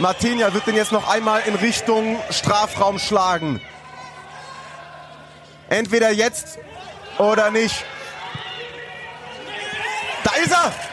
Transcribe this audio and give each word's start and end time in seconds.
Martinia 0.00 0.54
wird 0.54 0.66
den 0.66 0.76
jetzt 0.76 0.92
noch 0.92 1.08
einmal 1.08 1.42
in 1.42 1.54
Richtung 1.54 2.18
Strafraum 2.30 2.98
schlagen. 2.98 3.60
Entweder 5.68 6.10
jetzt 6.10 6.58
oder 7.18 7.50
nicht. 7.50 7.84
Da 10.24 10.30
ist 10.42 10.52
er! 10.52 10.89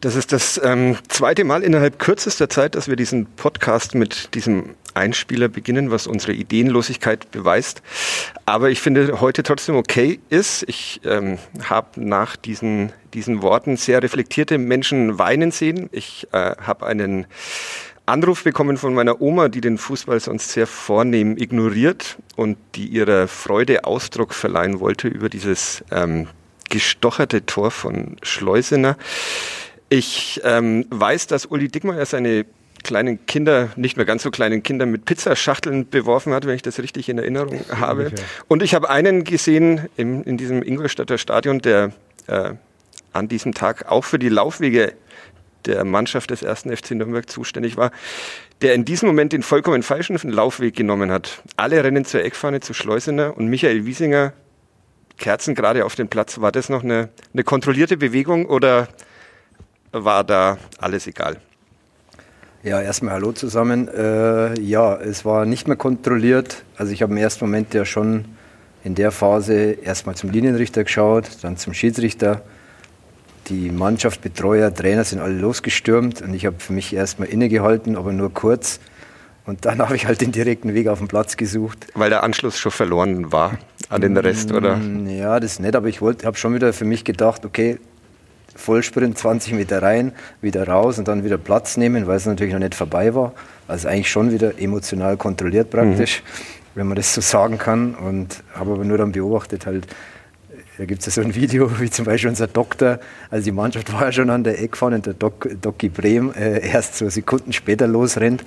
Das 0.00 0.14
ist 0.14 0.30
das 0.30 0.60
ähm, 0.62 0.96
zweite 1.08 1.42
Mal 1.42 1.64
innerhalb 1.64 1.98
kürzester 1.98 2.48
Zeit, 2.48 2.76
dass 2.76 2.86
wir 2.86 2.94
diesen 2.94 3.26
Podcast 3.26 3.96
mit 3.96 4.32
diesem 4.34 4.76
Einspieler 4.94 5.48
beginnen, 5.48 5.90
was 5.90 6.06
unsere 6.06 6.34
Ideenlosigkeit 6.34 7.28
beweist. 7.32 7.82
Aber 8.46 8.70
ich 8.70 8.80
finde 8.80 9.20
heute 9.20 9.42
trotzdem 9.42 9.74
okay 9.74 10.20
ist. 10.28 10.62
Ich 10.68 11.00
ähm, 11.04 11.38
habe 11.64 12.00
nach 12.00 12.36
diesen, 12.36 12.92
diesen 13.12 13.42
Worten 13.42 13.76
sehr 13.76 14.00
reflektierte 14.00 14.56
Menschen 14.56 15.18
weinen 15.18 15.50
sehen. 15.50 15.88
Ich 15.90 16.28
äh, 16.30 16.54
habe 16.60 16.86
einen 16.86 17.26
Anruf 18.06 18.44
bekommen 18.44 18.76
von 18.76 18.94
meiner 18.94 19.20
Oma, 19.20 19.48
die 19.48 19.60
den 19.60 19.78
Fußball 19.78 20.20
sonst 20.20 20.52
sehr 20.52 20.68
vornehm 20.68 21.36
ignoriert 21.36 22.18
und 22.36 22.56
die 22.76 22.86
ihrer 22.86 23.26
Freude 23.26 23.82
Ausdruck 23.82 24.32
verleihen 24.32 24.78
wollte 24.78 25.08
über 25.08 25.28
dieses 25.28 25.82
ähm, 25.90 26.28
gestocherte 26.70 27.46
Tor 27.46 27.72
von 27.72 28.14
Schleusener. 28.22 28.96
Ich 29.88 30.40
ähm, 30.44 30.86
weiß, 30.90 31.26
dass 31.28 31.46
Uli 31.46 31.68
Dickmeyer 31.68 32.04
seine 32.04 32.44
kleinen 32.84 33.26
Kinder, 33.26 33.70
nicht 33.76 33.96
mehr 33.96 34.06
ganz 34.06 34.22
so 34.22 34.30
kleinen 34.30 34.62
Kinder 34.62 34.86
mit 34.86 35.04
Pizzaschachteln 35.04 35.88
beworfen 35.88 36.32
hat, 36.32 36.46
wenn 36.46 36.54
ich 36.54 36.62
das 36.62 36.78
richtig 36.78 37.08
in 37.08 37.18
Erinnerung 37.18 37.60
habe. 37.70 38.04
Ungefähr. 38.04 38.24
Und 38.48 38.62
ich 38.62 38.74
habe 38.74 38.90
einen 38.90 39.24
gesehen 39.24 39.88
im, 39.96 40.22
in 40.22 40.36
diesem 40.36 40.62
Ingolstädter 40.62 41.18
Stadion, 41.18 41.58
der 41.60 41.92
äh, 42.26 42.52
an 43.12 43.28
diesem 43.28 43.54
Tag 43.54 43.90
auch 43.90 44.04
für 44.04 44.18
die 44.18 44.28
Laufwege 44.28 44.92
der 45.66 45.84
Mannschaft 45.84 46.30
des 46.30 46.42
ersten 46.42 46.74
FC 46.74 46.92
Nürnberg 46.92 47.28
zuständig 47.28 47.76
war, 47.76 47.90
der 48.62 48.74
in 48.74 48.84
diesem 48.84 49.08
Moment 49.08 49.32
den 49.32 49.42
vollkommen 49.42 49.82
falschen 49.82 50.16
Laufweg 50.30 50.74
genommen 50.74 51.10
hat. 51.10 51.42
Alle 51.56 51.82
rennen 51.82 52.04
zur 52.04 52.24
Eckfahne 52.24 52.60
zu 52.60 52.74
Schleusener 52.74 53.36
und 53.36 53.48
Michael 53.48 53.84
Wiesinger 53.86 54.32
Kerzen 55.18 55.54
gerade 55.56 55.84
auf 55.84 55.96
den 55.96 56.08
Platz. 56.08 56.40
War 56.40 56.52
das 56.52 56.68
noch 56.68 56.84
eine, 56.84 57.08
eine 57.32 57.42
kontrollierte 57.42 57.96
Bewegung 57.96 58.46
oder 58.46 58.88
war 59.92 60.24
da 60.24 60.58
alles 60.78 61.06
egal? 61.06 61.36
Ja, 62.62 62.80
erstmal 62.80 63.14
Hallo 63.14 63.32
zusammen. 63.32 63.88
Äh, 63.88 64.60
ja, 64.60 64.96
es 64.96 65.24
war 65.24 65.46
nicht 65.46 65.68
mehr 65.68 65.76
kontrolliert. 65.76 66.64
Also 66.76 66.92
ich 66.92 67.02
habe 67.02 67.12
im 67.12 67.18
ersten 67.18 67.44
Moment 67.44 67.72
ja 67.72 67.84
schon 67.84 68.24
in 68.84 68.94
der 68.94 69.10
Phase 69.10 69.54
erstmal 69.54 70.16
zum 70.16 70.30
Linienrichter 70.30 70.84
geschaut, 70.84 71.28
dann 71.42 71.56
zum 71.56 71.72
Schiedsrichter. 71.72 72.42
Die 73.48 73.70
Mannschaft, 73.70 74.20
Betreuer, 74.22 74.74
Trainer 74.74 75.04
sind 75.04 75.20
alle 75.20 75.34
losgestürmt 75.34 76.20
und 76.20 76.34
ich 76.34 76.46
habe 76.46 76.56
für 76.58 76.72
mich 76.72 76.94
erstmal 76.94 77.28
innegehalten, 77.28 77.96
aber 77.96 78.12
nur 78.12 78.32
kurz. 78.32 78.80
Und 79.46 79.64
dann 79.64 79.78
habe 79.82 79.96
ich 79.96 80.06
halt 80.06 80.20
den 80.20 80.32
direkten 80.32 80.74
Weg 80.74 80.88
auf 80.88 80.98
den 80.98 81.08
Platz 81.08 81.36
gesucht. 81.36 81.86
Weil 81.94 82.10
der 82.10 82.22
Anschluss 82.24 82.58
schon 82.58 82.72
verloren 82.72 83.32
war 83.32 83.58
an 83.88 84.02
den 84.02 84.16
Rest, 84.16 84.52
oder? 84.52 84.76
Mm, 84.76 85.08
ja, 85.08 85.40
das 85.40 85.52
ist 85.52 85.60
nett, 85.60 85.76
aber 85.76 85.88
ich 85.88 86.00
habe 86.00 86.36
schon 86.36 86.54
wieder 86.54 86.72
für 86.72 86.84
mich 86.84 87.04
gedacht, 87.04 87.46
okay, 87.46 87.78
Vollsprint 88.58 89.16
20 89.16 89.54
Meter 89.54 89.82
rein, 89.82 90.12
wieder 90.42 90.66
raus 90.66 90.98
und 90.98 91.08
dann 91.08 91.24
wieder 91.24 91.38
Platz 91.38 91.76
nehmen, 91.76 92.06
weil 92.06 92.16
es 92.16 92.26
natürlich 92.26 92.52
noch 92.52 92.60
nicht 92.60 92.74
vorbei 92.74 93.14
war. 93.14 93.32
Also 93.68 93.88
eigentlich 93.88 94.10
schon 94.10 94.32
wieder 94.32 94.60
emotional 94.60 95.16
kontrolliert 95.16 95.70
praktisch, 95.70 96.22
mhm. 96.22 96.78
wenn 96.78 96.86
man 96.88 96.96
das 96.96 97.14
so 97.14 97.20
sagen 97.20 97.56
kann. 97.56 97.94
Und 97.94 98.42
habe 98.54 98.72
aber 98.72 98.84
nur 98.84 98.98
dann 98.98 99.12
beobachtet, 99.12 99.64
halt, 99.66 99.86
da 100.76 100.84
gibt 100.84 101.00
es 101.00 101.06
ja 101.06 101.12
so 101.12 101.20
ein 101.26 101.34
Video, 101.34 101.70
wie 101.80 101.88
zum 101.88 102.04
Beispiel 102.04 102.28
unser 102.28 102.48
Doktor, 102.48 102.98
also 103.30 103.44
die 103.44 103.52
Mannschaft 103.52 103.92
war 103.92 104.06
ja 104.06 104.12
schon 104.12 104.28
an 104.28 104.44
der 104.44 104.60
Eckfahne 104.60 104.96
und 104.96 105.06
der 105.06 105.14
Doc, 105.14 105.48
Doki 105.62 105.88
Brehm 105.88 106.32
äh, 106.32 106.68
erst 106.68 106.96
so 106.96 107.08
Sekunden 107.08 107.52
später 107.52 107.86
losrennt. 107.86 108.44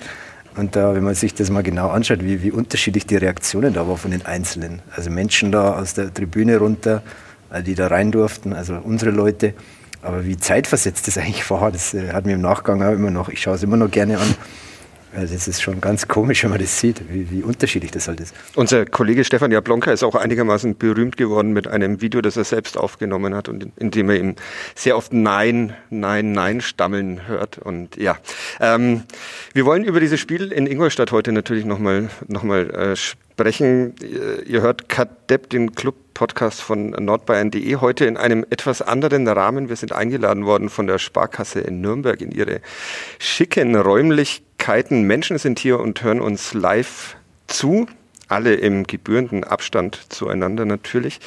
Und 0.56 0.76
da, 0.76 0.94
wenn 0.94 1.02
man 1.02 1.14
sich 1.14 1.34
das 1.34 1.48
mal 1.48 1.62
genau 1.62 1.88
anschaut, 1.88 2.22
wie, 2.22 2.42
wie 2.42 2.50
unterschiedlich 2.50 3.06
die 3.06 3.16
Reaktionen 3.16 3.72
da 3.72 3.88
waren 3.88 3.96
von 3.96 4.10
den 4.10 4.26
Einzelnen. 4.26 4.82
Also 4.94 5.10
Menschen 5.10 5.50
da 5.50 5.72
aus 5.72 5.94
der 5.94 6.12
Tribüne 6.12 6.58
runter, 6.58 7.02
äh, 7.50 7.62
die 7.62 7.74
da 7.74 7.86
rein 7.86 8.12
durften, 8.12 8.52
also 8.52 8.74
unsere 8.74 9.10
Leute. 9.10 9.54
Aber 10.02 10.24
wie 10.24 10.36
zeitversetzt 10.36 11.06
das 11.06 11.16
eigentlich 11.16 11.48
war, 11.48 11.70
das 11.72 11.94
äh, 11.94 12.12
hat 12.12 12.26
mir 12.26 12.34
im 12.34 12.40
Nachgang 12.40 12.82
auch 12.82 12.92
immer 12.92 13.10
noch, 13.10 13.28
ich 13.28 13.40
schaue 13.40 13.54
es 13.54 13.62
immer 13.62 13.76
noch 13.76 13.90
gerne 13.90 14.18
an. 14.18 14.34
Also 15.14 15.34
das 15.34 15.46
ist 15.46 15.60
schon 15.60 15.80
ganz 15.80 16.08
komisch, 16.08 16.42
wenn 16.42 16.50
man 16.50 16.58
das 16.58 16.80
sieht, 16.80 17.02
wie, 17.10 17.30
wie 17.30 17.42
unterschiedlich 17.42 17.90
das 17.90 18.08
halt 18.08 18.20
ist. 18.20 18.34
Unser 18.54 18.86
Kollege 18.86 19.24
Stefan 19.24 19.52
Jablonka 19.52 19.92
ist 19.92 20.02
auch 20.02 20.14
einigermaßen 20.14 20.78
berühmt 20.78 21.18
geworden 21.18 21.52
mit 21.52 21.68
einem 21.68 22.00
Video, 22.00 22.22
das 22.22 22.38
er 22.38 22.44
selbst 22.44 22.78
aufgenommen 22.78 23.34
hat 23.34 23.50
und 23.50 23.68
in, 23.76 23.90
dem 23.90 24.08
er 24.08 24.16
ihm 24.16 24.36
sehr 24.74 24.96
oft 24.96 25.12
Nein, 25.12 25.74
Nein, 25.90 26.32
Nein 26.32 26.62
stammeln 26.62 27.26
hört. 27.28 27.58
Und 27.58 27.96
ja, 27.96 28.16
ähm, 28.58 29.02
wir 29.52 29.66
wollen 29.66 29.84
über 29.84 30.00
dieses 30.00 30.18
Spiel 30.18 30.50
in 30.50 30.66
Ingolstadt 30.66 31.12
heute 31.12 31.32
natürlich 31.32 31.66
nochmal 31.66 32.08
noch 32.26 32.42
mal, 32.42 32.70
äh, 32.70 32.96
sprechen. 32.96 33.94
Ihr 34.46 34.62
hört 34.62 34.88
Kadepp, 34.88 35.50
den 35.50 35.74
Club-Podcast 36.12 36.60
von 36.60 36.90
nordbayern.de, 36.90 37.76
heute 37.76 38.04
in 38.04 38.16
einem 38.16 38.44
etwas 38.50 38.82
anderen 38.82 39.26
Rahmen. 39.26 39.68
Wir 39.68 39.76
sind 39.76 39.92
eingeladen 39.92 40.44
worden 40.44 40.68
von 40.68 40.86
der 40.86 40.98
Sparkasse 40.98 41.60
in 41.60 41.80
Nürnberg 41.80 42.20
in 42.20 42.30
ihre 42.30 42.60
schicken 43.18 43.74
Räumlichkeiten. 43.74 45.02
Menschen 45.02 45.38
sind 45.38 45.58
hier 45.58 45.80
und 45.80 46.02
hören 46.02 46.20
uns 46.20 46.54
live 46.54 47.16
zu, 47.46 47.86
alle 48.28 48.54
im 48.54 48.86
gebührenden 48.86 49.44
Abstand 49.44 50.00
zueinander 50.10 50.64
natürlich. 50.64 51.20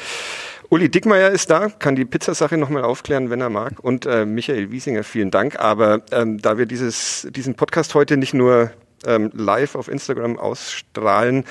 Uli 0.70 0.90
Dickmeier 0.90 1.30
ist 1.30 1.50
da, 1.50 1.70
kann 1.70 1.96
die 1.96 2.06
Pizzasache 2.06 2.58
nochmal 2.58 2.84
aufklären, 2.84 3.30
wenn 3.30 3.42
er 3.42 3.50
mag. 3.50 3.80
Und 3.80 4.06
äh, 4.06 4.26
Michael 4.26 4.72
Wiesinger, 4.72 5.04
vielen 5.04 5.32
Dank. 5.32 5.60
Aber 5.60 6.02
ähm, 6.12 6.42
da 6.42 6.58
wir 6.58 6.66
dieses, 6.66 7.28
diesen 7.32 7.56
Podcast 7.56 7.94
heute 7.96 8.18
nicht 8.18 8.34
nur 8.34 8.72
ähm, 9.06 9.32
live 9.34 9.76
auf 9.76 9.88
Instagram 9.88 10.40
ausstrahlen, 10.40 11.46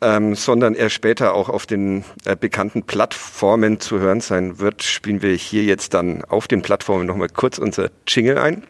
ähm, 0.00 0.34
sondern 0.34 0.74
er 0.74 0.90
später 0.90 1.34
auch 1.34 1.48
auf 1.48 1.66
den 1.66 2.04
äh, 2.24 2.36
bekannten 2.36 2.82
Plattformen 2.82 3.80
zu 3.80 3.98
hören 3.98 4.20
sein 4.20 4.58
wird, 4.58 4.82
spielen 4.82 5.22
wir 5.22 5.34
hier 5.34 5.64
jetzt 5.64 5.94
dann 5.94 6.24
auf 6.24 6.48
den 6.48 6.62
Plattformen 6.62 7.06
nochmal 7.06 7.28
kurz 7.28 7.58
unser 7.58 7.90
Jingle 8.06 8.38
ein. 8.38 8.64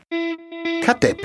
Kadepp, 0.83 1.19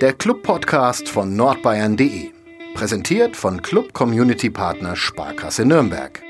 der 0.00 0.12
Club-Podcast 0.12 1.08
von 1.08 1.36
nordbayern.de. 1.36 2.30
Präsentiert 2.74 3.36
von 3.36 3.62
Club 3.62 3.92
Community 3.92 4.50
Partner 4.50 4.96
Sparkasse 4.96 5.64
Nürnberg. 5.64 6.22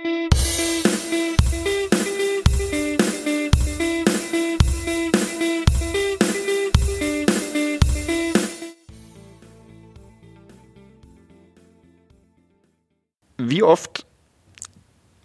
Wie 13.49 13.63
oft 13.63 14.07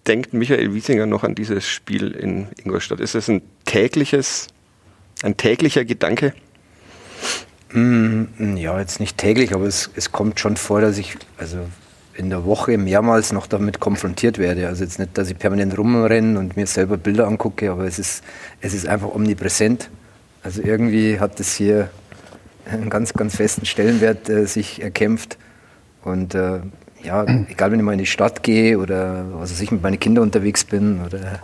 denkt 0.08 0.34
Michael 0.34 0.74
Wiesinger 0.74 1.06
noch 1.06 1.24
an 1.24 1.36
dieses 1.36 1.68
Spiel 1.68 2.12
in 2.12 2.48
Ingolstadt? 2.64 3.00
Ist 3.00 3.16
es 3.16 3.28
ein 3.30 3.42
tägliches, 3.66 4.48
ein 5.24 5.38
täglicher 5.38 5.86
Gedanke? 5.86 6.34
Mm, 7.72 8.58
ja, 8.58 8.80
jetzt 8.80 9.00
nicht 9.00 9.18
täglich, 9.18 9.54
aber 9.54 9.66
es, 9.66 9.90
es 9.96 10.12
kommt 10.12 10.40
schon 10.40 10.58
vor, 10.58 10.82
dass 10.82 10.98
ich 10.98 11.18
also 11.38 11.60
in 12.14 12.30
der 12.30 12.46
Woche 12.46 12.78
mehrmals 12.78 13.32
noch 13.32 13.48
damit 13.48 13.80
konfrontiert 13.80 14.38
werde. 14.38 14.68
Also 14.68 14.84
jetzt 14.84 15.00
nicht, 15.00 15.18
dass 15.18 15.30
ich 15.30 15.38
permanent 15.38 15.78
rumrenne 15.78 16.38
und 16.38 16.58
mir 16.58 16.68
selber 16.68 16.98
Bilder 16.98 17.28
angucke, 17.28 17.72
aber 17.72 17.86
es 17.86 17.98
ist, 17.98 18.24
es 18.60 18.74
ist 18.74 18.88
einfach 18.88 19.14
omnipräsent. 19.14 19.90
Also 20.44 20.62
irgendwie 20.62 21.20
hat 21.20 21.40
es 21.40 21.56
hier 21.56 21.90
einen 22.66 22.90
ganz, 22.90 23.14
ganz 23.14 23.36
festen 23.38 23.66
Stellenwert 23.66 24.30
äh, 24.30 24.46
sich 24.46 24.82
erkämpft. 24.82 25.38
Und 26.04 26.36
äh, 26.36 26.60
ja, 27.04 27.26
egal 27.50 27.72
wenn 27.72 27.80
ich 27.80 27.86
mal 27.86 27.94
in 27.94 28.00
die 28.00 28.06
Stadt 28.06 28.44
gehe 28.44 28.78
oder 28.78 29.26
was 29.34 29.52
weiß 29.52 29.62
ich, 29.62 29.72
mit 29.72 29.82
meinen 29.82 30.00
Kindern 30.00 30.24
unterwegs 30.24 30.64
bin 30.64 31.02
oder 31.06 31.42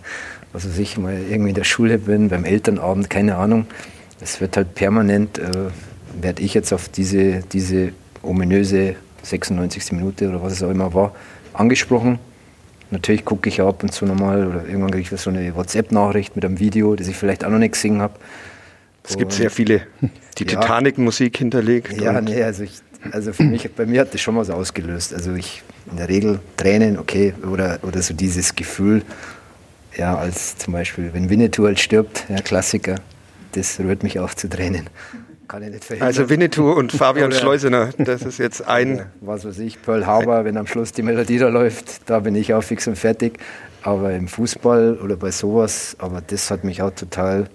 was 0.54 0.68
weiß 0.68 0.78
ich, 0.80 0.98
mal 0.98 1.18
irgendwie 1.30 1.50
in 1.50 1.56
der 1.56 1.64
Schule 1.64 1.98
bin, 1.98 2.30
beim 2.30 2.46
Elternabend, 2.46 3.10
keine 3.10 3.38
Ahnung. 3.38 3.68
Es 4.20 4.42
wird 4.42 4.58
halt 4.58 4.76
permanent, 4.76 5.38
äh, 5.38 5.52
werde 6.20 6.42
ich 6.42 6.54
jetzt 6.54 6.74
auf 6.74 6.90
diese, 6.90 7.42
diese 7.52 7.92
ominöse 8.24 8.96
96. 9.24 9.92
Minute 9.92 10.30
oder 10.30 10.42
was 10.42 10.54
es 10.54 10.64
auch 10.64 10.72
immer 10.72 10.94
war, 10.94 11.14
angesprochen. 11.54 12.20
Natürlich 12.90 13.26
gucke 13.26 13.50
ich 13.50 13.62
ab 13.62 13.84
und 13.84 13.92
zu 13.92 14.06
nochmal 14.06 14.48
oder 14.48 14.66
irgendwann 14.66 14.92
kriege 14.92 15.14
ich 15.14 15.22
so 15.22 15.30
eine 15.30 15.54
WhatsApp-Nachricht 15.56 16.36
mit 16.36 16.46
einem 16.46 16.60
Video, 16.60 16.96
das 16.96 17.08
ich 17.08 17.18
vielleicht 17.18 17.44
auch 17.44 17.50
noch 17.50 17.60
nicht 17.60 17.74
gesehen 17.74 18.02
habe. 18.02 18.14
Es 19.04 19.18
gibt 19.18 19.34
sehr 19.34 19.50
viele, 19.50 19.82
die 20.38 20.46
ja, 20.46 20.60
Titanic-Musik 20.60 21.38
hinterlegt. 21.38 22.02
Ja, 22.02 22.20
nee, 22.22 22.44
also 22.44 22.64
ich 22.64 22.82
also 23.12 23.34
für 23.34 23.44
mich, 23.44 23.70
bei 23.74 23.86
mir 23.86 24.02
hat 24.02 24.14
das 24.14 24.22
schon 24.22 24.36
was 24.36 24.50
ausgelöst. 24.50 25.14
Also 25.14 25.34
ich 25.34 25.64
in 25.90 25.98
der 25.98 26.10
Regel 26.10 26.40
Tränen, 26.58 26.98
okay, 26.98 27.34
oder, 27.50 27.80
oder 27.84 28.02
so 28.02 28.14
dieses 28.14 28.56
Gefühl, 28.56 29.04
ja, 29.96 30.16
als 30.16 30.58
zum 30.58 30.74
Beispiel, 30.74 31.12
wenn 31.14 31.30
Winnetou 31.30 31.66
halt 31.66 31.80
stirbt, 31.80 32.26
ja, 32.30 32.38
Klassiker, 32.42 32.96
das 33.54 33.80
rührt 33.80 34.04
mich 34.04 34.20
auch 34.20 34.34
zu 34.34 34.48
Tränen. 34.48 34.90
kann 35.48 35.64
ich 35.64 35.70
nicht 35.72 35.86
verhindern. 35.86 36.08
Also 36.08 36.30
Winnetou 36.30 36.72
und 36.72 36.92
Fabian 36.92 37.32
Schleusener, 37.32 37.90
das 37.98 38.22
ist 38.24 38.38
jetzt 38.38 38.68
ein. 38.68 39.06
Was 39.22 39.46
weiß 39.46 39.60
ich, 39.60 39.82
Pearl 39.82 40.06
Harbor, 40.06 40.46
wenn 40.46 40.58
am 40.58 40.68
Schluss 40.68 40.92
die 40.92 41.02
Melodie 41.02 41.40
da 41.40 41.48
läuft, 41.48 42.10
da 42.10 42.20
bin 42.20 42.36
ich 42.36 42.54
auch 42.54 42.64
fix 42.64 42.88
und 42.88 42.98
fertig. 42.98 43.40
Aber 43.82 44.14
im 44.14 44.28
Fußball 44.28 44.98
oder 44.98 45.16
bei 45.16 45.32
sowas, 45.32 45.96
aber 46.00 46.22
das 46.22 46.52
hat 46.52 46.64
mich 46.64 46.82
auch 46.82 46.92
total 46.92 47.48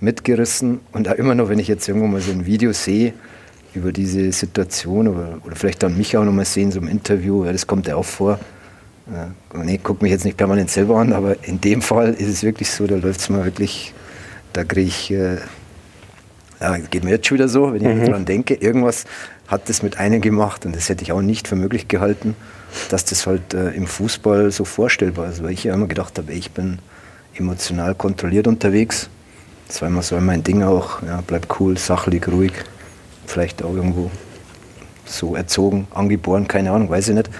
mitgerissen. 0.00 0.80
Und 0.92 1.08
auch 1.08 1.14
immer 1.14 1.34
noch, 1.34 1.48
wenn 1.48 1.58
ich 1.58 1.68
jetzt 1.68 1.88
irgendwo 1.88 2.06
mal 2.06 2.20
so 2.20 2.30
ein 2.30 2.46
Video 2.46 2.72
sehe 2.72 3.14
über 3.74 3.92
diese 3.92 4.32
Situation 4.32 5.08
oder, 5.08 5.38
oder 5.44 5.56
vielleicht 5.56 5.82
dann 5.82 5.96
mich 5.96 6.16
auch 6.16 6.24
noch 6.24 6.32
mal 6.32 6.44
sehen, 6.44 6.70
so 6.70 6.78
im 6.78 6.88
Interview, 6.88 7.44
ja, 7.44 7.52
das 7.52 7.66
kommt 7.66 7.86
ja 7.86 7.96
auch 7.96 8.04
vor. 8.04 8.38
Ja, 9.12 9.62
nee, 9.62 9.78
guck 9.82 10.00
mich 10.00 10.12
jetzt 10.12 10.24
nicht 10.24 10.36
permanent 10.36 10.70
selber 10.70 10.96
an, 10.96 11.12
aber 11.12 11.36
in 11.44 11.60
dem 11.60 11.82
Fall 11.82 12.14
ist 12.14 12.28
es 12.28 12.42
wirklich 12.42 12.70
so, 12.70 12.86
da 12.86 12.96
läuft 12.96 13.20
es 13.20 13.28
mal 13.28 13.44
wirklich, 13.44 13.92
da 14.54 14.64
kriege 14.64 14.88
ich, 14.88 15.10
äh, 15.10 15.36
ja, 16.60 16.78
geht 16.78 17.04
mir 17.04 17.10
jetzt 17.10 17.26
schon 17.26 17.36
wieder 17.36 17.48
so, 17.48 17.74
wenn 17.74 17.82
ich 17.84 17.96
mhm. 17.96 18.06
daran 18.06 18.24
denke, 18.24 18.54
irgendwas 18.54 19.04
hat 19.46 19.68
das 19.68 19.82
mit 19.82 19.98
einem 19.98 20.22
gemacht 20.22 20.64
und 20.64 20.74
das 20.74 20.88
hätte 20.88 21.02
ich 21.02 21.12
auch 21.12 21.20
nicht 21.20 21.48
für 21.48 21.56
möglich 21.56 21.88
gehalten, 21.88 22.34
dass 22.88 23.04
das 23.04 23.26
halt 23.26 23.52
äh, 23.52 23.70
im 23.70 23.86
Fußball 23.86 24.50
so 24.50 24.64
vorstellbar 24.64 25.28
ist, 25.28 25.42
weil 25.42 25.50
ich 25.50 25.64
ja 25.64 25.74
immer 25.74 25.86
gedacht 25.86 26.16
habe, 26.16 26.32
ich 26.32 26.52
bin 26.52 26.78
emotional 27.34 27.94
kontrolliert 27.94 28.46
unterwegs. 28.46 29.10
Das 29.68 29.82
war 29.82 29.88
immer 29.88 30.02
so 30.02 30.18
mein 30.20 30.44
Ding 30.44 30.62
auch, 30.62 31.02
ja, 31.02 31.22
bleib 31.26 31.60
cool, 31.60 31.76
sachlich, 31.76 32.26
ruhig, 32.28 32.52
vielleicht 33.26 33.62
auch 33.62 33.74
irgendwo 33.74 34.10
so 35.06 35.34
erzogen, 35.36 35.86
angeboren, 35.92 36.48
keine 36.48 36.70
Ahnung, 36.70 36.90
weiß 36.90 37.08
ich 37.08 37.14
nicht. 37.14 37.30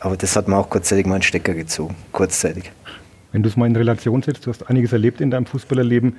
Aber 0.00 0.16
das 0.16 0.36
hat 0.36 0.48
mir 0.48 0.56
auch 0.56 0.70
kurzzeitig 0.70 1.06
mal 1.06 1.14
einen 1.14 1.22
Stecker 1.22 1.54
gezogen, 1.54 1.96
kurzzeitig. 2.12 2.70
Wenn 3.32 3.42
du 3.42 3.48
es 3.48 3.56
mal 3.56 3.66
in 3.66 3.76
Relation 3.76 4.22
setzt, 4.22 4.46
du 4.46 4.50
hast 4.50 4.68
einiges 4.68 4.92
erlebt 4.92 5.20
in 5.20 5.30
deinem 5.30 5.46
Fußballerleben. 5.46 6.16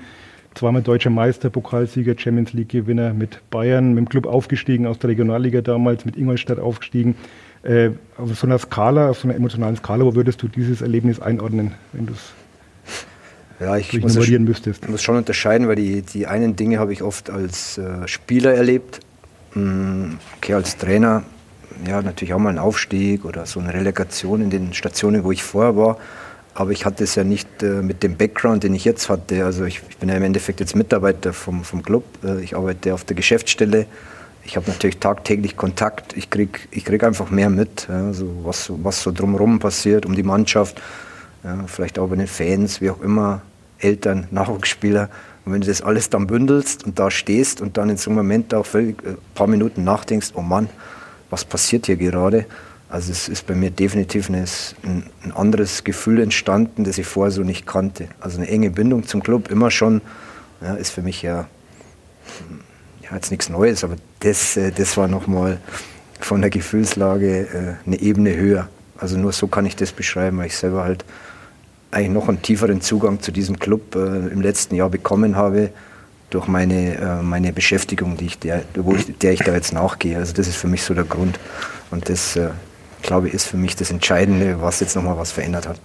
Zweimal 0.56 0.82
deutscher 0.82 1.10
Meister, 1.10 1.50
Pokalsieger, 1.50 2.16
Champions 2.18 2.54
League-Gewinner 2.54 3.14
mit 3.14 3.40
Bayern, 3.50 3.90
mit 3.94 3.98
dem 3.98 4.10
Club 4.10 4.26
aufgestiegen 4.26 4.88
aus 4.88 5.00
der 5.00 5.12
Regionalliga 5.12 5.62
damals, 5.62 6.06
mit 6.06 6.18
Ingolstadt 6.18 6.60
aufgestiegen. 6.60 7.16
Äh, 7.64 7.92
auf 8.18 8.38
so 8.38 8.48
einer 8.48 8.58
Skala, 8.58 9.10
auf 9.10 9.20
so 9.20 9.28
einer 9.28 9.36
emotionalen 9.36 9.76
Skala, 9.76 10.06
wo 10.06 10.16
würdest 10.16 10.42
du 10.42 10.48
dieses 10.48 10.82
Erlebnis 10.82 11.20
einordnen, 11.20 11.74
wenn 11.94 12.08
du 12.08 12.14
es 12.14 12.34
ja, 13.60 13.76
ich 13.76 14.00
muss, 14.02 14.16
müsstest? 14.16 14.84
Ich 14.84 14.90
muss 14.90 15.04
schon 15.04 15.18
unterscheiden, 15.18 15.68
weil 15.68 15.76
die, 15.76 16.02
die 16.02 16.28
einen 16.28 16.56
Dinge 16.56 16.80
habe 16.80 16.94
ich 16.94 17.04
oft 17.04 17.30
als 17.30 17.78
äh, 17.78 18.08
Spieler 18.08 18.54
erlebt. 18.54 19.02
Mm, 19.56 20.14
okay, 20.38 20.54
als 20.54 20.78
Trainer 20.78 21.24
ja, 21.88 22.02
natürlich 22.02 22.34
auch 22.34 22.40
mal 22.40 22.50
einen 22.50 22.60
Aufstieg 22.60 23.26
oder 23.26 23.46
so 23.46 23.60
eine 23.60 23.74
Relegation 23.74 24.42
in 24.42 24.50
den 24.50 24.74
Stationen, 24.74 25.24
wo 25.24 25.32
ich 25.32 25.44
vorher 25.44 25.78
war. 25.78 25.98
Aber 26.54 26.72
ich 26.72 26.86
hatte 26.86 27.04
es 27.04 27.16
ja 27.16 27.24
nicht 27.24 27.64
äh, 27.64 27.82
mit 27.82 28.04
dem 28.04 28.18
Background, 28.18 28.64
den 28.64 28.74
ich 28.74 28.84
jetzt 28.84 29.08
hatte. 29.08 29.46
Also 29.46 29.66
ich, 29.66 29.82
ich, 29.90 29.98
bin 29.98 30.10
ja 30.10 30.16
im 30.16 30.24
Endeffekt 30.24 30.60
jetzt 30.60 30.76
Mitarbeiter 30.76 31.32
vom, 31.32 31.64
vom 31.64 31.84
Club. 31.84 32.04
Äh, 32.24 32.42
ich 32.42 32.56
arbeite 32.56 32.94
auf 32.94 33.06
der 33.06 33.16
Geschäftsstelle. 33.16 33.86
Ich 34.44 34.58
habe 34.58 34.70
natürlich 34.70 34.98
tagtäglich 34.98 35.56
Kontakt. 35.56 36.18
Ich 36.18 36.30
kriege 36.30 36.60
ich 36.72 36.84
krieg 36.84 37.04
einfach 37.04 37.30
mehr 37.30 37.50
mit, 37.50 37.88
ja, 37.88 38.08
also 38.08 38.28
was, 38.44 38.72
was 38.84 39.02
so 39.02 39.12
drumherum 39.12 39.60
passiert, 39.60 40.06
um 40.06 40.16
die 40.16 40.24
Mannschaft. 40.24 40.82
Ja, 41.44 41.64
vielleicht 41.68 42.00
auch 42.00 42.10
bei 42.10 42.16
den 42.16 42.28
Fans, 42.28 42.82
wie 42.82 42.90
auch 42.90 43.02
immer, 43.02 43.42
Eltern, 43.78 44.28
Nachwuchsspieler. 44.32 45.10
Und 45.50 45.56
wenn 45.56 45.62
du 45.62 45.68
das 45.68 45.82
alles 45.82 46.12
dann 46.12 46.28
bündelst 46.28 46.86
und 46.86 47.00
da 47.00 47.10
stehst 47.10 47.60
und 47.60 47.78
dann 47.78 47.90
in 47.90 47.98
so 47.98 48.12
einem 48.12 48.18
Moment 48.18 48.54
auch 48.54 48.72
ein 48.76 48.90
äh, 48.90 48.94
paar 49.34 49.48
Minuten 49.48 49.84
nachdenkst, 49.84 50.34
oh 50.36 50.44
Mann, 50.44 50.70
was 51.32 51.44
passiert 51.44 51.88
hier 51.88 51.96
gerade. 51.96 52.46
Also 52.88 53.12
es 53.12 53.28
ist 53.28 53.48
bei 53.48 53.56
mir 53.56 53.72
definitiv 53.72 54.30
ein, 54.30 54.46
ein, 54.84 55.32
anderes 55.34 55.84
Gefühl 55.84 56.22
entstanden, 56.22 56.84
das 56.84 57.00
ich 57.00 57.08
vorher 57.08 57.32
so 57.32 57.42
nicht 57.42 57.66
kannte. 57.66 58.10
Also 58.20 58.38
eine 58.38 58.48
enge 58.48 58.70
Bindung 58.70 59.08
zum 59.08 59.24
Club, 59.24 59.50
immer 59.50 59.72
schon, 59.72 60.02
ja, 60.62 60.76
ist 60.76 60.92
für 60.92 61.02
mich 61.02 61.24
ja, 61.24 61.48
ja 63.02 63.16
jetzt 63.16 63.32
nichts 63.32 63.50
Neues, 63.50 63.84
aber 63.84 63.96
das, 64.20 64.56
äh, 64.56 64.72
das 64.72 64.98
war 64.98 65.08
nochmal 65.08 65.60
von 66.20 66.42
der 66.42 66.52
Gefühlslage 66.52 67.40
äh, 67.40 67.88
eine 67.88 68.00
Ebene 68.00 68.36
höher. 68.36 68.70
Also 69.00 69.18
nur 69.18 69.32
so 69.32 69.48
kann 69.48 69.66
ich 69.66 69.76
das 69.76 69.94
beschreiben, 69.94 70.38
weil 70.38 70.46
ich 70.46 70.58
selber 70.58 70.84
halt 70.84 71.06
eigentlich 71.92 72.10
noch 72.10 72.30
einen 72.30 72.42
tieferen 72.42 72.82
Zugang 72.82 73.22
zu 73.22 73.32
diesem 73.32 73.60
Club 73.60 73.96
äh, 73.96 74.28
im 74.28 74.42
letzten 74.42 74.76
Jahr 74.76 74.90
bekommen 74.90 75.36
habe, 75.36 75.72
durch 76.30 76.48
meine, 76.48 76.96
äh, 76.98 77.24
meine 77.24 77.54
Beschäftigung, 77.54 78.18
die 78.18 78.28
ich 78.28 78.40
der, 78.40 78.64
wo 78.76 78.94
ich, 78.94 79.18
der 79.18 79.34
ich 79.34 79.40
da 79.40 79.54
jetzt 79.54 79.74
nachgehe. 79.74 80.18
Also 80.18 80.34
das 80.34 80.48
ist 80.48 80.58
für 80.58 80.68
mich 80.68 80.84
so 80.84 80.94
der 80.94 81.04
Grund. 81.04 81.40
Und 81.92 82.10
das, 82.10 82.36
äh, 82.36 82.50
glaube 83.02 83.28
ich, 83.28 83.34
ist 83.34 83.46
für 83.46 83.58
mich 83.58 83.76
das 83.76 83.90
Entscheidende, 83.90 84.62
was 84.62 84.80
jetzt 84.80 84.96
nochmal 84.96 85.18
was 85.18 85.32
verändert 85.32 85.68
hat. 85.68 85.80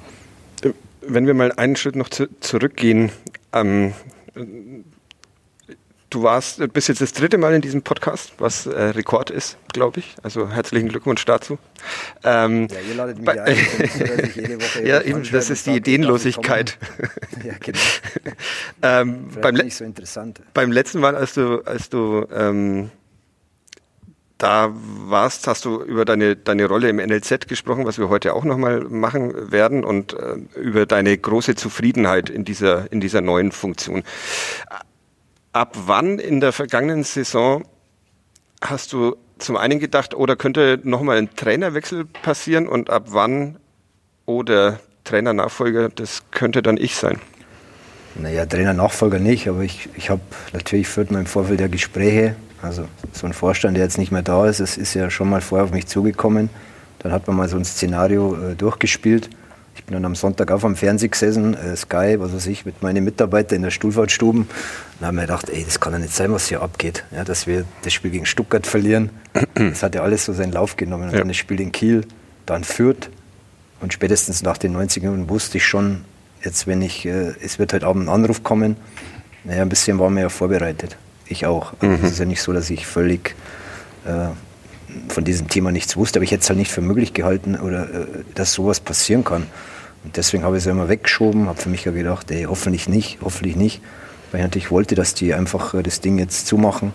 Wenn 1.06 1.26
wir 1.26 1.34
mal 1.34 1.52
einen 1.52 1.76
Schritt 1.76 1.96
noch 1.96 2.08
zu, 2.08 2.28
zurückgehen, 2.40 3.10
ähm, 3.52 3.92
Du 6.10 6.22
warst, 6.22 6.72
bist 6.72 6.88
jetzt 6.88 7.00
das 7.00 7.12
dritte 7.12 7.38
Mal 7.38 7.54
in 7.54 7.60
diesem 7.60 7.82
Podcast, 7.82 8.34
was 8.38 8.66
äh, 8.66 8.70
Rekord 8.70 9.30
ist, 9.30 9.56
glaube 9.72 10.00
ich. 10.00 10.14
Also 10.22 10.48
herzlichen 10.48 10.88
Glückwunsch 10.88 11.24
dazu. 11.24 11.58
Ähm, 12.22 12.68
ja, 12.70 12.80
ihr 12.88 12.94
ladet 12.94 13.18
mich 13.18 13.28
ein, 13.28 13.56
dass 13.56 14.18
ich 14.20 14.36
jede 14.36 14.60
Woche 14.60 14.86
Ja, 14.86 15.02
eben, 15.02 15.22
das 15.32 15.50
ist 15.50 15.66
die 15.66 15.76
Ideenlosigkeit. 15.76 16.78
ja, 17.44 17.54
genau. 17.58 17.78
ähm, 18.82 19.28
beim, 19.40 19.54
nicht 19.54 19.76
so 19.76 19.84
interessant. 19.84 20.40
beim 20.54 20.70
letzten 20.70 21.00
Mal, 21.00 21.16
als 21.16 21.34
du, 21.34 21.62
als 21.64 21.88
du 21.88 22.26
ähm, 22.32 22.90
da 24.38 24.70
warst, 24.72 25.46
hast 25.46 25.64
du 25.64 25.82
über 25.82 26.04
deine, 26.04 26.36
deine 26.36 26.66
Rolle 26.66 26.88
im 26.88 26.96
NLZ 26.96 27.48
gesprochen, 27.48 27.86
was 27.86 27.98
wir 27.98 28.08
heute 28.08 28.34
auch 28.34 28.44
nochmal 28.44 28.80
machen 28.80 29.50
werden 29.50 29.84
und 29.84 30.12
äh, 30.12 30.36
über 30.60 30.86
deine 30.86 31.16
große 31.16 31.54
Zufriedenheit 31.54 32.30
in 32.30 32.44
dieser, 32.44 32.92
in 32.92 33.00
dieser 33.00 33.20
neuen 33.20 33.52
Funktion 33.52 34.02
ab 35.54 35.76
wann 35.86 36.18
in 36.18 36.40
der 36.40 36.52
vergangenen 36.52 37.04
Saison 37.04 37.64
hast 38.60 38.92
du 38.92 39.16
zum 39.38 39.56
einen 39.56 39.78
gedacht, 39.78 40.14
oder 40.14 40.34
oh, 40.34 40.36
könnte 40.36 40.80
nochmal 40.82 41.16
ein 41.16 41.34
Trainerwechsel 41.34 42.04
passieren 42.04 42.68
und 42.68 42.90
ab 42.90 43.06
wann 43.08 43.56
oder 44.26 44.78
oh, 44.80 44.84
Trainernachfolger, 45.04 45.90
das 45.90 46.22
könnte 46.30 46.62
dann 46.62 46.76
ich 46.76 46.96
sein? 46.96 47.20
Naja, 48.14 48.46
Trainernachfolger 48.46 49.18
nicht, 49.18 49.48
aber 49.48 49.62
ich, 49.62 49.88
ich 49.96 50.08
habe 50.08 50.22
natürlich 50.52 50.88
führt 50.88 51.10
man 51.10 51.22
im 51.22 51.26
Vorfeld 51.26 51.60
der 51.60 51.68
Gespräche. 51.68 52.36
Also 52.62 52.88
so 53.12 53.26
ein 53.26 53.34
Vorstand, 53.34 53.76
der 53.76 53.84
jetzt 53.84 53.98
nicht 53.98 54.12
mehr 54.12 54.22
da 54.22 54.46
ist, 54.46 54.60
es 54.60 54.78
ist 54.78 54.94
ja 54.94 55.10
schon 55.10 55.28
mal 55.28 55.40
vorher 55.40 55.66
auf 55.66 55.72
mich 55.72 55.86
zugekommen. 55.86 56.48
Dann 57.00 57.12
hat 57.12 57.26
man 57.26 57.36
mal 57.36 57.48
so 57.48 57.56
ein 57.56 57.64
Szenario 57.64 58.34
äh, 58.34 58.54
durchgespielt. 58.54 59.28
Ich 59.76 59.84
bin 59.84 59.94
dann 59.94 60.04
am 60.04 60.14
Sonntag 60.14 60.50
auf 60.50 60.64
am 60.64 60.76
Fernseher 60.76 61.08
gesessen, 61.08 61.54
äh, 61.54 61.76
Sky, 61.76 62.16
was 62.18 62.32
weiß 62.32 62.46
ich, 62.46 62.64
mit 62.64 62.82
meinen 62.82 63.04
Mitarbeitern 63.04 63.56
in 63.56 63.62
der 63.62 63.70
Stuhlfahrtstube. 63.70 64.38
Und 64.38 64.48
habe 65.00 65.12
mir 65.12 65.22
gedacht, 65.22 65.50
ey, 65.50 65.64
das 65.64 65.80
kann 65.80 65.92
ja 65.92 65.98
nicht 65.98 66.14
sein, 66.14 66.32
was 66.32 66.48
hier 66.48 66.62
abgeht. 66.62 67.04
Ja, 67.10 67.24
dass 67.24 67.46
wir 67.46 67.64
das 67.82 67.92
Spiel 67.92 68.10
gegen 68.10 68.26
Stuttgart 68.26 68.66
verlieren. 68.66 69.10
Das 69.54 69.82
hat 69.82 69.94
ja 69.94 70.02
alles 70.02 70.24
so 70.24 70.32
seinen 70.32 70.52
Lauf 70.52 70.76
genommen. 70.76 71.04
Und 71.04 71.12
ja. 71.12 71.18
dann 71.18 71.28
das 71.28 71.36
Spiel 71.36 71.60
in 71.60 71.72
Kiel, 71.72 72.06
dann 72.46 72.64
Fürth. 72.64 73.10
Und 73.80 73.92
spätestens 73.92 74.42
nach 74.42 74.58
den 74.58 74.72
90 74.72 75.02
Minuten 75.02 75.28
wusste 75.28 75.58
ich 75.58 75.66
schon, 75.66 76.04
jetzt 76.42 76.66
wenn 76.66 76.80
ich, 76.80 77.04
äh, 77.06 77.34
es 77.42 77.58
wird 77.58 77.72
heute 77.72 77.86
Abend 77.86 78.06
ein 78.06 78.08
Anruf 78.08 78.42
kommen. 78.42 78.76
Naja, 79.42 79.62
ein 79.62 79.68
bisschen 79.68 79.98
waren 79.98 80.14
wir 80.14 80.22
ja 80.22 80.28
vorbereitet. 80.28 80.96
Ich 81.26 81.46
auch. 81.46 81.72
Also 81.80 81.86
mhm. 81.96 82.04
Es 82.04 82.12
ist 82.12 82.18
ja 82.18 82.24
nicht 82.24 82.42
so, 82.42 82.52
dass 82.52 82.70
ich 82.70 82.86
völlig 82.86 83.34
äh, 84.06 84.28
von 85.08 85.24
diesem 85.24 85.48
Thema 85.48 85.72
nichts 85.72 85.96
wusste, 85.96 86.18
aber 86.18 86.24
ich 86.24 86.30
hätte 86.30 86.42
es 86.42 86.48
halt 86.48 86.58
nicht 86.58 86.70
für 86.70 86.80
möglich 86.80 87.12
gehalten, 87.12 87.56
oder, 87.56 87.84
äh, 87.84 88.06
dass 88.34 88.52
sowas 88.52 88.80
passieren 88.80 89.24
kann. 89.24 89.46
Und 90.04 90.16
deswegen 90.16 90.44
habe 90.44 90.56
ich 90.56 90.64
es 90.64 90.70
immer 90.70 90.88
weggeschoben, 90.88 91.48
habe 91.48 91.60
für 91.60 91.70
mich 91.70 91.84
ja 91.84 91.92
gedacht, 91.92 92.30
ey, 92.30 92.44
hoffentlich 92.44 92.88
nicht, 92.88 93.18
hoffentlich 93.22 93.56
nicht, 93.56 93.80
weil 94.30 94.40
ich 94.40 94.44
natürlich 94.44 94.70
wollte, 94.70 94.94
dass 94.94 95.14
die 95.14 95.34
einfach 95.34 95.74
äh, 95.74 95.82
das 95.82 96.00
Ding 96.00 96.18
jetzt 96.18 96.46
zumachen. 96.46 96.92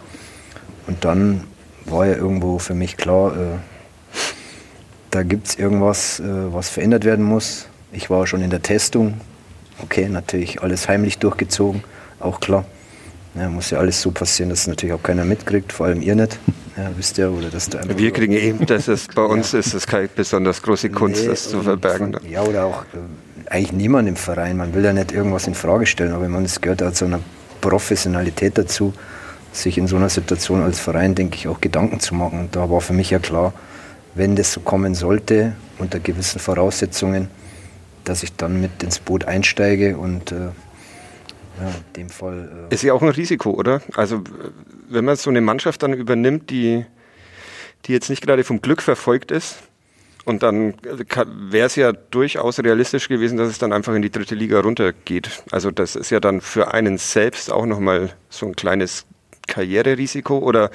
Und 0.87 1.05
dann 1.05 1.43
war 1.85 2.05
ja 2.05 2.15
irgendwo 2.15 2.59
für 2.59 2.73
mich 2.73 2.97
klar, 2.97 3.35
äh, 3.35 3.57
da 5.11 5.23
gibt 5.23 5.47
es 5.47 5.55
irgendwas, 5.55 6.19
äh, 6.19 6.23
was 6.25 6.69
verändert 6.69 7.03
werden 7.03 7.25
muss. 7.25 7.67
Ich 7.91 8.09
war 8.09 8.27
schon 8.27 8.41
in 8.41 8.51
der 8.51 8.61
Testung, 8.61 9.19
okay, 9.81 10.07
natürlich 10.07 10.61
alles 10.61 10.87
heimlich 10.87 11.17
durchgezogen, 11.17 11.83
auch 12.19 12.39
klar. 12.39 12.65
Ja, 13.35 13.49
muss 13.49 13.69
ja 13.69 13.79
alles 13.79 14.01
so 14.01 14.11
passieren, 14.11 14.49
dass 14.49 14.61
es 14.61 14.67
natürlich 14.67 14.93
auch 14.93 15.03
keiner 15.03 15.25
mitkriegt, 15.25 15.71
vor 15.71 15.87
allem 15.87 16.01
ihr 16.01 16.15
nicht. 16.15 16.39
Ja, 16.79 16.91
wisst 16.95 17.17
ihr, 17.17 17.29
oder 17.29 17.49
dass 17.49 17.69
da 17.69 17.81
Wir 17.85 18.11
kriegen 18.11 18.33
eben, 18.47 18.65
dass 18.65 18.87
es 18.87 19.07
bei 19.07 19.23
uns 19.23 19.51
ja. 19.51 19.59
ist 19.59 19.73
es 19.73 19.85
keine 19.85 20.07
besonders 20.07 20.61
große 20.61 20.89
Kunst, 20.89 21.23
nee, 21.23 21.27
das 21.27 21.49
zu 21.49 21.61
verbergen. 21.61 22.13
Von, 22.13 22.29
ja, 22.29 22.41
oder 22.41 22.65
auch 22.65 22.83
äh, 22.83 23.51
eigentlich 23.51 23.73
niemand 23.73 24.07
im 24.07 24.15
Verein. 24.15 24.55
Man 24.55 24.73
will 24.73 24.85
ja 24.85 24.93
nicht 24.93 25.11
irgendwas 25.11 25.45
in 25.47 25.55
Frage 25.55 25.85
stellen, 25.85 26.13
aber 26.13 26.29
man, 26.29 26.45
es 26.45 26.61
gehört 26.61 26.81
auch 26.81 26.93
zu 26.93 27.05
einer 27.05 27.19
Professionalität 27.59 28.57
dazu, 28.57 28.93
sich 29.51 29.77
in 29.77 29.87
so 29.87 29.97
einer 29.97 30.09
Situation 30.09 30.61
als 30.63 30.79
Verein, 30.79 31.15
denke 31.15 31.35
ich, 31.35 31.49
auch 31.49 31.59
Gedanken 31.59 31.99
zu 31.99 32.15
machen. 32.15 32.39
Und 32.39 32.55
da 32.55 32.69
war 32.69 32.79
für 32.79 32.93
mich 32.93 33.09
ja 33.09 33.19
klar, 33.19 33.53
wenn 34.15 34.37
das 34.37 34.53
so 34.53 34.61
kommen 34.61 34.95
sollte, 34.95 35.55
unter 35.79 35.99
gewissen 35.99 36.39
Voraussetzungen, 36.39 37.27
dass 38.05 38.23
ich 38.23 38.33
dann 38.35 38.61
mit 38.61 38.83
ins 38.83 38.99
Boot 38.99 39.25
einsteige 39.25 39.97
und 39.97 40.31
äh, 40.31 40.49
ja, 41.59 41.73
dem 41.95 42.09
Fall. 42.09 42.67
Äh 42.69 42.73
ist 42.73 42.83
ja 42.83 42.93
auch 42.93 43.01
ein 43.01 43.09
Risiko, 43.09 43.51
oder? 43.51 43.81
Also, 43.95 44.23
wenn 44.89 45.05
man 45.05 45.15
so 45.15 45.29
eine 45.29 45.41
Mannschaft 45.41 45.83
dann 45.83 45.93
übernimmt, 45.93 46.49
die, 46.49 46.85
die 47.85 47.91
jetzt 47.93 48.09
nicht 48.09 48.21
gerade 48.21 48.43
vom 48.43 48.61
Glück 48.61 48.81
verfolgt 48.81 49.31
ist, 49.31 49.57
und 50.25 50.43
dann 50.43 50.75
wäre 51.49 51.65
es 51.65 51.75
ja 51.75 51.91
durchaus 51.91 52.59
realistisch 52.59 53.07
gewesen, 53.07 53.37
dass 53.37 53.49
es 53.49 53.57
dann 53.57 53.73
einfach 53.73 53.95
in 53.95 54.03
die 54.03 54.11
dritte 54.11 54.35
Liga 54.35 54.59
runtergeht. 54.59 55.43
Also 55.49 55.71
das 55.71 55.95
ist 55.95 56.11
ja 56.11 56.19
dann 56.19 56.41
für 56.41 56.71
einen 56.73 56.99
selbst 56.99 57.51
auch 57.51 57.65
nochmal 57.65 58.11
so 58.29 58.45
ein 58.45 58.55
kleines 58.55 59.05
Karriererisiko 59.47 60.37
oder 60.37 60.69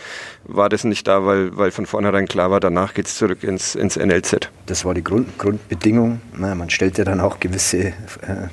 war 0.45 0.69
das 0.69 0.85
nicht 0.85 1.07
da, 1.07 1.25
weil, 1.25 1.57
weil 1.57 1.71
von 1.71 1.87
vornherein 1.87 2.26
klar 2.26 2.50
war, 2.50 2.61
danach 2.61 2.93
geht 2.93 3.07
es 3.07 3.17
zurück 3.17 3.45
ins, 3.45 3.75
ins 3.75 3.97
NLZ? 3.97 4.50
Das 4.67 4.85
war 4.85 4.93
die 4.93 5.05
Grund, 5.05 5.38
Grundbedingung. 5.38 6.21
Na, 6.37 6.55
man 6.55 6.69
stellt 6.69 6.99
ja 6.99 7.05
dann 7.05 7.21
auch 7.21 7.41
gewisse 7.41 7.79
äh, 7.79 7.93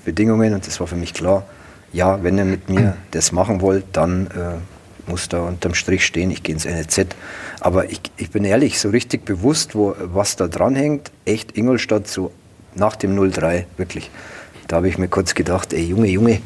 Bedingungen 0.06 0.54
und 0.54 0.68
das 0.68 0.80
war 0.80 0.88
für 0.88 0.96
mich 0.96 1.14
klar. 1.14 1.46
Ja, 1.94 2.24
wenn 2.24 2.38
ihr 2.38 2.46
mit 2.46 2.70
mir 2.70 2.96
das 3.12 3.32
machen 3.32 3.62
wollt, 3.62 3.86
dann 3.94 4.28
äh, 4.28 5.10
muss 5.10 5.28
da 5.30 5.42
unterm 5.42 5.74
Strich 5.74 6.06
stehen, 6.06 6.32
ich 6.32 6.44
gehe 6.44 6.54
ins 6.54 6.66
NLZ. 6.66 7.16
Aber 7.60 7.90
ich, 7.90 8.02
ich 8.18 8.32
bin 8.32 8.46
ehrlich, 8.46 8.80
so 8.80 8.90
richtig 8.90 9.26
bewusst, 9.26 9.76
wo, 9.76 9.96
was 10.00 10.36
da 10.36 10.48
dran 10.48 10.76
hängt, 10.76 11.12
echt 11.26 11.58
Ingolstadt 11.58 12.08
so 12.08 12.32
nach 12.76 12.96
dem 12.96 13.32
03, 13.32 13.66
wirklich. 13.78 14.10
Da 14.68 14.78
habe 14.78 14.88
ich 14.88 14.98
mir 14.98 15.10
kurz 15.10 15.36
gedacht, 15.36 15.74
ey 15.74 15.84
Junge, 15.84 16.08
Junge, 16.08 16.42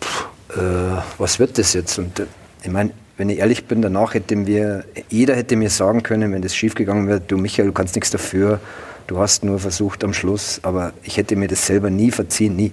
pff, 0.00 0.28
äh, 0.56 1.00
was 1.16 1.38
wird 1.38 1.58
das 1.58 1.72
jetzt? 1.72 1.98
Und 1.98 2.20
äh, 2.20 2.26
ich 2.62 2.70
meine, 2.70 2.90
wenn 3.16 3.30
ich 3.30 3.38
ehrlich 3.38 3.64
bin, 3.64 3.82
danach 3.82 4.14
hätte 4.14 4.36
mir, 4.36 4.84
jeder 5.08 5.34
hätte 5.34 5.56
mir 5.56 5.70
sagen 5.70 6.02
können, 6.02 6.32
wenn 6.32 6.42
das 6.42 6.54
schiefgegangen 6.54 7.08
wäre, 7.08 7.20
du 7.20 7.36
Michael, 7.36 7.68
du 7.68 7.72
kannst 7.72 7.94
nichts 7.94 8.10
dafür, 8.10 8.60
du 9.06 9.18
hast 9.18 9.44
nur 9.44 9.58
versucht 9.58 10.04
am 10.04 10.12
Schluss, 10.12 10.60
aber 10.62 10.92
ich 11.02 11.16
hätte 11.16 11.34
mir 11.34 11.48
das 11.48 11.66
selber 11.66 11.90
nie 11.90 12.10
verziehen, 12.10 12.54
nie. 12.54 12.72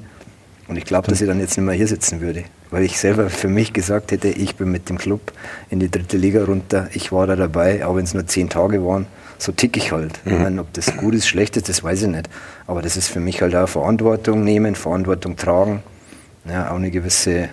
Und 0.67 0.77
ich 0.77 0.85
glaube, 0.85 1.07
dass 1.07 1.21
ich 1.21 1.27
dann 1.27 1.39
jetzt 1.39 1.57
nicht 1.57 1.65
mehr 1.65 1.75
hier 1.75 1.87
sitzen 1.87 2.21
würde, 2.21 2.43
weil 2.71 2.83
ich 2.83 2.97
selber 2.97 3.29
für 3.29 3.47
mich 3.47 3.71
gesagt 3.71 4.11
hätte, 4.11 4.29
ich 4.29 4.55
bin 4.55 4.71
mit 4.71 4.89
dem 4.89 4.97
Club 4.97 5.31
in 5.69 5.79
die 5.79 5.91
dritte 5.91 6.17
Liga 6.17 6.43
runter, 6.43 6.89
ich 6.93 7.11
war 7.11 7.27
da 7.27 7.35
dabei, 7.35 7.85
auch 7.85 7.95
wenn 7.95 8.05
es 8.05 8.13
nur 8.13 8.25
zehn 8.25 8.49
Tage 8.49 8.83
waren, 8.83 9.05
so 9.37 9.51
tick 9.51 9.77
ich 9.77 9.91
halt. 9.91 10.19
Mhm. 10.25 10.31
Ich 10.31 10.39
meine, 10.39 10.61
ob 10.61 10.73
das 10.73 10.97
gut 10.97 11.13
ist, 11.13 11.27
schlecht 11.27 11.55
ist, 11.55 11.69
das 11.69 11.83
weiß 11.83 12.03
ich 12.03 12.07
nicht. 12.07 12.29
Aber 12.65 12.81
das 12.81 12.97
ist 12.97 13.09
für 13.09 13.19
mich 13.19 13.41
halt 13.41 13.55
auch 13.55 13.69
Verantwortung 13.69 14.43
nehmen, 14.43 14.73
Verantwortung 14.73 15.35
tragen, 15.35 15.83
ja, 16.45 16.71
auch 16.71 16.77
eine 16.77 16.89
gewisse 16.89 17.49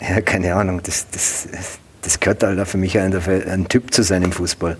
ja, 0.00 0.20
keine 0.20 0.54
Ahnung, 0.54 0.80
das, 0.82 1.06
das, 1.10 1.48
das 2.02 2.20
gehört 2.20 2.42
halt 2.42 2.60
auch 2.60 2.66
für 2.66 2.78
mich 2.78 2.98
ein, 2.98 3.14
ein 3.14 3.68
Typ 3.68 3.92
zu 3.92 4.02
sein 4.02 4.22
im 4.22 4.32
Fußball. 4.32 4.76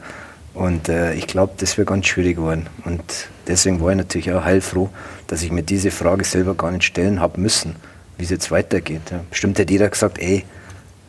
Und 0.56 0.88
äh, 0.88 1.12
ich 1.12 1.26
glaube, 1.26 1.52
das 1.58 1.76
wäre 1.76 1.84
ganz 1.84 2.06
schwierig 2.06 2.36
geworden. 2.36 2.66
Und 2.86 3.28
deswegen 3.46 3.78
war 3.82 3.90
ich 3.90 3.98
natürlich 3.98 4.32
auch 4.32 4.42
heilfroh, 4.42 4.88
dass 5.26 5.42
ich 5.42 5.52
mir 5.52 5.62
diese 5.62 5.90
Frage 5.90 6.24
selber 6.24 6.54
gar 6.54 6.70
nicht 6.70 6.84
stellen 6.84 7.20
habe 7.20 7.38
müssen, 7.38 7.76
wie 8.16 8.24
es 8.24 8.30
jetzt 8.30 8.50
weitergeht. 8.50 9.02
Ja. 9.10 9.20
Bestimmt 9.28 9.58
hätte 9.58 9.74
jeder 9.74 9.90
gesagt, 9.90 10.18
ey, 10.18 10.44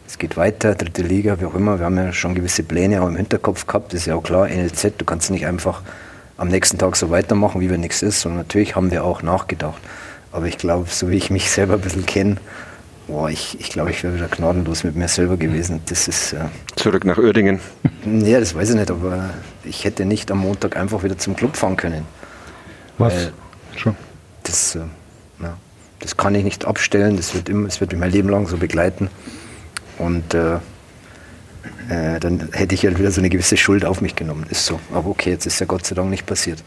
es 0.06 0.18
geht 0.18 0.36
weiter, 0.36 0.75
dritte 0.75 1.01
Liga, 1.01 1.39
wie 1.39 1.46
auch 1.46 1.56
immer. 1.56 1.80
Wir 1.80 1.86
haben 1.86 1.96
ja 1.96 2.12
schon 2.12 2.36
gewisse 2.36 2.63
Pläne 2.63 3.01
auch 3.01 3.08
im 3.08 3.16
Hinterkopf 3.16 3.66
gehabt, 3.66 3.94
das 3.94 4.01
ist 4.01 4.08
ja 4.08 4.16
auch 4.16 4.24
klar, 4.24 4.50
NLZ, 4.50 4.94
du 4.98 5.06
kannst 5.06 5.32
nicht 5.32 5.46
einfach 5.46 5.82
am 6.36 6.50
nächsten 6.50 6.77
Tag 6.77 6.98
so 6.98 7.10
weitermachen, 7.10 7.62
wie 7.62 7.70
wenn 7.70 7.80
nichts 7.80 8.01
ist. 8.01 8.25
Und 8.25 8.36
natürlich 8.36 8.75
haben 8.75 8.92
wir 8.92 9.06
auch 9.06 9.22
nachgedacht. 9.22 9.82
Aber 10.34 10.48
ich 10.48 10.58
glaube, 10.58 10.89
so 10.89 11.10
wie 11.10 11.16
ich 11.16 11.30
mich 11.30 11.50
selber 11.50 11.75
ein 11.75 11.82
bisschen 11.82 12.06
kenne, 12.06 12.36
Boah, 13.08 13.30
ich, 13.30 13.58
ich 13.60 13.70
glaube, 13.70 13.92
ich 13.92 14.04
wäre 14.04 14.16
wieder 14.16 14.28
gnadenlos 14.28 14.84
mit 14.84 14.96
mir 14.96 15.08
selber 15.08 15.38
gewesen. 15.38 15.82
Das 15.86 16.10
ist. 16.10 16.34
Äh, 16.34 16.50
Zurück 16.76 17.06
nach 17.06 17.18
Uerdingen? 17.18 17.62
Nee, 18.04 18.38
das 18.38 18.54
weiß 18.54 18.72
ich 18.72 18.76
nicht, 18.76 18.92
aber 18.92 19.30
ich 19.64 19.86
hätte 19.86 20.04
nicht 20.04 20.30
am 20.30 20.40
Montag 20.40 20.76
einfach 20.76 21.04
wieder 21.04 21.18
zum 21.18 21.36
Club 21.36 21.56
fahren 21.56 21.78
können. 21.78 22.04
Was? 22.98 23.32
Schon. 23.78 23.96
Das, 24.44 24.76
äh, 24.76 24.80
ja, 25.42 25.58
das 26.00 26.18
kann 26.18 26.36
ich 26.36 26.44
nicht 26.44 26.66
abstellen, 26.66 27.16
das 27.16 27.34
wird, 27.34 27.48
immer, 27.48 27.68
das 27.68 27.80
wird 27.80 27.92
mich 27.92 28.00
mein 28.00 28.12
Leben 28.12 28.30
lang 28.30 28.46
so 28.48 28.58
begleiten. 28.58 29.10
Und 29.98 30.34
äh, 30.34 30.56
äh, 31.90 32.20
dann 32.20 32.50
hätte 32.52 32.76
ich 32.76 32.84
ja 32.84 32.98
wieder 32.98 33.12
so 33.12 33.22
eine 33.22 33.30
gewisse 33.30 33.56
Schuld 33.56 33.86
auf 33.86 34.02
mich 34.02 34.16
genommen. 34.16 34.46
Ist 34.50 34.66
so. 34.66 34.82
Aber 34.94 35.10
okay, 35.10 35.30
jetzt 35.32 35.46
ist 35.46 35.60
ja 35.60 35.66
Gott 35.66 35.86
sei 35.86 35.96
Dank 35.96 36.10
nicht 36.10 36.26
passiert 36.26 36.62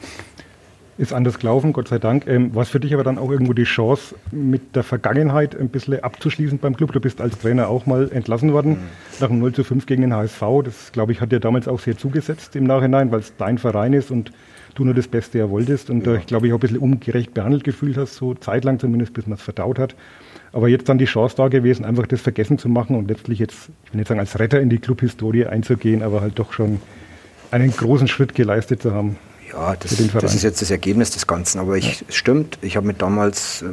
ist 1.00 1.14
anders 1.14 1.38
gelaufen, 1.38 1.73
Gott 1.73 1.88
sei 1.88 1.99
Dank. 1.99 2.26
Ähm, 2.26 2.50
was 2.54 2.69
für 2.69 2.78
dich 2.78 2.92
aber 2.92 3.02
dann 3.02 3.16
auch 3.16 3.30
irgendwo 3.30 3.54
die 3.54 3.64
Chance, 3.64 4.14
mit 4.33 4.76
der 4.76 4.83
Vergangenheit 4.83 5.59
ein 5.59 5.71
bisschen 5.71 6.04
abzuschließen 6.04 6.59
beim 6.59 6.76
Club. 6.76 6.92
Du 6.92 7.00
bist 7.00 7.23
als 7.23 7.38
Trainer 7.38 7.69
auch 7.69 7.87
mal 7.87 8.11
entlassen 8.12 8.52
worden, 8.52 8.73
mhm. 8.73 8.78
nach 9.19 9.30
einem 9.30 9.38
0 9.38 9.54
zu 9.54 9.64
5 9.64 9.87
gegen 9.87 10.02
den 10.02 10.14
HSV. 10.14 10.42
Das, 10.62 10.92
glaube 10.92 11.12
ich, 11.12 11.23
hat 11.23 11.33
dir 11.33 11.40
damals 11.40 11.69
auch 11.69 11.80
sehr 11.80 11.97
zugesetzt 11.97 12.54
im 12.54 12.64
Nachhinein, 12.64 13.11
weil 13.11 13.21
es 13.21 13.35
dein 13.38 13.57
Verein 13.57 13.95
ist 13.95 14.11
und 14.11 14.30
du 14.75 14.85
nur 14.85 14.92
das 14.92 15.09
Beste 15.09 15.38
ja 15.38 15.49
wolltest. 15.49 15.88
Und 15.88 16.07
ja. 16.07 16.12
äh, 16.12 16.19
ich 16.19 16.26
glaube, 16.26 16.47
ich 16.47 16.52
auch 16.52 16.59
ein 16.59 16.61
bisschen 16.61 16.78
ungerecht 16.78 17.33
behandelt 17.33 17.64
gefühlt 17.64 17.97
hast, 17.97 18.16
so 18.16 18.35
zeitlang 18.35 18.78
zumindest, 18.78 19.14
bis 19.14 19.26
man 19.26 19.38
es 19.38 19.42
verdaut 19.42 19.78
hat. 19.78 19.95
Aber 20.52 20.69
jetzt 20.69 20.87
dann 20.90 20.99
die 20.99 21.07
Chance 21.07 21.35
da 21.35 21.49
gewesen, 21.49 21.87
einfach 21.87 22.07
das 22.09 22.21
vergessen 22.21 22.59
zu 22.59 22.69
machen 22.69 22.95
und 22.95 23.09
letztlich 23.09 23.38
jetzt, 23.38 23.71
ich 23.85 23.92
will 23.95 24.00
nicht 24.00 24.09
sagen 24.09 24.21
als 24.21 24.38
Retter 24.38 24.61
in 24.61 24.69
die 24.69 24.78
Clubhistorie 24.78 25.47
einzugehen, 25.47 26.02
aber 26.02 26.21
halt 26.21 26.38
doch 26.38 26.52
schon 26.52 26.83
einen 27.50 27.71
großen 27.71 28.07
Schritt 28.07 28.35
geleistet 28.35 28.83
zu 28.83 28.92
haben. 28.92 29.16
Ja, 29.52 29.75
das, 29.76 29.97
das, 30.12 30.35
ist 30.35 30.42
jetzt 30.42 30.62
das 30.62 30.71
Ergebnis 30.71 31.11
des 31.11 31.26
Ganzen. 31.26 31.59
Aber 31.59 31.76
ich, 31.76 32.04
es 32.09 32.14
stimmt, 32.14 32.59
ich 32.62 32.76
habe 32.76 32.87
mit 32.87 33.02
damals, 33.02 33.62
äh, 33.62 33.66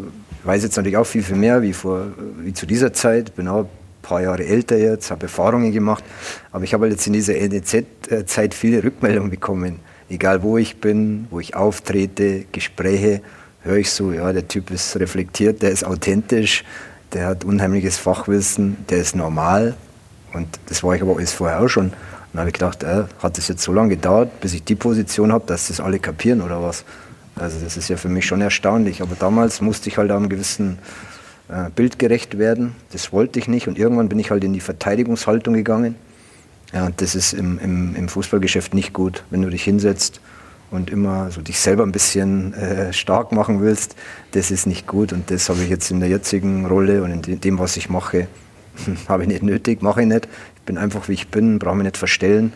weiß 0.43 0.63
jetzt 0.63 0.75
natürlich 0.75 0.98
auch 0.98 1.05
viel, 1.05 1.24
viel 1.24 1.36
mehr 1.36 1.62
wie, 1.62 1.74
vor, 1.74 2.07
wie 2.39 2.53
zu 2.53 2.65
dieser 2.65 2.93
Zeit, 2.93 3.36
bin 3.36 3.48
auch 3.48 3.65
ein 3.65 3.69
paar 4.01 4.22
Jahre 4.22 4.46
älter 4.46 4.77
jetzt, 4.77 5.12
habe 5.12 5.24
Erfahrungen 5.24 5.72
gemacht. 5.72 6.03
Aber 6.51 6.63
ich 6.63 6.74
habe 6.74 6.84
halt 6.84 6.93
jetzt 6.93 7.05
in 7.05 7.13
dieser 7.13 7.34
NEZ-Zeit 7.34 8.53
viele 8.53 8.84
Rückmeldungen 8.84 9.29
bekommen. 9.29 9.79
Egal 10.10 10.41
wo 10.41 10.57
ich 10.57 10.79
bin, 10.79 11.27
wo 11.29 11.39
ich 11.39 11.55
auftrete, 11.55 12.46
Gespräche, 12.51 13.22
höre 13.62 13.77
ich 13.77 13.91
so, 13.91 14.12
ja, 14.12 14.31
der 14.31 14.48
Typ 14.48 14.72
ist 14.72 14.96
reflektiert, 14.98 15.62
der 15.62 15.72
ist 15.72 15.84
authentisch, 15.84 16.63
der 17.13 17.27
hat 17.27 17.43
unheimliches 17.43 17.98
Fachwissen, 17.98 18.77
der 18.89 19.00
ist 19.00 19.15
normal. 19.15 19.75
Und 20.34 20.48
das 20.67 20.84
war 20.84 20.96
ich 20.96 21.01
aber 21.01 21.17
alles 21.17 21.34
vorher 21.34 21.62
auch 21.62 21.67
schon. 21.67 21.91
Dann 22.38 22.41
habe 22.41 22.50
ich 22.50 22.53
gedacht, 22.53 22.84
äh, 22.84 23.06
hat 23.17 23.39
das 23.39 23.48
jetzt 23.48 23.63
so 23.63 23.74
lange 23.74 23.89
gedauert, 23.89 24.41
bis 24.41 24.53
ich 24.53 24.63
die 24.63 24.75
Position 24.75 25.32
habe, 25.32 25.48
dass 25.48 25.70
das 25.70 25.79
alle 25.79 25.98
kapieren 25.98 26.44
oder 26.44 26.62
was? 26.62 26.86
Also 27.36 27.58
das 27.60 27.77
ist 27.77 27.89
ja 27.89 27.98
für 27.98 28.10
mich 28.10 28.27
schon 28.27 28.41
erstaunlich. 28.41 29.01
Aber 29.01 29.15
damals 29.15 29.60
musste 29.60 29.89
ich 29.89 29.98
halt 29.98 30.12
einem 30.12 30.29
gewissen 30.29 30.77
äh, 31.50 31.72
Bild 31.72 31.98
gerecht 31.98 32.38
werden. 32.38 32.75
Das 32.91 33.12
wollte 33.12 33.39
ich 33.39 33.48
nicht. 33.48 33.67
Und 33.67 33.79
irgendwann 33.79 34.08
bin 34.08 34.20
ich 34.20 34.29
halt 34.29 34.44
in 34.44 34.53
die 34.53 34.60
Verteidigungshaltung 34.60 35.56
gegangen. 35.56 35.96
Ja, 36.74 36.86
und 36.86 37.01
das 37.01 37.15
ist 37.15 37.34
im, 37.34 37.58
im, 37.58 37.96
im 37.96 38.08
Fußballgeschäft 38.08 38.75
nicht 38.75 38.94
gut, 38.94 39.24
wenn 39.32 39.41
du 39.41 39.50
dich 39.50 39.63
hinsetzt 39.63 40.22
und 40.70 40.91
immer 40.91 41.32
so 41.32 41.41
dich 41.41 41.60
selber 41.60 41.82
ein 41.82 41.91
bisschen 41.91 42.53
äh, 42.53 42.94
stark 42.94 43.32
machen 43.32 43.62
willst. 43.63 43.96
Das 44.34 44.51
ist 44.51 44.67
nicht 44.67 44.86
gut. 44.86 45.12
Und 45.12 45.32
das 45.32 45.50
habe 45.50 45.63
ich 45.63 45.70
jetzt 45.70 45.89
in 45.89 46.01
der 46.01 46.10
jetzigen 46.10 46.67
Rolle 46.67 47.01
und 47.01 47.27
in 47.27 47.41
dem, 47.41 47.58
was 47.58 47.77
ich 47.77 47.89
mache, 47.89 48.27
habe 49.08 49.24
ich 49.24 49.27
nicht 49.27 49.41
nötig, 49.41 49.82
mache 49.82 50.01
ich 50.01 50.08
nicht 50.08 50.27
bin 50.68 50.78
einfach 50.78 51.08
wie 51.08 51.14
ich 51.14 51.30
bin, 51.30 51.58
brauche 51.58 51.76
mich 51.76 51.86
nicht 51.86 51.98
verstellen. 51.98 52.54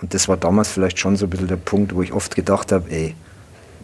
Und 0.00 0.14
das 0.14 0.28
war 0.28 0.38
damals 0.38 0.70
vielleicht 0.70 0.98
schon 0.98 1.16
so 1.16 1.26
ein 1.26 1.30
bisschen 1.30 1.48
der 1.48 1.56
Punkt, 1.56 1.94
wo 1.94 2.00
ich 2.00 2.14
oft 2.14 2.34
gedacht 2.34 2.72
habe, 2.72 2.90
ey, 2.90 3.14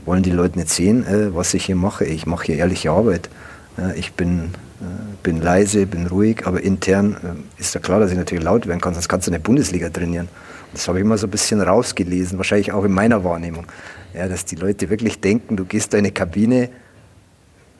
wollen 0.06 0.22
die 0.22 0.30
Leute 0.30 0.58
nicht 0.58 0.70
sehen, 0.70 1.06
äh, 1.06 1.34
was 1.34 1.52
ich 1.52 1.66
hier 1.66 1.76
mache? 1.76 2.06
Ich 2.06 2.24
mache 2.24 2.46
hier 2.46 2.56
ehrliche 2.56 2.90
Arbeit. 2.90 3.28
Äh, 3.76 3.98
ich 3.98 4.14
bin, 4.14 4.54
äh, 4.80 4.84
bin 5.22 5.42
leise, 5.42 5.84
bin 5.84 6.06
ruhig, 6.06 6.46
aber 6.46 6.62
intern 6.62 7.44
ist 7.58 7.74
ja 7.74 7.80
klar, 7.80 8.00
dass 8.00 8.12
ich 8.12 8.16
natürlich 8.16 8.44
laut 8.44 8.66
werden 8.66 8.80
kann, 8.80 8.94
sonst 8.94 9.08
kannst 9.08 9.26
du 9.26 9.32
eine 9.32 9.40
Bundesliga 9.40 9.90
trainieren. 9.90 10.28
Das 10.72 10.88
habe 10.88 10.98
ich 10.98 11.04
immer 11.04 11.18
so 11.18 11.26
ein 11.26 11.30
bisschen 11.30 11.60
rausgelesen, 11.60 12.38
wahrscheinlich 12.38 12.72
auch 12.72 12.84
in 12.84 12.92
meiner 12.92 13.24
Wahrnehmung. 13.24 13.66
Ja, 14.14 14.28
dass 14.28 14.44
die 14.44 14.56
Leute 14.56 14.88
wirklich 14.88 15.20
denken, 15.20 15.56
du 15.56 15.64
gehst 15.64 15.92
in 15.92 15.98
eine 15.98 16.12
Kabine, 16.12 16.70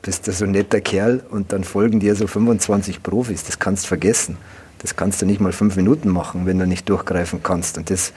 bist 0.01 0.27
da 0.27 0.31
so 0.31 0.45
ein 0.45 0.51
netter 0.51 0.81
Kerl 0.81 1.23
und 1.31 1.51
dann 1.51 1.63
folgen 1.63 1.99
dir 1.99 2.15
so 2.15 2.27
25 2.27 3.01
Profis. 3.01 3.43
Das 3.43 3.57
kannst 3.57 3.85
du 3.85 3.87
vergessen. 3.87 4.37
Das 4.79 4.95
kannst 4.95 5.21
du 5.21 5.25
nicht 5.25 5.41
mal 5.41 5.51
fünf 5.51 5.75
Minuten 5.75 6.09
machen, 6.09 6.45
wenn 6.45 6.59
du 6.59 6.67
nicht 6.67 6.87
durchgreifen 6.89 7.41
kannst. 7.41 7.77
Und 7.77 7.89
das, 7.89 8.13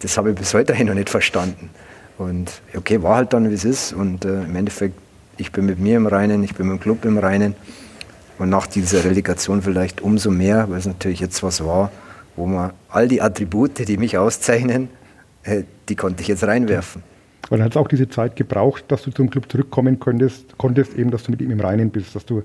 das 0.00 0.16
habe 0.16 0.30
ich 0.30 0.36
bis 0.36 0.54
heute 0.54 0.72
noch 0.84 0.94
nicht 0.94 1.10
verstanden. 1.10 1.70
Und 2.18 2.62
okay, 2.76 3.02
war 3.02 3.16
halt 3.16 3.32
dann, 3.32 3.50
wie 3.50 3.54
es 3.54 3.64
ist. 3.64 3.92
Und 3.92 4.24
äh, 4.24 4.44
im 4.44 4.54
Endeffekt, 4.54 4.94
ich 5.36 5.50
bin 5.50 5.66
mit 5.66 5.78
mir 5.78 5.96
im 5.96 6.06
Reinen, 6.06 6.44
ich 6.44 6.54
bin 6.54 6.68
mit 6.68 6.80
dem 6.80 6.80
Club 6.80 7.04
im 7.04 7.18
Reinen. 7.18 7.54
Und 8.38 8.48
nach 8.48 8.66
dieser 8.66 9.04
Relegation 9.04 9.62
vielleicht 9.62 10.00
umso 10.00 10.30
mehr, 10.30 10.68
weil 10.68 10.78
es 10.78 10.86
natürlich 10.86 11.20
jetzt 11.20 11.42
was 11.42 11.64
war, 11.64 11.90
wo 12.36 12.46
man 12.46 12.72
all 12.88 13.08
die 13.08 13.22
Attribute, 13.22 13.86
die 13.86 13.96
mich 13.96 14.18
auszeichnen, 14.18 14.88
äh, 15.44 15.62
die 15.88 15.96
konnte 15.96 16.22
ich 16.22 16.28
jetzt 16.28 16.44
reinwerfen. 16.44 17.02
Und 17.50 17.58
dann 17.58 17.66
hat 17.66 17.72
es 17.72 17.76
auch 17.76 17.88
diese 17.88 18.08
Zeit 18.08 18.36
gebraucht, 18.36 18.84
dass 18.88 19.02
du 19.02 19.10
zum 19.10 19.30
Club 19.30 19.50
zurückkommen 19.50 20.00
konntest, 20.00 20.56
konntest, 20.56 20.94
eben, 20.94 21.10
dass 21.10 21.24
du 21.24 21.30
mit 21.30 21.42
ihm 21.42 21.50
im 21.50 21.60
Reinen 21.60 21.90
bist, 21.90 22.14
dass 22.14 22.24
du 22.24 22.42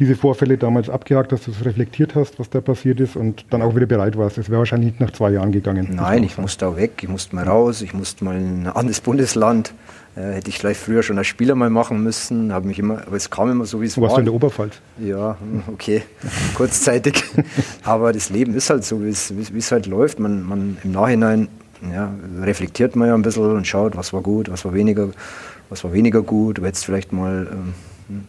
diese 0.00 0.16
Vorfälle 0.16 0.56
damals 0.56 0.88
abgehakt 0.88 1.32
hast, 1.32 1.46
dass 1.46 1.54
du 1.54 1.60
es 1.60 1.66
reflektiert 1.66 2.14
hast, 2.14 2.40
was 2.40 2.48
da 2.48 2.60
passiert 2.62 3.00
ist 3.00 3.16
und 3.16 3.44
dann 3.50 3.60
auch 3.60 3.76
wieder 3.76 3.86
bereit 3.86 4.16
warst. 4.16 4.38
Es 4.38 4.48
wäre 4.48 4.58
wahrscheinlich 4.58 4.92
nicht 4.92 5.00
nach 5.00 5.12
zwei 5.12 5.30
Jahren 5.30 5.52
gegangen. 5.52 5.90
Nein, 5.94 6.24
ich 6.24 6.38
musste 6.38 6.66
auch 6.66 6.76
weg, 6.76 6.92
ich 7.02 7.08
musste 7.08 7.36
mal 7.36 7.46
raus, 7.46 7.82
ich 7.82 7.92
musste 7.92 8.24
mal 8.24 8.36
in 8.36 8.62
ein 8.62 8.66
anderes 8.68 9.00
Bundesland. 9.00 9.74
Äh, 10.16 10.32
hätte 10.32 10.48
ich 10.48 10.58
vielleicht 10.58 10.80
früher 10.80 11.02
schon 11.02 11.18
als 11.18 11.26
Spieler 11.26 11.54
mal 11.54 11.70
machen 11.70 12.02
müssen, 12.02 12.52
habe 12.52 12.66
mich 12.66 12.78
immer, 12.78 13.06
aber 13.06 13.16
es 13.16 13.30
kam 13.30 13.50
immer 13.50 13.66
so, 13.66 13.80
wie 13.80 13.86
es 13.86 13.96
war. 13.96 14.04
Warst 14.04 14.16
du 14.16 14.20
in 14.20 14.24
der 14.24 14.34
Oberpfalz? 14.34 14.80
Ja, 14.98 15.36
hm, 15.38 15.62
okay, 15.72 16.02
kurzzeitig. 16.54 17.22
aber 17.84 18.12
das 18.12 18.30
Leben 18.30 18.54
ist 18.54 18.70
halt 18.70 18.84
so, 18.84 19.04
wie 19.04 19.10
es, 19.10 19.34
wie 19.36 19.58
es 19.58 19.70
halt 19.70 19.86
läuft. 19.86 20.18
Man, 20.18 20.42
man 20.42 20.78
im 20.82 20.92
Nachhinein 20.92 21.48
ja, 21.92 22.12
reflektiert 22.40 22.96
man 22.96 23.08
ja 23.08 23.14
ein 23.14 23.22
bisschen 23.22 23.52
und 23.52 23.66
schaut, 23.66 23.96
was 23.96 24.12
war 24.12 24.22
gut, 24.22 24.50
was 24.50 24.64
war 24.64 24.72
weniger, 24.74 25.10
was 25.68 25.84
war 25.84 25.92
weniger 25.92 26.22
gut. 26.22 26.58
Du 26.58 26.64
hättest 26.64 26.86
vielleicht 26.86 27.12
mal 27.12 27.46
ähm, 27.52 27.74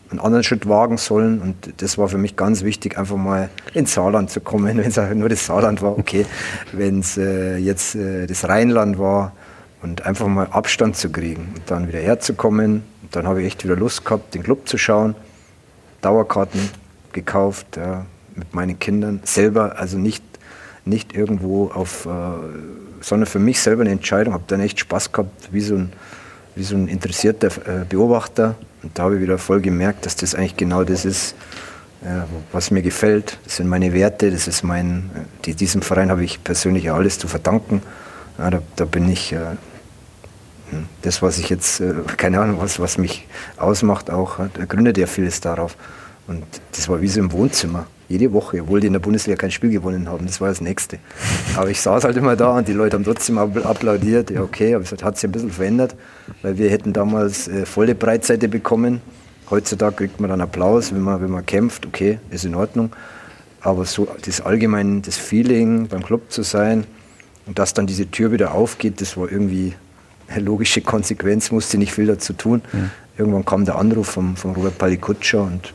einen 0.10 0.20
anderen 0.20 0.44
Schritt 0.44 0.68
wagen 0.68 0.98
sollen. 0.98 1.42
Und 1.42 1.82
das 1.82 1.98
war 1.98 2.08
für 2.08 2.18
mich 2.18 2.36
ganz 2.36 2.64
wichtig, 2.64 2.98
einfach 2.98 3.18
mal 3.18 3.50
ins 3.74 3.94
Saarland 3.94 4.30
zu 4.30 4.42
kommen. 4.42 4.78
Wenn 4.78 4.88
es 4.88 4.98
nur 5.16 5.30
das 5.30 5.46
Saarland 5.46 5.82
war, 5.82 5.98
okay. 5.98 6.26
Wenn 6.72 7.00
es 7.00 7.18
äh, 7.18 7.58
jetzt 7.58 7.96
äh, 7.96 8.28
das 8.28 8.48
Rheinland 8.48 8.98
war 9.00 9.34
und 9.82 10.06
einfach 10.06 10.28
mal 10.28 10.48
Abstand 10.48 10.96
zu 10.96 11.12
kriegen 11.12 11.54
und 11.56 11.64
dann 11.68 11.88
wieder 11.88 12.00
herzukommen. 12.00 12.84
Und 13.02 13.16
dann 13.16 13.28
habe 13.28 13.42
ich 13.42 13.48
echt 13.48 13.64
wieder 13.64 13.76
Lust 13.76 14.06
gehabt, 14.06 14.34
den 14.34 14.44
Club 14.44 14.68
zu 14.68 14.78
schauen. 14.78 15.16
Dauerkarten 16.02 16.70
gekauft 17.12 17.78
ja, 17.78 18.06
mit 18.36 18.54
meinen 18.54 18.80
Kindern 18.80 19.20
selber, 19.24 19.78
also 19.78 19.98
nicht 19.98 20.24
nicht 20.86 21.14
irgendwo 21.14 21.68
auf, 21.68 22.06
äh, 22.06 22.10
sondern 23.02 23.28
für 23.28 23.40
mich 23.40 23.60
selber 23.60 23.82
eine 23.82 23.92
Entscheidung, 23.92 24.34
habe 24.34 24.44
dann 24.48 24.60
echt 24.60 24.80
Spaß 24.80 25.12
gehabt, 25.12 25.50
wie 25.52 25.62
so 25.62 25.76
ein, 25.76 25.94
wie 26.56 26.64
so 26.64 26.76
ein 26.76 26.88
interessierter 26.88 27.48
äh, 27.48 27.86
Beobachter. 27.88 28.56
Und 28.84 28.98
da 28.98 29.04
habe 29.04 29.16
ich 29.16 29.22
wieder 29.22 29.38
voll 29.38 29.62
gemerkt, 29.62 30.06
dass 30.06 30.16
das 30.16 30.36
eigentlich 30.36 30.58
genau 30.58 30.84
das 30.84 31.06
ist, 31.06 31.36
äh, 32.04 32.22
was 32.52 32.72
mir 32.72 32.82
gefällt. 32.82 33.38
Das 33.44 33.58
sind 33.58 33.68
meine 33.68 33.94
Werte, 33.94 34.32
das 34.32 34.48
ist 34.48 34.64
mein, 34.64 35.12
die, 35.46 35.54
diesem 35.54 35.82
Verein 35.82 36.10
habe 36.10 36.24
ich 36.24 36.44
persönlich 36.44 36.92
alles 36.92 37.20
zu 37.20 37.28
verdanken. 37.28 37.82
Ja, 38.38 38.50
da, 38.50 38.62
da, 38.76 38.86
bin 38.86 39.10
ich, 39.10 39.34
äh, 39.34 39.38
hm, 40.72 40.86
das, 41.04 41.22
was 41.22 41.38
ich 41.38 41.50
jetzt, 41.50 41.80
äh, 41.80 41.94
keine 42.18 42.40
Ahnung, 42.40 42.60
was, 42.60 42.80
was 42.80 42.98
mich 42.98 43.28
ausmacht, 43.58 44.10
auch, 44.10 44.40
da 44.54 44.66
gründet 44.66 44.98
ja 44.98 45.06
vieles 45.06 45.42
darauf. 45.42 45.78
Und 46.28 46.44
das 46.76 46.90
war 46.90 47.02
wie 47.02 47.08
so 47.08 47.20
im 47.20 47.32
Wohnzimmer. 47.32 47.86
Jede 48.12 48.34
Woche, 48.34 48.62
obwohl 48.62 48.82
die 48.82 48.88
in 48.88 48.94
der 48.94 49.00
Bundesliga 49.00 49.38
kein 49.38 49.52
Spiel 49.52 49.70
gewonnen 49.70 50.10
haben. 50.10 50.26
Das 50.26 50.42
war 50.42 50.50
das 50.50 50.60
Nächste. 50.60 51.00
Aber 51.56 51.70
ich 51.70 51.80
saß 51.80 52.04
halt 52.04 52.18
immer 52.18 52.36
da 52.36 52.58
und 52.58 52.68
die 52.68 52.74
Leute 52.74 52.98
haben 52.98 53.06
trotzdem 53.06 53.38
applaudiert. 53.38 54.32
Ja, 54.32 54.42
okay, 54.42 54.76
aber 54.76 54.84
es 54.84 54.92
hat 55.04 55.16
sich 55.18 55.30
ein 55.30 55.32
bisschen 55.32 55.52
verändert, 55.52 55.96
weil 56.42 56.58
wir 56.58 56.70
hätten 56.70 56.92
damals 56.92 57.48
äh, 57.48 57.66
volle 57.66 57.96
Breitseite 57.96 58.50
bekommen. 58.50 59.02
Heutzutage 59.50 59.96
kriegt 59.96 60.20
man 60.20 60.30
dann 60.30 60.42
Applaus, 60.42 60.94
wenn 60.94 61.02
man, 61.02 61.22
wenn 61.22 61.32
man 61.32 61.46
kämpft. 61.46 61.86
Okay, 61.86 62.20
ist 62.30 62.44
in 62.44 62.56
Ordnung. 62.56 62.92
Aber 63.62 63.86
so 63.86 64.08
das 64.26 64.42
allgemeine, 64.42 65.02
das 65.02 65.18
Feeling, 65.18 65.88
beim 65.88 66.04
Club 66.04 66.32
zu 66.32 66.44
sein 66.44 66.86
und 67.46 67.60
dass 67.60 67.74
dann 67.74 67.88
diese 67.88 68.10
Tür 68.10 68.32
wieder 68.32 68.54
aufgeht, 68.54 69.02
das 69.02 69.16
war 69.18 69.32
irgendwie 69.32 69.74
eine 70.28 70.44
logische 70.44 70.82
Konsequenz, 70.82 71.52
musste 71.52 71.78
nicht 71.78 71.94
viel 71.94 72.08
dazu 72.08 72.34
tun. 72.34 72.62
Mhm. 72.72 72.92
Irgendwann 73.18 73.46
kam 73.46 73.66
der 73.66 73.76
Anruf 73.76 74.08
von, 74.08 74.36
von 74.36 74.52
Robert 74.52 74.78
Palikutscher 74.78 75.44
und 75.44 75.74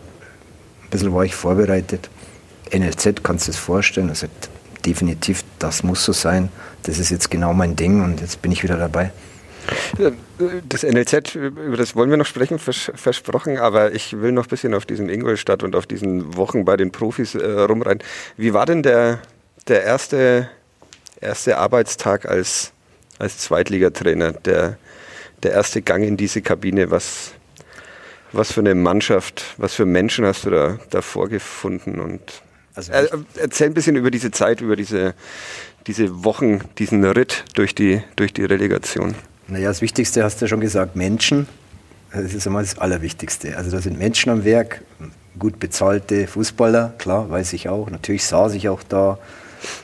ein 0.85 0.91
bisschen 0.91 1.13
war 1.13 1.25
ich 1.25 1.35
vorbereitet. 1.35 2.09
NLZ, 2.73 3.23
kannst 3.23 3.47
du 3.47 3.53
es 3.53 3.59
vorstellen? 3.59 4.09
Also 4.09 4.27
definitiv, 4.85 5.45
das 5.59 5.83
muss 5.83 6.05
so 6.05 6.13
sein. 6.13 6.49
Das 6.85 6.99
ist 6.99 7.11
jetzt 7.11 7.31
genau 7.31 7.53
mein 7.53 7.77
Ding 7.77 8.03
und 8.03 8.21
jetzt 8.21 8.43
bin 8.43 8.53
ich 8.53 8.63
wieder 8.63 8.77
dabei. 8.77 9.13
Das 10.69 10.85
NLZ, 10.85 11.35
über 11.35 11.77
das 11.77 11.97
wollen 11.97 12.11
wir 12.11 12.17
noch 12.17 12.27
sprechen, 12.27 12.59
vers 12.59 12.93
versprochen, 12.95 13.59
aber 13.59 13.93
ich 13.93 14.21
will 14.21 14.31
noch 14.31 14.47
ein 14.47 14.49
bisschen 14.49 14.75
auf 14.75 14.87
diesen 14.87 15.09
Ingolstadt 15.09 15.65
und 15.65 15.75
auf 15.75 15.87
diesen 15.87 16.37
Wochen 16.37 16.65
bei 16.65 16.77
den 16.77 16.93
Profis 16.93 17.35
äh, 17.35 17.45
rumrein. 17.45 17.99
Wie 18.37 18.55
war 18.55 18.67
denn 18.67 18.85
der, 18.85 19.19
der 19.67 19.83
erste, 19.83 20.49
erste 21.21 21.59
Arbeitstag 21.59 22.27
als, 22.27 22.73
als 23.19 23.39
Zweitligatrainer, 23.39 24.33
der, 24.33 24.79
der 25.43 25.53
erste 25.53 25.83
Gang 25.83 26.05
in 26.05 26.17
diese 26.17 26.43
Kabine? 26.43 26.93
Was, 26.93 27.33
was 28.31 28.53
für 28.53 28.61
eine 28.61 28.77
Mannschaft, 28.77 29.55
was 29.57 29.75
für 29.75 29.87
Menschen 29.87 30.27
hast 30.27 30.47
du 30.47 30.51
da, 30.51 30.79
da 30.91 31.03
vorgefunden? 31.03 31.99
Und 31.99 32.43
also 32.77 32.93
äh, 32.93 33.09
erzähl 33.41 33.69
ein 33.69 33.75
bisschen 33.75 33.97
über 33.97 34.11
diese 34.11 34.31
Zeit, 34.31 34.61
über 34.61 34.77
diese, 34.77 35.15
diese 35.87 36.25
Wochen, 36.25 36.61
diesen 36.79 37.05
Ritt 37.05 37.45
durch 37.55 37.75
die, 37.75 38.03
durch 38.17 38.33
die 38.33 38.45
Relegation. 38.45 39.15
Naja, 39.49 39.69
das 39.69 39.81
Wichtigste 39.81 40.23
hast 40.23 40.41
du 40.41 40.45
ja 40.45 40.49
schon 40.49 40.61
gesagt, 40.61 40.95
Menschen. 40.95 41.49
Das 42.13 42.35
ist 42.35 42.47
einmal 42.47 42.63
das 42.63 42.79
Allerwichtigste. 42.79 43.57
Also 43.57 43.71
da 43.71 43.81
sind 43.81 43.99
Menschen 43.99 44.31
am 44.31 44.45
Werk, 44.45 44.83
gut 45.39 45.59
bezahlte 45.59 46.27
Fußballer, 46.27 46.95
klar, 46.99 47.31
weiß 47.31 47.53
ich 47.53 47.69
auch. 47.69 47.91
Natürlich 47.91 48.25
saß 48.25 48.55
ich 48.55 48.69
auch 48.69 48.83
da 48.83 49.19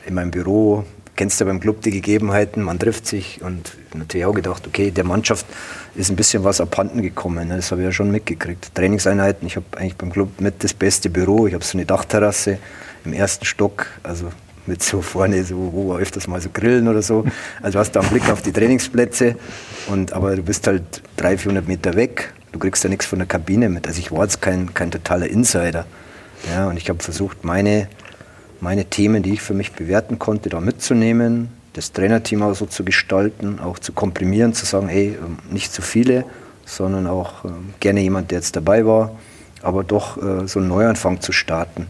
in 0.05 0.13
meinem 0.13 0.31
Büro, 0.31 0.85
kennst 1.15 1.39
du 1.39 1.45
beim 1.45 1.59
Club 1.59 1.81
die 1.81 1.91
Gegebenheiten, 1.91 2.63
man 2.63 2.79
trifft 2.79 3.07
sich 3.07 3.41
und 3.41 3.77
natürlich 3.93 4.25
auch 4.25 4.33
gedacht, 4.33 4.65
okay, 4.67 4.91
der 4.91 5.03
Mannschaft 5.03 5.45
ist 5.95 6.09
ein 6.09 6.15
bisschen 6.15 6.43
was 6.43 6.59
abhanden 6.59 7.01
gekommen. 7.01 7.47
Ne? 7.47 7.57
Das 7.57 7.71
habe 7.71 7.81
ich 7.81 7.85
ja 7.85 7.91
schon 7.91 8.11
mitgekriegt. 8.11 8.73
Trainingseinheiten, 8.73 9.45
ich 9.47 9.55
habe 9.55 9.65
eigentlich 9.77 9.95
beim 9.95 10.11
Club 10.11 10.41
mit 10.41 10.63
das 10.63 10.73
beste 10.73 11.09
Büro. 11.09 11.47
Ich 11.47 11.53
habe 11.53 11.63
so 11.63 11.77
eine 11.77 11.85
Dachterrasse 11.85 12.57
im 13.05 13.13
ersten 13.13 13.45
Stock, 13.45 13.87
also 14.01 14.31
mit 14.65 14.81
so 14.81 15.01
vorne, 15.01 15.43
so, 15.43 15.71
wo 15.73 15.95
öfters 15.95 16.27
mal 16.27 16.39
so 16.41 16.49
grillen 16.49 16.87
oder 16.87 17.01
so. 17.01 17.25
Also 17.61 17.73
du 17.73 17.79
hast 17.79 17.91
da 17.91 17.99
einen 17.99 18.09
Blick 18.09 18.29
auf 18.29 18.41
die 18.41 18.51
Trainingsplätze, 18.51 19.35
und, 19.87 20.13
aber 20.13 20.35
du 20.35 20.41
bist 20.41 20.65
halt 20.67 21.01
300, 21.17 21.41
400 21.41 21.67
Meter 21.67 21.93
weg. 21.95 22.33
Du 22.51 22.59
kriegst 22.59 22.83
ja 22.83 22.89
nichts 22.89 23.05
von 23.05 23.19
der 23.19 23.27
Kabine 23.27 23.67
mit. 23.67 23.87
Also 23.87 23.99
ich 23.99 24.11
war 24.11 24.23
jetzt 24.23 24.41
kein, 24.41 24.73
kein 24.73 24.91
totaler 24.91 25.27
Insider. 25.27 25.85
Ja, 26.49 26.67
und 26.67 26.77
ich 26.77 26.89
habe 26.89 27.01
versucht, 27.03 27.43
meine, 27.43 27.87
meine 28.63 28.85
Themen, 28.85 29.21
die 29.23 29.33
ich 29.33 29.41
für 29.41 29.53
mich 29.53 29.73
bewerten 29.73 30.17
konnte, 30.17 30.49
da 30.49 30.61
mitzunehmen 30.61 31.49
das 31.73 31.91
Trainerteam 31.91 32.43
auch 32.43 32.53
so 32.53 32.65
zu 32.65 32.85
gestalten, 32.85 33.59
auch 33.59 33.79
zu 33.79 33.93
komprimieren, 33.93 34.53
zu 34.53 34.65
sagen, 34.65 34.87
hey, 34.87 35.17
ähm, 35.19 35.39
nicht 35.49 35.73
zu 35.73 35.81
viele, 35.81 36.23
sondern 36.65 37.07
auch 37.07 37.45
ähm, 37.45 37.73
gerne 37.79 37.99
jemand, 38.01 38.31
der 38.31 38.37
jetzt 38.37 38.55
dabei 38.55 38.85
war, 38.85 39.17
aber 39.61 39.83
doch 39.83 40.17
äh, 40.17 40.47
so 40.47 40.59
einen 40.59 40.69
Neuanfang 40.69 41.19
zu 41.19 41.31
starten. 41.31 41.87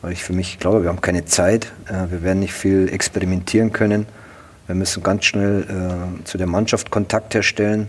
Weil 0.00 0.12
ich 0.12 0.22
für 0.22 0.32
mich 0.32 0.58
glaube, 0.58 0.82
wir 0.82 0.88
haben 0.88 1.00
keine 1.00 1.24
Zeit, 1.24 1.72
äh, 1.88 2.10
wir 2.10 2.22
werden 2.22 2.38
nicht 2.38 2.54
viel 2.54 2.88
experimentieren 2.92 3.72
können. 3.72 4.06
Wir 4.66 4.76
müssen 4.76 5.02
ganz 5.02 5.24
schnell 5.24 5.64
äh, 5.68 6.24
zu 6.24 6.38
der 6.38 6.46
Mannschaft 6.46 6.90
Kontakt 6.90 7.34
herstellen, 7.34 7.88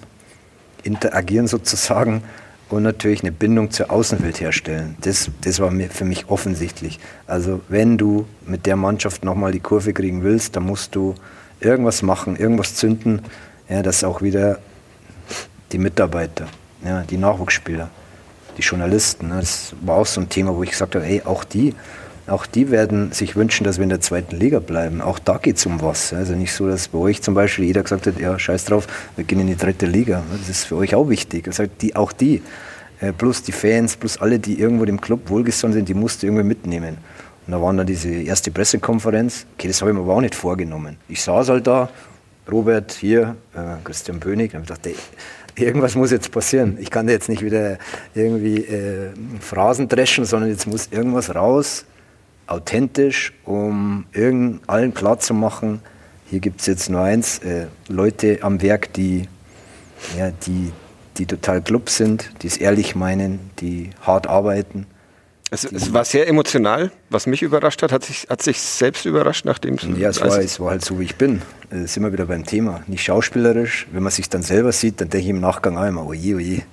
interagieren 0.83 1.47
sozusagen 1.47 2.23
und 2.69 2.83
natürlich 2.83 3.21
eine 3.21 3.31
Bindung 3.31 3.71
zur 3.71 3.91
Außenwelt 3.91 4.41
herstellen. 4.41 4.97
Das, 5.01 5.29
das 5.41 5.59
war 5.59 5.71
mir 5.71 5.89
für 5.89 6.05
mich 6.05 6.29
offensichtlich. 6.29 6.99
Also 7.25 7.61
wenn 7.69 7.97
du 7.97 8.25
mit 8.45 8.65
der 8.65 8.75
Mannschaft 8.75 9.23
nochmal 9.23 9.51
die 9.51 9.59
Kurve 9.59 9.93
kriegen 9.93 10.23
willst, 10.23 10.55
dann 10.55 10.63
musst 10.63 10.95
du 10.95 11.15
irgendwas 11.59 12.01
machen, 12.01 12.35
irgendwas 12.35 12.75
zünden, 12.75 13.21
ja, 13.69 13.81
dass 13.81 14.03
auch 14.03 14.21
wieder 14.21 14.59
die 15.71 15.77
Mitarbeiter, 15.77 16.47
ja, 16.83 17.01
die 17.01 17.17
Nachwuchsspieler, 17.17 17.89
die 18.57 18.61
Journalisten, 18.61 19.29
das 19.29 19.73
war 19.81 19.97
auch 19.97 20.05
so 20.05 20.21
ein 20.21 20.29
Thema, 20.29 20.55
wo 20.55 20.63
ich 20.63 20.71
gesagt 20.71 20.95
habe, 20.95 21.05
ey, 21.05 21.21
auch 21.23 21.43
die, 21.43 21.73
auch 22.27 22.45
die 22.45 22.71
werden 22.71 23.13
sich 23.13 23.35
wünschen, 23.35 23.63
dass 23.63 23.77
wir 23.77 23.83
in 23.83 23.89
der 23.89 24.01
zweiten 24.01 24.35
Liga 24.35 24.59
bleiben. 24.59 25.01
Auch 25.01 25.17
da 25.17 25.37
geht 25.37 25.57
es 25.57 25.65
um 25.65 25.81
was. 25.81 26.13
Also 26.13 26.33
nicht 26.33 26.53
so, 26.53 26.67
dass 26.67 26.89
bei 26.89 26.97
euch 26.97 27.21
zum 27.21 27.33
Beispiel 27.33 27.65
jeder 27.65 27.83
gesagt 27.83 28.05
hat, 28.05 28.19
ja, 28.19 28.37
scheiß 28.37 28.65
drauf, 28.65 28.87
wir 29.15 29.23
gehen 29.23 29.39
in 29.39 29.47
die 29.47 29.55
dritte 29.55 29.85
Liga. 29.85 30.23
Das 30.37 30.49
ist 30.49 30.65
für 30.65 30.75
euch 30.75 30.93
auch 30.93 31.07
wichtig. 31.07 31.47
Also 31.47 31.63
die, 31.81 31.95
auch 31.95 32.11
die, 32.11 32.41
äh, 32.99 33.13
plus 33.13 33.43
die 33.43 33.53
Fans, 33.53 33.95
plus 33.95 34.17
alle, 34.17 34.39
die 34.39 34.59
irgendwo 34.59 34.83
dem 34.83 34.99
Club 34.99 35.29
wohlgesonnen 35.29 35.73
sind, 35.73 35.87
die 35.87 35.93
musst 35.93 36.21
du 36.21 36.27
irgendwie 36.27 36.43
mitnehmen. 36.43 36.97
Und 37.45 37.53
da 37.53 37.61
war 37.61 37.73
dann 37.73 37.87
diese 37.87 38.09
erste 38.09 38.51
Pressekonferenz. 38.51 39.45
Okay, 39.53 39.69
das 39.69 39.79
habe 39.81 39.91
ich 39.91 39.95
mir 39.95 40.03
aber 40.03 40.15
auch 40.15 40.21
nicht 40.21 40.35
vorgenommen. 40.35 40.97
Ich 41.07 41.21
saß 41.21 41.47
halt 41.47 41.65
da, 41.65 41.89
Robert 42.51 42.91
hier, 42.91 43.37
äh, 43.55 43.81
Christian 43.85 44.19
Bönig, 44.19 44.53
und 44.53 44.61
ich 44.61 44.67
dachte, 44.67 44.91
irgendwas 45.55 45.95
muss 45.95 46.11
jetzt 46.11 46.31
passieren. 46.31 46.77
Ich 46.81 46.91
kann 46.91 47.07
jetzt 47.07 47.29
nicht 47.29 47.41
wieder 47.41 47.77
irgendwie 48.13 48.65
äh, 48.65 49.11
Phrasen 49.39 49.87
dreschen, 49.87 50.25
sondern 50.25 50.49
jetzt 50.49 50.67
muss 50.67 50.89
irgendwas 50.91 51.33
raus 51.33 51.85
authentisch, 52.47 53.33
um 53.45 54.05
irgend 54.13 54.67
allen 54.67 54.93
klarzumachen, 54.93 55.81
hier 56.29 56.39
gibt 56.39 56.61
es 56.61 56.67
jetzt 56.67 56.89
nur 56.89 57.01
eins, 57.01 57.39
äh, 57.39 57.67
Leute 57.87 58.39
am 58.41 58.61
Werk, 58.61 58.91
die, 58.93 59.27
ja, 60.17 60.31
die, 60.31 60.71
die 61.17 61.25
total 61.25 61.61
club 61.61 61.89
sind, 61.89 62.31
die 62.41 62.47
es 62.47 62.57
ehrlich 62.57 62.95
meinen, 62.95 63.51
die 63.59 63.91
hart 64.01 64.27
arbeiten. 64.27 64.87
Es, 65.49 65.63
es, 65.63 65.93
war 65.93 66.03
sehr 66.03 66.27
emotional. 66.27 66.91
Was 67.09 67.25
mich 67.25 67.41
überrascht 67.41 67.81
hat, 67.81 67.93
hat 67.93 68.03
sich, 68.03 68.27
hat 68.29 68.41
sich 68.41 68.59
selbst 68.59 69.05
überrascht, 69.05 69.45
nachdem 69.45 69.75
es. 69.75 69.87
Ja, 69.97 70.09
es 70.09 70.19
war, 70.19 70.37
es 70.39 70.59
war 70.59 70.71
halt 70.71 70.83
so, 70.83 70.99
wie 70.99 71.05
ich 71.05 71.15
bin. 71.15 71.41
Da 71.69 71.87
sind 71.87 72.03
wir 72.03 72.11
wieder 72.11 72.25
beim 72.25 72.45
Thema. 72.45 72.81
Nicht 72.87 73.03
schauspielerisch. 73.03 73.87
Wenn 73.93 74.03
man 74.03 74.11
sich 74.11 74.27
dann 74.27 74.41
selber 74.41 74.73
sieht, 74.73 74.99
dann 74.99 75.09
denke 75.09 75.23
ich 75.23 75.29
im 75.29 75.39
Nachgang 75.39 75.77
auch 75.77 75.85
immer, 75.85 76.05
oje, 76.05 76.35
oje. 76.35 76.63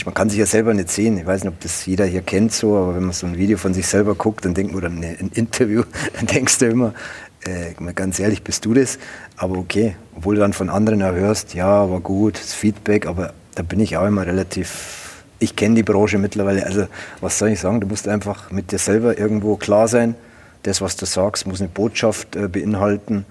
Mensch, 0.00 0.06
man 0.06 0.14
kann 0.14 0.30
sich 0.30 0.38
ja 0.38 0.46
selber 0.46 0.72
nicht 0.72 0.90
sehen. 0.90 1.18
Ich 1.18 1.26
weiß 1.26 1.44
nicht, 1.44 1.52
ob 1.52 1.60
das 1.60 1.84
jeder 1.84 2.06
hier 2.06 2.22
kennt 2.22 2.52
so, 2.52 2.74
aber 2.74 2.96
wenn 2.96 3.02
man 3.02 3.12
so 3.12 3.26
ein 3.26 3.36
Video 3.36 3.58
von 3.58 3.74
sich 3.74 3.86
selber 3.86 4.14
guckt, 4.14 4.46
dann 4.46 4.54
denkt 4.54 4.72
man, 4.72 4.78
oder 4.82 4.88
ein 4.88 5.30
Interview, 5.34 5.82
dann 6.14 6.26
denkst 6.26 6.56
du 6.56 6.66
immer, 6.68 6.94
äh, 7.42 7.74
ganz 7.92 8.18
ehrlich, 8.18 8.42
bist 8.42 8.64
du 8.64 8.72
das? 8.72 8.98
Aber 9.36 9.58
okay, 9.58 9.96
obwohl 10.16 10.36
du 10.36 10.40
dann 10.40 10.54
von 10.54 10.70
anderen 10.70 11.02
hörst, 11.02 11.52
ja, 11.52 11.90
war 11.90 12.00
gut, 12.00 12.36
das 12.36 12.54
Feedback, 12.54 13.06
aber 13.06 13.34
da 13.54 13.62
bin 13.62 13.78
ich 13.78 13.98
auch 13.98 14.06
immer 14.06 14.26
relativ, 14.26 15.22
ich 15.38 15.54
kenne 15.54 15.74
die 15.74 15.82
Branche 15.82 16.16
mittlerweile, 16.16 16.64
also 16.64 16.86
was 17.20 17.38
soll 17.38 17.50
ich 17.50 17.60
sagen, 17.60 17.82
du 17.82 17.86
musst 17.86 18.08
einfach 18.08 18.50
mit 18.50 18.72
dir 18.72 18.78
selber 18.78 19.18
irgendwo 19.18 19.56
klar 19.56 19.86
sein. 19.86 20.14
Das, 20.62 20.80
was 20.80 20.96
du 20.96 21.04
sagst, 21.04 21.46
muss 21.46 21.60
eine 21.60 21.68
Botschaft 21.68 22.36
äh, 22.36 22.48
beinhalten, 22.48 23.26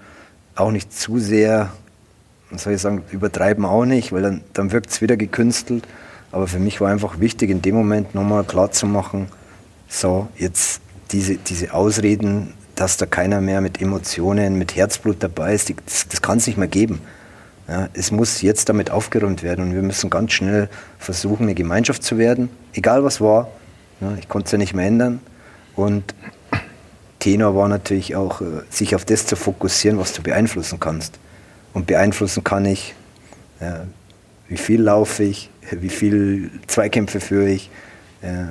auch 0.54 0.70
nicht 0.70 0.92
zu 0.92 1.18
sehr 1.18 1.72
soll 2.52 2.74
ich 2.74 2.80
sagen, 2.80 3.04
übertreiben 3.12 3.64
auch 3.64 3.84
nicht, 3.84 4.12
weil 4.12 4.22
dann, 4.22 4.40
dann 4.52 4.72
wirkt 4.72 4.90
es 4.90 5.00
wieder 5.00 5.16
gekünstelt. 5.16 5.84
Aber 6.32 6.46
für 6.46 6.58
mich 6.58 6.80
war 6.80 6.90
einfach 6.90 7.20
wichtig, 7.20 7.50
in 7.50 7.62
dem 7.62 7.74
Moment 7.74 8.14
nochmal 8.14 8.44
klarzumachen, 8.44 9.28
so, 9.88 10.28
jetzt 10.36 10.80
diese, 11.10 11.36
diese 11.36 11.74
Ausreden, 11.74 12.54
dass 12.76 12.96
da 12.96 13.06
keiner 13.06 13.40
mehr 13.40 13.60
mit 13.60 13.80
Emotionen, 13.82 14.56
mit 14.56 14.76
Herzblut 14.76 15.16
dabei 15.20 15.54
ist, 15.54 15.68
die, 15.68 15.76
das, 15.84 16.06
das 16.08 16.22
kann 16.22 16.38
es 16.38 16.46
nicht 16.46 16.56
mehr 16.56 16.68
geben. 16.68 17.00
Ja, 17.68 17.88
es 17.92 18.10
muss 18.10 18.42
jetzt 18.42 18.68
damit 18.68 18.90
aufgeräumt 18.90 19.42
werden 19.42 19.64
und 19.66 19.74
wir 19.74 19.82
müssen 19.82 20.10
ganz 20.10 20.32
schnell 20.32 20.68
versuchen, 20.98 21.44
eine 21.44 21.54
Gemeinschaft 21.54 22.02
zu 22.02 22.18
werden, 22.18 22.48
egal 22.72 23.04
was 23.04 23.20
war. 23.20 23.48
Ja, 24.00 24.14
ich 24.18 24.28
konnte 24.28 24.46
es 24.46 24.52
ja 24.52 24.58
nicht 24.58 24.74
mehr 24.74 24.86
ändern. 24.86 25.20
Und 25.76 26.14
Tenor 27.18 27.54
war 27.54 27.68
natürlich 27.68 28.16
auch, 28.16 28.40
äh, 28.40 28.44
sich 28.70 28.94
auf 28.94 29.04
das 29.04 29.26
zu 29.26 29.36
fokussieren, 29.36 29.98
was 29.98 30.12
du 30.12 30.22
beeinflussen 30.22 30.80
kannst 30.80 31.18
und 31.72 31.86
beeinflussen 31.86 32.42
kann 32.42 32.64
ich, 32.64 32.94
ja, 33.60 33.84
wie 34.48 34.56
viel 34.56 34.82
laufe 34.82 35.22
ich, 35.22 35.50
wie 35.70 35.88
viel 35.88 36.50
Zweikämpfe 36.66 37.20
führe 37.20 37.50
ich, 37.50 37.70
Äh, 38.22 38.44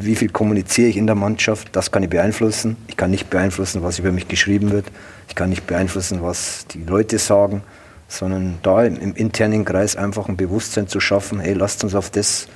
wie 0.00 0.16
viel 0.16 0.30
kommuniziere 0.30 0.88
ich 0.88 0.96
in 0.96 1.06
der 1.06 1.14
Mannschaft? 1.14 1.68
Das 1.76 1.92
kann 1.92 2.02
ich 2.02 2.10
beeinflussen. 2.10 2.76
Ich 2.88 2.96
kann 2.96 3.12
nicht 3.12 3.30
beeinflussen, 3.30 3.84
was 3.84 4.00
über 4.00 4.10
mich 4.10 4.26
geschrieben 4.26 4.72
wird. 4.72 4.86
Ich 5.28 5.36
kann 5.36 5.48
nicht 5.48 5.64
beeinflussen, 5.68 6.22
was 6.22 6.66
die 6.66 6.82
Leute 6.82 7.18
sagen, 7.18 7.62
sondern 8.08 8.58
da 8.62 8.84
im, 8.84 8.98
im 8.98 9.14
internen 9.14 9.64
Kreis 9.64 9.94
einfach 9.94 10.28
ein 10.28 10.36
Bewusstsein 10.36 10.88
zu 10.88 10.98
schaffen, 10.98 11.38
hey, 11.38 11.54
lasst 11.54 11.84
uns 11.84 11.94
auf 11.94 12.10
das, 12.10 12.48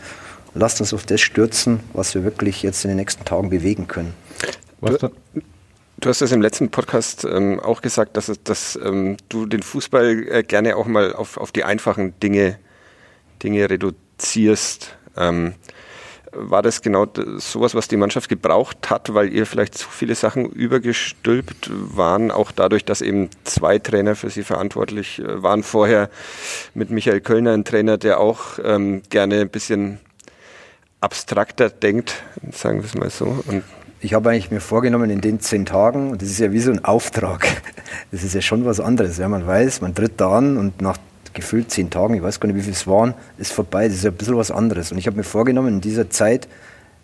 lasst 0.54 0.80
uns 0.80 0.92
auf 0.92 1.06
das 1.06 1.20
stürzen, 1.20 1.78
was 1.92 2.16
wir 2.16 2.24
wirklich 2.24 2.64
jetzt 2.64 2.84
in 2.84 2.88
den 2.88 2.96
nächsten 2.96 3.24
Tagen 3.24 3.48
bewegen 3.48 3.86
können. 3.86 4.12
Was 4.80 4.98
du, 4.98 5.10
du 6.00 6.08
hast 6.08 6.20
das 6.20 6.32
im 6.32 6.42
letzten 6.42 6.68
Podcast 6.70 7.24
ähm, 7.24 7.60
auch 7.60 7.80
gesagt, 7.80 8.16
dass, 8.16 8.32
dass 8.42 8.76
ähm, 8.84 9.16
du 9.28 9.46
den 9.46 9.62
Fußball 9.62 10.26
äh, 10.28 10.42
gerne 10.42 10.74
auch 10.74 10.86
mal 10.86 11.12
auf, 11.12 11.36
auf 11.36 11.52
die 11.52 11.62
einfachen 11.62 12.18
Dinge, 12.18 12.58
Dinge 13.42 13.68
reduzierst. 13.68 14.96
Ähm, 15.16 15.54
war 16.32 16.62
das 16.62 16.82
genau 16.82 17.06
sowas, 17.38 17.74
was 17.74 17.88
die 17.88 17.96
Mannschaft 17.96 18.28
gebraucht 18.28 18.90
hat, 18.90 19.14
weil 19.14 19.32
ihr 19.32 19.46
vielleicht 19.46 19.76
zu 19.76 19.88
viele 19.88 20.14
Sachen 20.14 20.46
übergestülpt 20.46 21.70
waren, 21.72 22.30
auch 22.30 22.52
dadurch, 22.52 22.84
dass 22.84 23.00
eben 23.00 23.30
zwei 23.44 23.78
Trainer 23.78 24.14
für 24.14 24.30
sie 24.30 24.42
verantwortlich 24.42 25.20
äh, 25.20 25.42
waren. 25.42 25.62
Vorher 25.62 26.10
mit 26.74 26.90
Michael 26.90 27.20
Kölner, 27.20 27.52
ein 27.52 27.64
Trainer, 27.64 27.98
der 27.98 28.20
auch 28.20 28.58
ähm, 28.62 29.02
gerne 29.10 29.40
ein 29.40 29.48
bisschen 29.48 30.00
abstrakter 31.00 31.70
denkt, 31.70 32.22
sagen 32.52 32.80
wir 32.80 32.86
es 32.86 32.94
mal 32.94 33.10
so. 33.10 33.42
Und 33.46 33.62
ich 34.00 34.14
habe 34.14 34.30
eigentlich 34.30 34.50
mir 34.50 34.60
vorgenommen, 34.60 35.10
in 35.10 35.20
den 35.20 35.40
zehn 35.40 35.66
Tagen, 35.66 36.10
und 36.10 36.22
das 36.22 36.28
ist 36.28 36.38
ja 36.38 36.52
wie 36.52 36.60
so 36.60 36.70
ein 36.70 36.84
Auftrag, 36.84 37.46
das 38.10 38.22
ist 38.22 38.34
ja 38.34 38.40
schon 38.40 38.64
was 38.64 38.80
anderes. 38.80 39.18
Ja, 39.18 39.28
man 39.28 39.46
weiß, 39.46 39.80
man 39.80 39.94
tritt 39.94 40.20
da 40.20 40.36
an 40.36 40.56
und 40.56 40.82
nach 40.82 40.98
gefühlt 41.38 41.70
zehn 41.70 41.88
Tagen, 41.88 42.14
ich 42.14 42.22
weiß 42.22 42.40
gar 42.40 42.48
nicht, 42.48 42.56
wie 42.56 42.62
viel 42.62 42.72
es 42.72 42.86
waren, 42.86 43.14
ist 43.38 43.52
vorbei. 43.52 43.88
Das 43.88 43.96
ist 43.96 44.06
ein 44.06 44.12
bisschen 44.12 44.36
was 44.36 44.50
anderes. 44.50 44.92
Und 44.92 44.98
ich 44.98 45.06
habe 45.06 45.16
mir 45.16 45.24
vorgenommen, 45.24 45.68
in 45.68 45.80
dieser 45.80 46.10
Zeit 46.10 46.48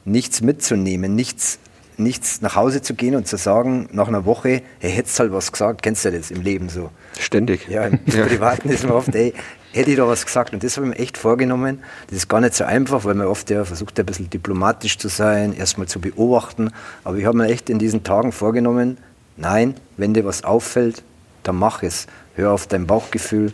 nichts 0.04 0.42
mitzunehmen, 0.42 1.14
nichts, 1.14 1.58
nichts 1.96 2.42
nach 2.42 2.56
Hause 2.56 2.82
zu 2.82 2.94
gehen 2.94 3.14
und 3.14 3.26
zu 3.26 3.36
sagen, 3.36 3.88
nach 3.92 4.08
einer 4.08 4.26
Woche, 4.26 4.62
hey, 4.80 4.90
hättest 4.90 5.18
halt 5.20 5.32
was 5.32 5.52
gesagt, 5.52 5.82
kennst 5.82 6.04
du 6.04 6.12
das 6.12 6.30
im 6.30 6.42
Leben 6.42 6.68
so? 6.68 6.90
Ständig. 7.18 7.68
Ja, 7.68 7.84
im 7.84 8.00
ja. 8.06 8.26
Privaten 8.26 8.68
ist 8.68 8.84
man 8.84 8.92
oft, 8.92 9.14
hey, 9.14 9.32
hätte 9.72 9.90
ich 9.90 9.96
da 9.96 10.06
was 10.06 10.26
gesagt. 10.26 10.52
Und 10.52 10.62
das 10.62 10.76
habe 10.76 10.86
ich 10.88 10.96
mir 10.96 10.98
echt 10.98 11.16
vorgenommen. 11.16 11.80
Das 12.08 12.18
ist 12.18 12.28
gar 12.28 12.40
nicht 12.40 12.54
so 12.54 12.64
einfach, 12.64 13.04
weil 13.04 13.14
man 13.14 13.26
oft 13.26 13.48
ja 13.50 13.64
versucht, 13.64 13.98
ein 13.98 14.06
bisschen 14.06 14.30
diplomatisch 14.30 14.98
zu 14.98 15.08
sein, 15.08 15.54
erstmal 15.54 15.88
zu 15.88 16.00
beobachten. 16.00 16.70
Aber 17.02 17.16
ich 17.16 17.24
habe 17.24 17.36
mir 17.36 17.48
echt 17.48 17.70
in 17.70 17.78
diesen 17.78 18.04
Tagen 18.04 18.32
vorgenommen, 18.32 18.98
nein, 19.36 19.74
wenn 19.96 20.14
dir 20.14 20.24
was 20.24 20.44
auffällt, 20.44 21.02
dann 21.42 21.56
mach 21.56 21.82
es. 21.82 22.06
Hör 22.36 22.52
auf 22.52 22.66
dein 22.66 22.86
Bauchgefühl, 22.86 23.52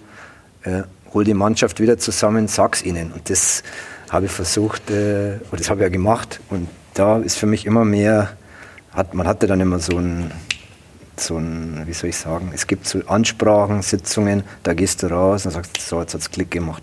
äh, 0.64 0.83
hol 1.12 1.25
die 1.25 1.35
Mannschaft 1.35 1.81
wieder 1.81 1.99
zusammen, 1.99 2.49
sag's 2.49 2.83
ihnen. 2.83 3.12
Und 3.12 3.31
das 3.31 3.62
habe 4.11 4.27
ich 4.27 4.33
versucht, 4.33 4.90
äh, 4.90 5.38
oder 5.51 5.59
das 5.59 5.70
habe 5.70 5.81
ich 5.81 5.85
ja 5.85 5.88
gemacht. 5.88 6.40
Und 6.51 6.68
da 6.94 7.18
ist 7.18 7.37
für 7.37 7.46
mich 7.46 7.66
immer 7.66 7.85
mehr, 7.85 8.31
hat, 8.92 9.14
man 9.14 9.27
hatte 9.27 9.46
dann 9.46 9.61
immer 9.61 9.79
so 9.79 9.99
ein, 9.99 10.31
so 11.16 11.37
ein, 11.37 11.83
wie 11.87 11.92
soll 11.92 12.11
ich 12.11 12.16
sagen, 12.16 12.51
es 12.55 12.66
gibt 12.66 12.87
so 12.87 13.01
Ansprachen, 13.07 13.83
Sitzungen, 13.83 14.42
da 14.62 14.75
gehst 14.75 15.03
du 15.03 15.09
raus 15.09 15.44
und 15.46 15.53
sagst, 15.53 15.81
so, 15.81 16.01
jetzt 16.01 16.14
hat 16.14 16.23
es 16.23 16.31
Klick 16.31 16.51
gemacht. 16.51 16.83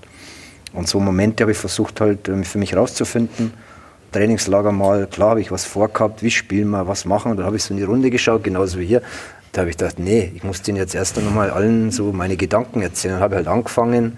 Und 0.74 0.88
so 0.88 1.00
Momente 1.00 1.44
habe 1.44 1.52
ich 1.52 1.58
versucht 1.58 2.02
halt 2.02 2.28
ähm, 2.28 2.44
für 2.44 2.58
mich 2.58 2.76
rauszufinden. 2.76 3.54
Trainingslager 4.12 4.72
mal, 4.72 5.08
klar 5.08 5.32
habe 5.32 5.42
ich 5.42 5.52
was 5.52 5.66
vorgehabt, 5.66 6.24
wie 6.24 6.32
spielen 6.32 6.70
wir, 6.70 6.88
was 6.88 7.06
machen. 7.06 7.32
Und 7.32 7.38
dann 7.38 7.46
habe 7.46 7.58
ich 7.58 7.64
so 7.64 7.74
in 7.74 7.78
die 7.78 7.84
Runde 7.84 8.10
geschaut, 8.10 8.44
genauso 8.44 8.80
wie 8.80 8.86
hier. 8.86 9.02
Da 9.52 9.62
habe 9.62 9.70
ich 9.70 9.78
gedacht, 9.78 10.00
nee, 10.00 10.32
ich 10.36 10.44
muss 10.44 10.62
denen 10.62 10.78
jetzt 10.78 10.96
erst 10.96 11.18
einmal 11.18 11.50
allen 11.50 11.92
so 11.92 12.12
meine 12.12 12.38
Gedanken 12.38 12.82
erzählen. 12.82 13.16
Dann 13.16 13.24
habe 13.24 13.36
ich 13.36 13.38
halt 13.38 13.48
angefangen, 13.48 14.18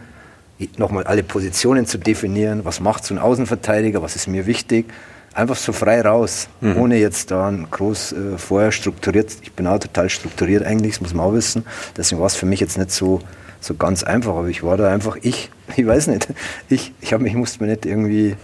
nochmal 0.77 1.05
alle 1.05 1.23
Positionen 1.23 1.85
zu 1.85 1.97
definieren. 1.97 2.65
Was 2.65 2.79
macht 2.79 3.05
so 3.05 3.13
ein 3.13 3.19
Außenverteidiger? 3.19 4.01
Was 4.01 4.15
ist 4.15 4.27
mir 4.27 4.45
wichtig? 4.45 4.85
Einfach 5.33 5.55
so 5.55 5.71
frei 5.71 6.01
raus, 6.01 6.49
mhm. 6.59 6.77
ohne 6.77 6.97
jetzt 6.97 7.31
da 7.31 7.53
groß 7.71 8.11
äh, 8.13 8.37
vorher 8.37 8.71
strukturiert. 8.71 9.31
Ich 9.43 9.53
bin 9.53 9.67
auch 9.67 9.77
total 9.77 10.09
strukturiert 10.09 10.65
eigentlich, 10.65 10.93
das 10.93 11.01
muss 11.01 11.13
man 11.13 11.27
auch 11.27 11.33
wissen. 11.33 11.65
Deswegen 11.95 12.19
war 12.19 12.27
es 12.27 12.35
für 12.35 12.47
mich 12.47 12.59
jetzt 12.59 12.77
nicht 12.77 12.91
so, 12.91 13.21
so 13.61 13.75
ganz 13.75 14.03
einfach. 14.03 14.35
Aber 14.35 14.47
ich 14.47 14.63
war 14.63 14.75
da 14.77 14.91
einfach 14.91 15.17
ich. 15.21 15.51
Ich 15.75 15.85
weiß 15.85 16.07
nicht. 16.07 16.27
Ich, 16.67 16.93
ich, 16.99 17.13
hab, 17.13 17.21
ich 17.21 17.35
musste 17.35 17.63
mir 17.63 17.69
nicht 17.69 17.85
irgendwie 17.85 18.35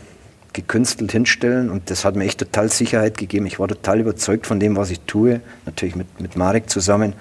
gekünstelt 0.56 1.12
hinstellen 1.12 1.70
und 1.70 1.90
das 1.92 2.06
hat 2.06 2.16
mir 2.16 2.24
echt 2.24 2.40
total 2.40 2.70
Sicherheit 2.70 3.18
gegeben. 3.18 3.46
Ich 3.46 3.60
war 3.60 3.68
total 3.68 4.00
überzeugt 4.00 4.48
von 4.48 4.60
dem, 4.60 4.76
was 4.76 4.90
ich 4.90 5.02
tue, 5.02 5.42
natürlich 5.66 5.96
mit, 5.96 6.20
mit 6.20 6.36
Marek 6.36 6.70
zusammen 6.70 7.14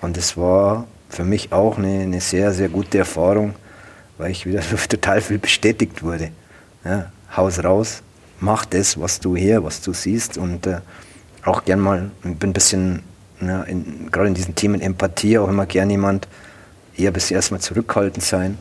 und 0.00 0.16
es 0.16 0.36
war 0.36 0.86
für 1.10 1.24
mich 1.24 1.52
auch 1.52 1.76
eine, 1.76 2.00
eine, 2.00 2.20
sehr, 2.20 2.52
sehr 2.52 2.68
gute 2.68 2.98
Erfahrung, 2.98 3.54
weil 4.16 4.30
ich 4.30 4.46
wieder 4.46 4.60
total 4.88 5.20
viel 5.20 5.38
bestätigt 5.38 6.02
wurde. 6.02 6.30
Ja, 6.84 7.10
Haus 7.36 7.62
raus, 7.62 8.02
mach 8.40 8.64
das, 8.64 8.98
was 8.98 9.20
du 9.20 9.36
hier, 9.36 9.64
was 9.64 9.82
du 9.82 9.92
siehst 9.92 10.38
und 10.38 10.66
äh, 10.66 10.78
auch 11.44 11.64
gern 11.64 11.80
mal, 11.80 12.10
ich 12.24 12.36
bin 12.36 12.50
ein 12.50 12.52
bisschen, 12.52 13.02
ja, 13.40 13.66
gerade 14.10 14.28
in 14.28 14.34
diesen 14.34 14.54
Themen 14.54 14.80
Empathie, 14.80 15.38
auch 15.38 15.48
immer 15.48 15.66
gern 15.66 15.90
jemand, 15.90 16.28
eher 16.96 17.10
bis 17.10 17.30
erstmal 17.30 17.60
zurückhaltend 17.60 18.24
sein, 18.24 18.56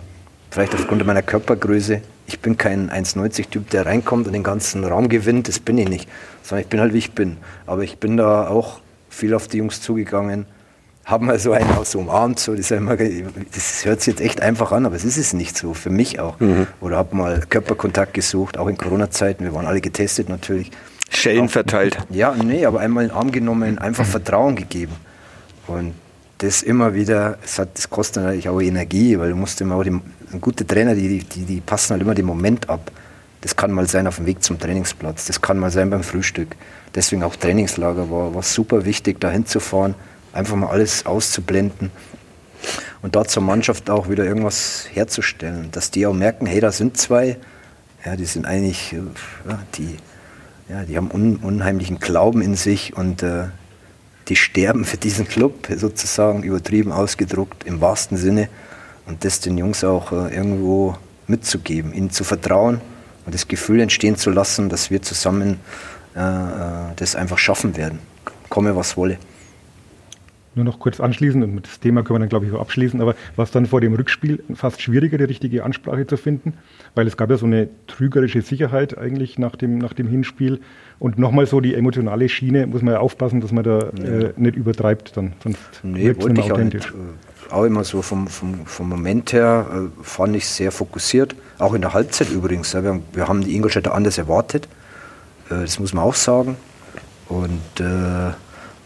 vielleicht 0.50 0.74
aufgrund 0.74 1.06
meiner 1.06 1.22
Körpergröße, 1.22 2.02
ich 2.28 2.40
bin 2.42 2.58
kein 2.58 2.92
1,90-Typ, 2.92 3.70
der 3.70 3.86
reinkommt 3.86 4.28
und 4.28 4.34
den 4.34 4.44
ganzen 4.44 4.84
Raum 4.84 5.10
gewinnt, 5.10 5.48
das 5.48 5.60
bin 5.60 5.78
ich 5.78 5.88
nicht. 5.88 6.10
Sondern 6.44 6.63
ich 6.63 6.70
bin 6.70 6.80
halt, 6.82 6.94
wie 6.94 6.98
ich 6.98 7.13
bin. 7.13 7.38
Aber 7.66 7.84
ich 7.84 7.98
bin 7.98 8.18
da 8.18 8.48
auch 8.48 8.82
viel 9.10 9.34
auf 9.34 9.48
die 9.48 9.58
Jungs 9.58 9.82
zugegangen, 9.82 10.46
haben 11.06 11.26
mal 11.26 11.40
so 11.40 11.54
einen 11.54 11.72
auch 11.72 11.86
so 11.86 12.00
umarmt, 12.00 12.38
so, 12.38 12.54
das, 12.54 12.70
immer, 12.70 12.98
das, 12.98 13.86
hört 13.86 14.02
sich 14.02 14.16
jetzt 14.16 14.22
echt 14.22 14.42
einfach 14.42 14.74
an, 14.74 14.86
aber 14.86 14.96
es 14.96 15.06
ist 15.06 15.16
es 15.16 15.32
nicht 15.32 15.58
so, 15.58 15.74
für 15.74 15.90
mich 15.90 16.20
auch. 16.20 16.38
Mhm. 16.42 16.68
Oder 16.82 16.98
habe 16.98 17.16
mal 17.16 17.44
Körperkontakt 17.50 18.13
gesucht, 18.13 18.58
auch 18.58 18.68
in 18.68 18.78
Corona-Zeiten, 18.78 19.46
wir 19.46 19.54
waren 19.54 19.66
alle 19.66 19.80
getestet 19.80 20.28
natürlich. 20.28 20.70
Schellen 21.10 21.46
auch, 21.46 21.50
verteilt. 21.50 21.98
Ja, 22.10 22.36
nee, 22.36 22.66
aber 22.66 22.82
einmal 22.82 23.06
in 23.06 23.10
den 23.10 23.18
Arm 23.18 23.32
genommen, 23.32 23.78
einfach 23.78 24.06
Vertrauen 24.06 24.58
gegeben. 24.58 24.92
Und 25.68 25.94
das 26.40 26.62
immer 26.62 26.94
wieder, 26.94 27.38
es 27.44 27.58
hat, 27.58 27.70
das 27.76 27.90
kostet 27.90 28.24
natürlich 28.24 28.50
auch 28.50 28.62
Energie, 28.62 29.18
weil 29.18 29.30
du 29.30 29.38
musst 29.38 29.62
immer 29.62 29.76
auch 29.76 29.84
die, 29.84 29.98
gute 30.42 30.66
Trainer, 30.66 30.96
die, 30.96 31.20
die, 31.20 31.46
die 31.46 31.62
passen 31.62 31.92
halt 31.94 32.02
immer 32.02 32.16
den 32.16 32.26
Moment 32.26 32.70
ab. 32.70 32.92
Das 33.42 33.56
kann 33.56 33.72
mal 33.72 33.88
sein 33.88 34.08
auf 34.08 34.18
dem 34.18 34.26
Weg 34.26 34.44
zum 34.44 34.60
Trainingsplatz, 34.60 35.26
das 35.26 35.42
kann 35.42 35.60
mal 35.60 35.72
sein 35.72 35.90
beim 35.90 36.04
Frühstück. 36.04 36.56
Deswegen 36.96 37.24
auch 37.24 37.36
Trainingslager 37.36 38.10
war, 38.10 38.34
war 38.34 38.44
super 38.44 38.86
wichtig, 38.86 39.20
da 39.20 39.30
hinzufahren, 39.30 39.96
einfach 40.34 40.56
mal 40.56 40.70
alles 40.70 41.06
auszublenden 41.06 41.92
und 43.02 43.16
da 43.16 43.26
zur 43.26 43.44
Mannschaft 43.44 43.90
auch 43.90 44.10
wieder 44.10 44.26
irgendwas 44.26 44.88
herzustellen, 44.92 45.70
dass 45.72 45.92
die 45.92 46.06
auch 46.06 46.13
merken, 46.13 46.46
hey, 46.46 46.60
da 46.60 46.72
sind 46.72 46.98
zwei, 46.98 47.38
ja, 48.04 48.16
die 48.16 48.26
sind 48.26 48.46
eigentlich, 48.46 48.94
ja, 48.94 49.60
die, 49.76 49.98
ja, 50.70 50.84
die 50.84 50.98
haben 50.98 51.12
un, 51.12 51.38
unheimlichen 51.38 52.00
Glauben 52.00 52.42
in 52.42 52.56
sich 52.56 52.96
und 52.96 53.24
äh, 53.24 53.46
die 54.28 54.36
sterben 54.36 54.84
für 54.84 54.98
diesen 54.98 55.28
Club, 55.28 55.68
sozusagen 55.76 56.44
übertrieben 56.44 56.92
ausgedruckt, 56.92 57.63
im 57.63 57.80
wahrsten 57.80 58.18
Sinne. 58.18 58.50
Und 59.08 59.24
das 59.24 59.39
den 59.39 59.58
Jungs 59.58 59.84
auch 59.84 60.12
äh, 60.12 60.36
irgendwo 60.36 60.96
mitzugeben, 61.28 61.93
ihnen 61.93 62.10
zu 62.10 62.24
vertrauen 62.24 62.82
und 63.26 63.34
das 63.34 63.48
Gefühl 63.48 63.80
entstehen 63.80 64.15
zu 64.15 64.30
lassen, 64.30 64.70
dass 64.70 64.91
wir 64.91 65.02
zusammen 65.02 65.60
äh, 66.15 66.20
äh 66.20 66.93
das 66.96 67.15
einfach 67.15 67.38
schaffen 67.38 67.78
werden, 67.78 68.00
komme 68.50 68.76
was 68.76 68.98
wolle. 68.98 69.17
Nur 70.56 70.65
noch 70.65 70.80
kurz 70.80 71.00
anschließen, 71.00 71.43
und 71.43 71.54
mit 71.54 71.67
das 71.67 71.80
Thema 71.80 72.02
können 72.02 72.15
wir 72.15 72.20
dann, 72.22 72.30
glaube 72.30 72.48
ich, 72.48 72.52
auch 72.52 72.60
abschließen, 72.62 73.00
aber 73.00 73.15
war 73.36 73.46
es 73.46 73.52
dann 73.52 73.67
vor 73.67 73.80
dem 73.80 73.93
Rückspiel 73.93 74.43
fast 74.56 74.82
schwieriger, 74.82 75.20
die 75.20 75.26
richtige 75.26 75.63
Ansprache 75.63 76.08
zu 76.08 76.17
finden? 76.17 76.54
Weil 76.96 77.06
es 77.06 77.15
gab 77.15 77.30
ja 77.30 77.38
so 77.38 77.46
eine 77.46 77.70
trügerische 77.86 78.41
Sicherheit 78.41 78.98
eigentlich 78.98 79.38
nach 79.38 79.56
dem, 79.56 79.78
nach 79.78 79.93
dem 79.93 80.08
Hinspiel. 80.08 80.62
Und 80.98 81.20
nochmal 81.20 81.46
so 81.46 81.62
die 81.62 81.76
emotionale 81.76 82.28
Schiene, 82.28 82.65
muss 82.65 82.82
man 82.82 82.96
ja 82.96 83.00
aufpassen, 83.00 83.39
dass 83.39 83.52
man 83.52 83.65
da 83.65 83.91
ja. 84.00 84.04
äh, 84.04 84.34
nicht 84.36 84.56
übertreibt, 84.56 85.15
dann, 85.15 85.34
sonst 85.43 85.60
nee, 85.84 86.08
wollte 86.20 86.41
ich 86.41 86.52
authentisch. 86.52 86.91
Auch, 86.91 86.98
nicht, 86.98 87.27
auch 87.52 87.64
immer 87.64 87.84
so 87.84 88.02
vom, 88.02 88.28
vom, 88.28 88.66
vom 88.66 88.90
Moment 88.90 89.34
her 89.34 89.68
äh, 89.72 90.04
fand 90.04 90.36
ich 90.36 90.48
sehr 90.48 90.72
fokussiert, 90.72 91.36
auch 91.58 91.74
in 91.74 91.82
der 91.82 91.94
Halbzeit 91.94 92.30
übrigens. 92.30 92.74
Ja, 92.74 92.84
wir, 92.84 92.90
haben, 92.90 93.04
wir 93.14 93.28
haben 93.28 93.44
die 93.44 93.56
Ingolstädter 93.56 93.94
anders 93.94 94.18
erwartet, 94.18 94.68
äh, 95.50 95.62
das 95.62 95.80
muss 95.80 95.94
man 95.94 96.04
auch 96.04 96.16
sagen. 96.16 96.58
Und 97.30 97.80
äh, 97.80 98.32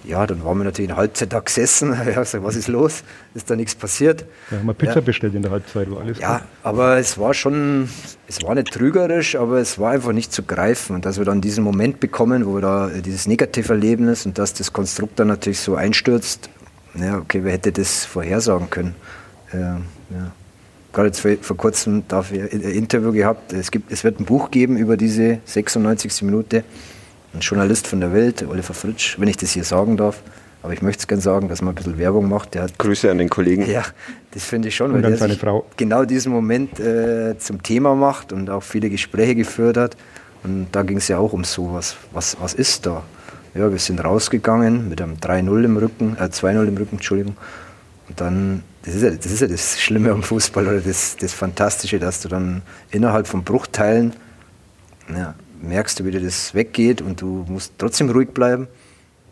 ja, 0.04 0.26
dann 0.26 0.44
waren 0.44 0.58
wir 0.58 0.64
natürlich 0.64 0.90
in 0.90 0.96
der 0.96 0.98
Halbzeit 0.98 1.32
da 1.32 1.40
gesessen. 1.40 1.96
Ich 2.10 2.16
gesagt, 2.16 2.44
was 2.44 2.56
ist 2.56 2.68
los? 2.68 3.04
Ist 3.34 3.50
da 3.50 3.56
nichts 3.56 3.76
passiert? 3.76 4.26
Ja, 4.50 4.58
haben 4.58 4.66
wir 4.66 4.74
Pizza 4.74 4.96
ja. 4.96 5.02
bestellt 5.02 5.36
in 5.36 5.44
der 5.44 5.52
Halbzeit, 5.52 5.92
war 5.92 6.02
alles 6.02 6.20
Ja, 6.20 6.40
gut. 6.40 6.48
aber 6.64 6.98
es 6.98 7.18
war 7.18 7.34
schon, 7.34 7.90
es 8.28 8.42
war 8.44 8.56
nicht 8.56 8.72
trügerisch, 8.72 9.36
aber 9.36 9.60
es 9.60 9.78
war 9.80 9.92
einfach 9.92 10.12
nicht 10.12 10.34
zu 10.34 10.44
greifen. 10.44 10.96
Und 10.96 11.06
dass 11.06 11.18
wir 11.18 11.26
dann 11.26 11.42
diesen 11.42 11.64
Moment 11.64 12.00
bekommen, 12.00 12.46
wo 12.46 12.56
wir 12.56 12.62
da 12.62 12.88
dieses 12.88 13.28
Negativerlebnis 13.28 14.26
und 14.26 14.38
dass 14.38 14.54
das 14.54 14.74
Konstrukt 14.74 15.20
dann 15.20 15.28
natürlich 15.28 15.60
so 15.60 15.76
einstürzt, 15.76 16.50
ja, 16.96 17.18
okay, 17.18 17.42
wer 17.44 17.54
hätte 17.54 17.72
das 17.72 18.06
vorhersagen 18.06 18.70
können? 18.70 18.96
Äh, 19.52 19.58
ja. 19.58 20.32
Gerade 20.94 21.08
jetzt 21.08 21.22
vor, 21.22 21.32
vor 21.42 21.58
kurzem 21.58 22.04
dafür 22.08 22.50
ein 22.52 22.62
Interview 22.62 23.14
gehabt. 23.14 23.54
Es, 23.54 23.72
gibt, 23.72 23.92
es 23.92 24.04
wird 24.04 24.20
ein 24.20 24.26
Buch 24.26 24.52
geben 24.52 24.78
über 24.78 24.98
diese 24.98 25.40
96. 25.46 26.24
Minute 26.24 26.64
ein 27.34 27.40
Journalist 27.40 27.88
von 27.88 28.02
der 28.02 28.14
Welt, 28.14 28.46
Oliver 28.48 28.74
Fritsch, 28.74 29.18
wenn 29.20 29.28
ich 29.28 29.38
das 29.38 29.52
hier 29.52 29.64
sagen 29.64 29.98
darf. 29.98 30.22
Aber 30.64 30.74
ich 30.74 30.82
möchte 30.82 31.02
es 31.02 31.08
gerne 31.08 31.22
sagen, 31.22 31.48
dass 31.48 31.62
man 31.62 31.72
ein 31.72 31.76
bisschen 31.76 31.98
Werbung 31.98 32.30
macht. 32.30 32.54
Der 32.54 32.64
hat, 32.64 32.78
Grüße 32.78 33.10
an 33.10 33.18
den 33.18 33.30
Kollegen. 33.30 33.66
Ja, 33.70 33.84
das 34.32 34.46
finde 34.46 34.68
ich 34.68 34.76
schon, 34.76 34.92
und 34.92 35.02
weil 35.02 35.10
der 35.10 35.18
seine 35.18 35.36
Frau. 35.36 35.66
genau 35.76 36.06
diesen 36.06 36.32
Moment 36.32 36.80
äh, 36.80 37.36
zum 37.40 37.64
Thema 37.64 37.96
macht 37.96 38.32
und 38.32 38.50
auch 38.50 38.62
viele 38.62 38.90
Gespräche 38.90 39.34
geführt 39.34 39.78
hat. 39.78 39.98
Und 40.44 40.68
da 40.72 40.84
ging 40.84 40.98
es 40.98 41.08
ja 41.08 41.18
auch 41.18 41.34
um 41.34 41.44
sowas. 41.46 41.96
Was, 42.12 42.38
was 42.40 42.54
ist 42.54 42.86
da? 42.86 43.04
Ja, 43.54 43.70
wir 43.70 43.80
sind 43.80 44.02
rausgegangen 44.02 44.88
mit 44.88 45.02
einem 45.02 45.16
3-0 45.16 45.66
im 45.66 45.78
Rücken, 45.78 46.16
äh 46.18 46.24
2-0 46.24 46.68
im 46.68 46.78
Rücken, 46.78 46.96
Entschuldigung. 46.96 47.36
Und 48.08 48.22
dann, 48.22 48.64
das 48.84 48.96
ist 48.96 49.04
ja 49.04 49.10
das, 49.10 49.26
ist 49.26 49.42
ja 49.42 49.48
das 49.48 49.80
Schlimme 49.82 50.12
am 50.12 50.24
Fußball 50.24 50.68
oder 50.68 50.80
das, 50.80 51.18
das 51.18 51.34
Fantastische, 51.34 52.00
dass 52.00 52.22
du 52.22 52.30
dann 52.30 52.62
innerhalb 52.92 53.28
von 53.28 53.44
Bruchteilen 53.44 54.14
ja, 55.10 55.36
merkst 55.62 56.04
wie 56.06 56.12
dir 56.12 56.22
das 56.22 56.54
weggeht 56.54 57.02
und 57.02 57.22
du 57.22 57.46
musst 57.48 57.74
trotzdem 57.78 58.10
ruhig 58.10 58.30
bleiben. 58.30 58.68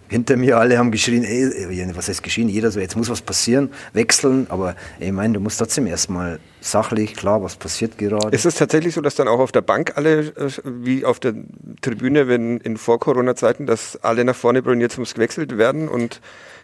Hinter 0.10 0.38
mir 0.38 0.58
alle 0.58 0.80
haben 0.80 0.90
geschrien, 0.90 1.24
ey, 1.24 1.96
was 1.96 2.10
heißt 2.10 2.24
geschrien? 2.24 2.50
Jeder 2.50 2.72
so, 2.72 2.80
jetzt 2.80 2.98
muss 2.98 3.10
was 3.10 3.22
passieren, 3.22 3.70
wechseln, 3.94 4.48
aber 4.50 4.76
ich 5.00 5.12
meine, 5.12 5.36
du 5.36 5.40
musst 5.40 5.60
trotzdem 5.60 5.86
erstmal 5.86 6.40
sachlich, 6.62 7.16
klar, 7.16 7.44
was 7.44 7.56
passiert 7.56 7.98
gerade. 7.98 8.36
Ist 8.36 8.46
es 8.46 8.56
tatsächlich 8.56 8.96
so, 8.96 9.02
dass 9.02 9.14
dann 9.14 9.28
auch 9.28 9.40
auf 9.40 9.52
der 9.52 9.62
Bank 9.62 9.94
alle, 9.96 10.20
äh, 10.20 10.50
wie 10.66 11.06
auf 11.06 11.20
der 11.20 11.36
Tribüne, 11.82 12.28
wenn 12.28 12.58
in 12.58 12.78
Vor-Corona-Zeiten, 12.78 13.68
dass 13.68 13.98
alle 14.04 14.26
nach 14.26 14.36
vorne 14.36 14.64
brüllen, 14.64 14.82
jetzt 14.82 14.98
muss 14.98 15.14
gewechselt 15.14 15.58
werden 15.60 15.88
und 15.88 16.22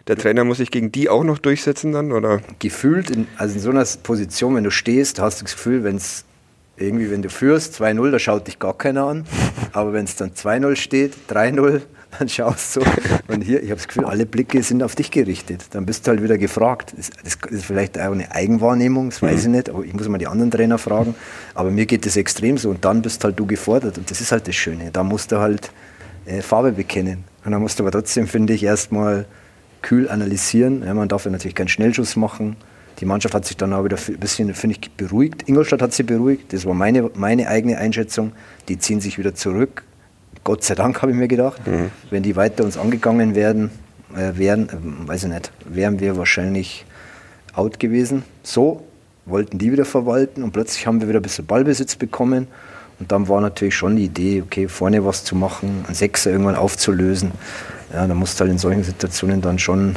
der 0.08 0.16
Trainer 0.16 0.44
muss 0.44 0.58
sich 0.58 0.72
gegen 0.72 0.90
die 0.90 1.08
auch 1.08 1.24
noch 1.24 1.38
durchsetzen 1.38 1.92
dann, 1.92 2.10
oder? 2.10 2.40
Gefühlt, 2.58 3.10
in, 3.10 3.28
also 3.38 3.54
in 3.54 3.60
so 3.60 3.70
einer 3.70 3.86
Position, 4.02 4.56
wenn 4.56 4.64
du 4.64 4.70
stehst, 4.70 5.20
hast 5.20 5.40
du 5.40 5.44
das 5.44 5.54
Gefühl, 5.54 5.84
wenn 5.84 5.96
es 5.96 6.24
irgendwie, 6.76 7.10
wenn 7.10 7.22
du 7.22 7.30
führst, 7.30 7.80
2-0, 7.80 8.10
da 8.10 8.18
schaut 8.18 8.46
dich 8.46 8.58
gar 8.58 8.76
keiner 8.76 9.04
an. 9.04 9.24
Aber 9.72 9.92
wenn 9.92 10.04
es 10.04 10.16
dann 10.16 10.32
2-0 10.32 10.76
steht, 10.76 11.14
3-0, 11.30 11.82
dann 12.18 12.28
schaust 12.28 12.76
du. 12.76 12.80
Und 13.28 13.42
hier, 13.42 13.62
ich 13.62 13.70
habe 13.70 13.76
das 13.76 13.88
Gefühl, 13.88 14.04
alle 14.04 14.26
Blicke 14.26 14.62
sind 14.62 14.82
auf 14.82 14.94
dich 14.94 15.10
gerichtet. 15.10 15.66
Dann 15.70 15.86
bist 15.86 16.06
du 16.06 16.10
halt 16.10 16.22
wieder 16.22 16.38
gefragt. 16.38 16.94
Das, 16.96 17.10
das 17.22 17.50
ist 17.50 17.64
vielleicht 17.64 17.98
auch 17.98 18.12
eine 18.12 18.30
Eigenwahrnehmung, 18.32 19.10
das 19.10 19.22
weiß 19.22 19.44
ich 19.44 19.50
nicht, 19.50 19.70
aber 19.70 19.84
ich 19.84 19.92
muss 19.92 20.08
mal 20.08 20.18
die 20.18 20.26
anderen 20.26 20.50
Trainer 20.50 20.78
fragen. 20.78 21.14
Aber 21.54 21.70
mir 21.70 21.86
geht 21.86 22.06
das 22.06 22.16
extrem 22.16 22.58
so. 22.58 22.70
Und 22.70 22.84
dann 22.84 23.02
bist 23.02 23.24
halt 23.24 23.38
du 23.38 23.46
gefordert. 23.46 23.98
Und 23.98 24.10
das 24.10 24.20
ist 24.20 24.32
halt 24.32 24.48
das 24.48 24.54
Schöne. 24.54 24.90
Da 24.92 25.02
musst 25.02 25.32
du 25.32 25.38
halt 25.38 25.70
äh, 26.26 26.42
Farbe 26.42 26.72
bekennen. 26.72 27.24
Und 27.44 27.52
dann 27.52 27.60
musst 27.60 27.78
du 27.78 27.84
aber 27.84 27.92
trotzdem, 27.92 28.26
finde 28.26 28.52
ich, 28.54 28.62
erstmal 28.64 29.26
kühl 29.82 30.08
analysieren. 30.08 30.82
Ja, 30.84 30.94
man 30.94 31.08
darf 31.08 31.24
ja 31.24 31.30
natürlich 31.30 31.54
keinen 31.54 31.68
Schnellschuss 31.68 32.16
machen. 32.16 32.56
Die 32.98 33.04
Mannschaft 33.04 33.34
hat 33.34 33.44
sich 33.44 33.56
dann 33.56 33.72
auch 33.72 33.84
wieder 33.84 33.98
ein 34.08 34.18
bisschen, 34.18 34.52
finde 34.54 34.76
ich, 34.80 34.90
beruhigt. 34.92 35.48
Ingolstadt 35.48 35.82
hat 35.82 35.92
sie 35.92 36.02
beruhigt. 36.02 36.52
Das 36.52 36.64
war 36.64 36.74
meine, 36.74 37.10
meine 37.14 37.48
eigene 37.48 37.78
Einschätzung. 37.78 38.32
Die 38.68 38.78
ziehen 38.78 39.00
sich 39.00 39.18
wieder 39.18 39.34
zurück. 39.34 39.84
Gott 40.46 40.62
sei 40.62 40.76
Dank, 40.76 41.02
habe 41.02 41.10
ich 41.10 41.18
mir 41.18 41.26
gedacht. 41.26 41.66
Mhm. 41.66 41.90
Wenn 42.08 42.22
die 42.22 42.36
weiter 42.36 42.62
uns 42.62 42.78
angegangen 42.78 43.34
werden, 43.34 43.72
äh, 44.14 44.38
wären, 44.38 44.68
äh, 44.68 45.08
weiß 45.08 45.24
ich 45.24 45.30
nicht, 45.30 45.50
wären 45.64 45.98
wir 45.98 46.16
wahrscheinlich 46.16 46.86
out 47.52 47.80
gewesen. 47.80 48.22
So 48.44 48.84
wollten 49.24 49.58
die 49.58 49.72
wieder 49.72 49.84
verwalten 49.84 50.44
und 50.44 50.52
plötzlich 50.52 50.86
haben 50.86 51.00
wir 51.00 51.08
wieder 51.08 51.18
ein 51.18 51.22
bisschen 51.22 51.46
Ballbesitz 51.46 51.96
bekommen. 51.96 52.46
Und 53.00 53.10
dann 53.10 53.26
war 53.28 53.40
natürlich 53.40 53.74
schon 53.74 53.96
die 53.96 54.04
Idee, 54.04 54.40
okay, 54.40 54.68
vorne 54.68 55.04
was 55.04 55.24
zu 55.24 55.34
machen, 55.34 55.82
einen 55.84 55.96
Sechser 55.96 56.30
irgendwann 56.30 56.54
aufzulösen. 56.54 57.32
Ja, 57.92 58.06
da 58.06 58.14
musst 58.14 58.38
du 58.38 58.42
halt 58.42 58.52
in 58.52 58.58
solchen 58.58 58.84
Situationen 58.84 59.42
dann 59.42 59.58
schon 59.58 59.96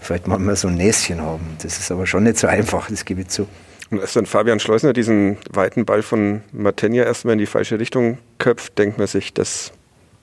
vielleicht 0.00 0.26
manchmal 0.26 0.56
so 0.56 0.68
ein 0.68 0.76
Näschen 0.76 1.20
haben. 1.20 1.44
Das 1.62 1.78
ist 1.78 1.92
aber 1.92 2.06
schon 2.06 2.22
nicht 2.22 2.38
so 2.38 2.46
einfach, 2.46 2.88
das 2.88 3.04
gebe 3.04 3.20
ich 3.20 3.28
zu. 3.28 3.46
Und 3.90 4.00
als 4.00 4.14
dann 4.14 4.26
Fabian 4.26 4.58
Schleusner 4.58 4.92
diesen 4.92 5.38
weiten 5.50 5.84
Ball 5.84 6.02
von 6.02 6.42
Martenja 6.52 7.04
erstmal 7.04 7.34
in 7.34 7.38
die 7.38 7.46
falsche 7.46 7.78
Richtung 7.78 8.18
köpft, 8.38 8.78
denkt 8.78 8.98
man 8.98 9.06
sich, 9.06 9.32
das, 9.32 9.72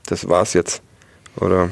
das 0.06 0.28
war's 0.28 0.54
jetzt. 0.54 0.82
Oder? 1.38 1.70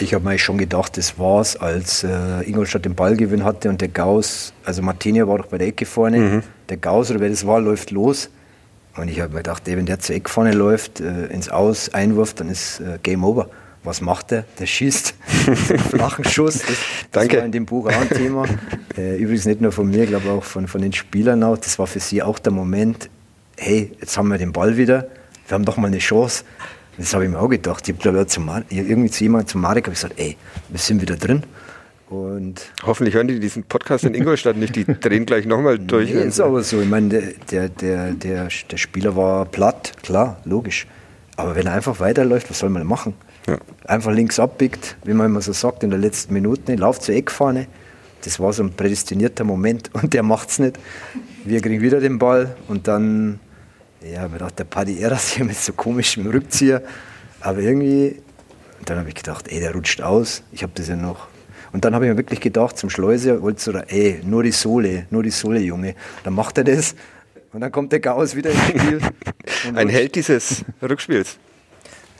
Ich 0.00 0.14
habe 0.14 0.24
mir 0.24 0.38
schon 0.38 0.58
gedacht, 0.58 0.96
das 0.96 1.18
war's, 1.18 1.56
als 1.56 2.04
äh, 2.04 2.42
Ingolstadt 2.42 2.84
den 2.84 2.94
Ballgewinn 2.94 3.42
hatte 3.42 3.68
und 3.68 3.80
der 3.80 3.88
Gauss, 3.88 4.52
also 4.64 4.82
Martinia 4.82 5.26
war 5.26 5.38
doch 5.38 5.46
bei 5.46 5.58
der 5.58 5.68
Ecke 5.68 5.86
vorne, 5.86 6.18
mhm. 6.18 6.42
der 6.68 6.76
Gauss 6.76 7.10
oder 7.10 7.20
wer 7.20 7.30
das 7.30 7.46
war, 7.46 7.60
läuft 7.60 7.90
los. 7.90 8.30
Und 8.96 9.08
ich 9.08 9.20
habe 9.20 9.32
mir 9.32 9.38
gedacht, 9.38 9.66
ey, 9.66 9.76
wenn 9.76 9.86
der 9.86 9.98
zur 9.98 10.14
Ecke 10.14 10.30
vorne 10.30 10.52
läuft, 10.52 11.00
äh, 11.00 11.26
ins 11.26 11.48
Aus 11.48 11.92
einwirft, 11.94 12.40
dann 12.40 12.50
ist 12.50 12.80
äh, 12.80 12.98
Game 13.02 13.24
Over. 13.24 13.48
Was 13.84 14.00
macht 14.00 14.32
der? 14.32 14.44
Der 14.58 14.66
schießt 14.66 15.14
flachen 15.90 16.24
Schuss. 16.24 16.58
Das, 16.58 16.76
Danke. 17.12 17.38
war 17.38 17.44
in 17.44 17.52
dem 17.52 17.64
Buch 17.64 17.86
auch 17.86 18.00
ein 18.00 18.08
Thema. 18.08 18.44
Äh, 18.96 19.16
übrigens 19.16 19.46
nicht 19.46 19.60
nur 19.60 19.72
von 19.72 19.88
mir, 19.88 20.02
ich 20.02 20.08
glaube 20.10 20.30
auch 20.30 20.44
von, 20.44 20.66
von 20.66 20.82
den 20.82 20.92
Spielern 20.92 21.42
auch. 21.42 21.56
Das 21.56 21.78
war 21.78 21.86
für 21.86 22.00
sie 22.00 22.22
auch 22.22 22.38
der 22.38 22.52
Moment, 22.52 23.08
hey, 23.56 23.92
jetzt 24.00 24.18
haben 24.18 24.28
wir 24.28 24.38
den 24.38 24.52
Ball 24.52 24.76
wieder, 24.76 25.08
wir 25.46 25.54
haben 25.54 25.64
doch 25.64 25.76
mal 25.76 25.86
eine 25.86 25.98
Chance. 25.98 26.44
Das 26.98 27.14
habe 27.14 27.24
ich 27.24 27.30
mir 27.30 27.38
auch 27.38 27.48
gedacht. 27.48 27.88
Ich 27.88 27.94
habe 28.04 28.26
irgendwie 28.70 29.10
zu 29.10 29.22
jemandem, 29.22 29.46
zum 29.46 29.60
Marek, 29.60 29.84
habe 29.84 29.94
ich 29.94 30.00
gesagt, 30.00 30.18
ey, 30.18 30.36
wir 30.68 30.78
sind 30.78 31.00
wieder 31.00 31.16
drin. 31.16 31.44
Und 32.10 32.72
Hoffentlich 32.84 33.14
hören 33.14 33.28
die 33.28 33.38
diesen 33.38 33.64
Podcast 33.64 34.04
in 34.04 34.14
Ingolstadt 34.14 34.56
nicht, 34.56 34.74
die 34.74 34.84
drehen 35.00 35.26
gleich 35.26 35.46
nochmal 35.46 35.78
durch. 35.78 36.12
Nee, 36.12 36.22
ist 36.22 36.40
aber 36.40 36.62
so. 36.62 36.80
Ich 36.80 36.88
meine, 36.88 37.08
der, 37.50 37.68
der, 37.68 38.12
der, 38.12 38.48
der 38.70 38.76
Spieler 38.78 39.14
war 39.14 39.44
platt, 39.44 39.92
klar, 40.02 40.40
logisch. 40.44 40.86
Aber 41.36 41.54
wenn 41.54 41.66
er 41.66 41.74
einfach 41.74 42.00
weiterläuft, 42.00 42.50
was 42.50 42.58
soll 42.58 42.70
man 42.70 42.86
machen? 42.86 43.14
Ja. 43.48 43.58
Einfach 43.86 44.12
links 44.12 44.38
abbiegt, 44.38 44.96
wie 45.04 45.14
man 45.14 45.26
immer 45.26 45.40
so 45.40 45.52
sagt, 45.52 45.82
in 45.82 45.90
der 45.90 45.98
letzten 45.98 46.34
Minute, 46.34 46.74
lauft 46.74 47.02
zur 47.02 47.14
Eckfahne. 47.14 47.66
Das 48.22 48.38
war 48.38 48.52
so 48.52 48.62
ein 48.62 48.74
prädestinierter 48.74 49.44
Moment 49.44 49.90
und 49.94 50.12
der 50.12 50.22
macht 50.22 50.50
es 50.50 50.58
nicht. 50.58 50.78
Wir 51.44 51.62
kriegen 51.62 51.80
wieder 51.80 52.00
den 52.00 52.18
Ball 52.18 52.56
und 52.68 52.86
dann, 52.88 53.40
ja, 54.02 54.28
mir 54.28 54.38
dachte, 54.38 54.56
der 54.56 54.64
Paddy 54.64 55.00
Eras 55.00 55.32
hier 55.32 55.46
mit 55.46 55.56
so 55.56 55.72
komischem 55.72 56.26
Rückzieher. 56.26 56.82
Aber 57.40 57.60
irgendwie, 57.60 58.20
dann 58.84 58.98
habe 58.98 59.08
ich 59.08 59.14
gedacht, 59.14 59.48
ey, 59.48 59.60
der 59.60 59.72
rutscht 59.72 60.02
aus. 60.02 60.42
Ich 60.52 60.62
habe 60.62 60.72
das 60.74 60.88
ja 60.88 60.96
noch. 60.96 61.28
Und 61.72 61.84
dann 61.84 61.94
habe 61.94 62.04
ich 62.04 62.10
mir 62.10 62.18
wirklich 62.18 62.40
gedacht, 62.40 62.76
zum 62.76 62.90
Schleuser, 62.90 63.40
wollte 63.40 63.62
so, 63.62 63.72
ey, 63.72 64.20
nur 64.24 64.42
die 64.42 64.52
Sohle, 64.52 65.06
nur 65.10 65.22
die 65.22 65.30
Sohle, 65.30 65.60
Junge. 65.60 65.94
Dann 66.24 66.34
macht 66.34 66.58
er 66.58 66.64
das 66.64 66.94
und 67.52 67.60
dann 67.60 67.72
kommt 67.72 67.92
der 67.92 68.00
Chaos 68.00 68.36
wieder 68.36 68.50
ins 68.50 68.68
Spiel. 68.68 69.00
Ein 69.74 69.88
Held 69.88 70.14
dieses 70.14 70.64
Rückspiels. 70.82 71.38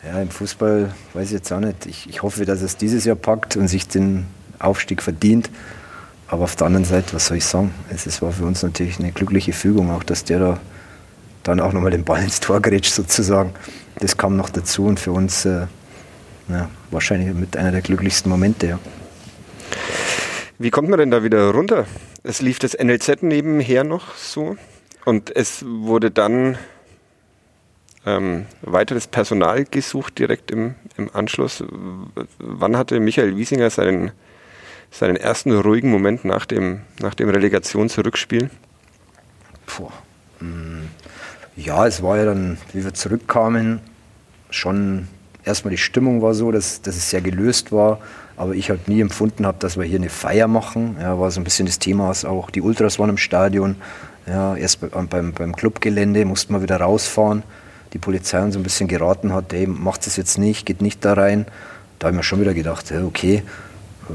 Ja, 0.05 0.21
im 0.21 0.31
Fußball 0.31 0.95
weiß 1.15 1.27
ich 1.27 1.33
jetzt 1.33 1.53
auch 1.53 1.61
nicht. 1.61 1.87
Ich, 1.87 2.09
ich 2.09 2.23
hoffe, 2.23 2.45
dass 2.45 2.63
es 2.63 2.77
dieses 2.77 3.05
Jahr 3.05 3.17
packt 3.17 3.57
und 3.57 3.69
sich 3.69 3.89
den 3.89 4.27
Aufstieg 4.59 5.03
verdient. 5.03 5.51
Aber 6.29 6.45
auf 6.45 6.57
der 6.57 6.67
anderen 6.67 6.85
Seite, 6.85 7.15
was 7.15 7.27
soll 7.27 7.39
ich 7.39 7.45
sagen? 7.45 7.75
Es 7.91 8.21
war 8.23 8.33
für 8.33 8.45
uns 8.45 8.63
natürlich 8.63 8.99
eine 8.99 9.13
glückliche 9.13 9.53
Fügung, 9.53 9.91
auch 9.91 10.03
dass 10.03 10.25
der 10.25 10.39
da 10.39 10.61
dann 11.43 11.61
auch 11.61 11.73
nochmal 11.73 11.91
den 11.91 12.05
Ball 12.05 12.23
ins 12.23 12.41
Tor 12.41 12.61
grätscht 12.61 12.93
sozusagen. 12.93 13.55
Das 14.01 14.17
kam 14.17 14.37
noch 14.37 14.51
dazu 14.51 14.85
und 14.85 15.01
für 15.01 15.13
uns 15.13 15.45
äh, 15.47 15.67
ja, 16.49 16.69
wahrscheinlich 16.91 17.35
mit 17.35 17.57
einer 17.57 17.73
der 17.73 17.81
glücklichsten 17.81 18.31
Momente. 18.31 18.67
Ja. 18.67 18.79
Wie 20.59 20.71
kommt 20.71 20.89
man 20.91 20.99
denn 20.99 21.11
da 21.11 21.23
wieder 21.23 21.51
runter? 21.51 21.87
Es 22.23 22.43
lief 22.43 22.59
das 22.59 22.77
NLZ 22.77 23.23
nebenher 23.23 23.85
noch 23.85 24.15
so 24.17 24.57
und 25.05 25.35
es 25.35 25.65
wurde 25.67 26.11
dann 26.11 26.59
ähm, 28.07 28.47
weiteres 28.63 29.07
Personal 29.07 29.65
gesucht 29.65 30.19
direkt 30.19 30.51
im, 30.51 30.75
im 30.97 31.11
Anschluss. 31.13 31.63
Wann 32.39 32.77
hatte 32.77 33.01
Michael 33.01 33.37
Wiesinger 33.37 33.71
seinen, 33.71 34.13
seinen 34.91 35.17
ersten 35.17 35.53
ruhigen 35.53 35.91
Moment 35.91 36.25
nach 36.25 36.47
dem, 36.47 36.81
nach 37.01 37.15
dem 37.15 37.29
Relegationsrückspiel? 37.29 38.51
Puh. 39.67 39.91
Hm. 40.39 40.89
Ja, 41.57 41.87
es 41.87 42.03
war 42.03 42.17
ja 42.17 42.25
dann, 42.25 42.57
wie 42.73 42.85
wir 42.85 42.95
zurückkamen, 42.95 43.81
schon 44.51 45.09
erstmal 45.45 45.73
die 45.73 45.79
Stimmung 45.79 46.23
war 46.23 46.35
so, 46.35 46.53
dass, 46.53 46.83
dass 46.83 46.97
es 46.97 47.11
sehr 47.11 47.21
gelöst 47.21 47.73
war, 47.73 47.99
aber 48.37 48.55
ich 48.55 48.71
halt 48.71 48.87
nie 48.87 49.01
empfunden 49.01 49.45
habe, 49.45 49.59
dass 49.59 49.77
wir 49.77 49.85
hier 49.85 49.99
eine 49.99 50.09
Feier 50.09 50.47
machen. 50.47 50.97
Ja, 51.01 51.19
war 51.19 51.33
so 51.33 51.41
ein 51.41 51.45
bisschen 51.45 51.67
das 51.67 51.81
Thema, 51.81 52.13
auch 52.27 52.51
die 52.51 52.61
Ultras 52.61 53.01
waren 53.01 53.11
im 53.11 53.19
Stadion. 53.19 53.75
Ja, 54.27 54.55
erst 54.55 54.89
beim, 54.93 55.33
beim 55.33 55.57
Clubgelände 55.57 56.25
mussten 56.25 56.53
wir 56.53 56.63
wieder 56.63 56.77
rausfahren 56.77 57.43
die 57.93 57.99
Polizei 57.99 58.43
uns 58.43 58.57
ein 58.57 58.63
bisschen 58.63 58.89
geraten 58.89 59.33
hat, 59.33 59.53
hey, 59.53 59.67
macht 59.67 60.07
es 60.07 60.17
jetzt 60.17 60.39
nicht, 60.39 60.67
geht 60.67 60.83
nicht 60.83 61.05
da 61.05 61.15
rein. 61.15 61.47
Da 61.99 62.07
habe 62.07 62.15
ich 62.15 62.19
mir 62.19 62.23
schon 62.25 62.41
wieder 62.41 62.55
gedacht, 62.55 62.93
okay, 62.93 63.43
äh, 64.09 64.13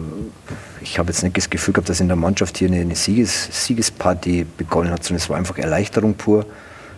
ich 0.81 0.99
habe 0.99 1.09
jetzt 1.09 1.23
nicht 1.23 1.37
das 1.37 1.49
Gefühl 1.49 1.73
gehabt, 1.73 1.89
dass 1.89 1.99
in 1.99 2.07
der 2.07 2.17
Mannschaft 2.17 2.57
hier 2.57 2.69
eine, 2.69 2.95
Sieges, 2.95 3.65
Siegesparty 3.65 4.45
begonnen 4.57 4.91
hat, 4.91 5.03
sondern 5.03 5.21
es 5.21 5.29
war 5.29 5.37
einfach 5.37 5.57
Erleichterung 5.57 6.15
pur. 6.15 6.45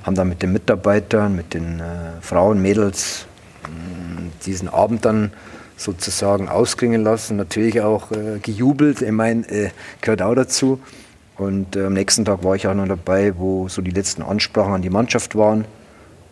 Haben 0.04 0.16
dann 0.16 0.30
mit 0.30 0.42
den 0.42 0.54
Mitarbeitern, 0.54 1.36
mit 1.36 1.54
den 1.54 1.80
äh, 1.80 2.22
Frauen, 2.22 2.62
Mädels 2.62 3.26
äh, 3.64 4.46
diesen 4.46 4.70
Abend 4.70 5.06
dann 5.06 5.32
sozusagen 5.78 6.48
ausklingen 6.48 7.04
lassen. 7.04 7.38
Natürlich 7.38 7.82
auch 7.82 8.12
äh, 8.12 8.40
gejubelt, 8.42 9.02
ich 9.02 9.12
meine, 9.12 9.48
äh, 9.50 9.70
gehört 10.02 10.22
auch 10.22 10.36
dazu. 10.36 10.80
Und 11.38 11.76
äh, 11.76 11.86
am 11.86 11.94
nächsten 11.94 12.24
Tag 12.24 12.44
war 12.44 12.56
ich 12.56 12.68
auch 12.68 12.74
noch 12.74 12.88
dabei, 12.88 13.38
wo 13.38 13.68
so 13.68 13.82
die 13.82 13.92
letzten 13.92 14.22
Ansprachen 14.22 14.74
an 14.74 14.82
die 14.82 14.90
Mannschaft 14.90 15.36
waren 15.36 15.66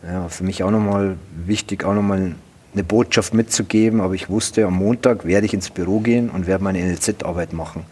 ja, 0.05 0.27
für 0.27 0.43
mich 0.43 0.63
auch 0.63 0.71
nochmal 0.71 1.17
wichtig, 1.45 1.83
auch 1.85 1.93
nochmal 1.93 2.35
eine 2.73 2.83
Botschaft 2.83 3.33
mitzugeben. 3.33 4.01
Aber 4.01 4.13
ich 4.13 4.29
wusste, 4.29 4.65
am 4.65 4.75
Montag 4.75 5.25
werde 5.25 5.45
ich 5.45 5.53
ins 5.53 5.69
Büro 5.69 5.99
gehen 5.99 6.29
und 6.29 6.47
werde 6.47 6.63
meine 6.63 6.79
NLZ-Arbeit 6.79 7.53
machen, 7.53 7.85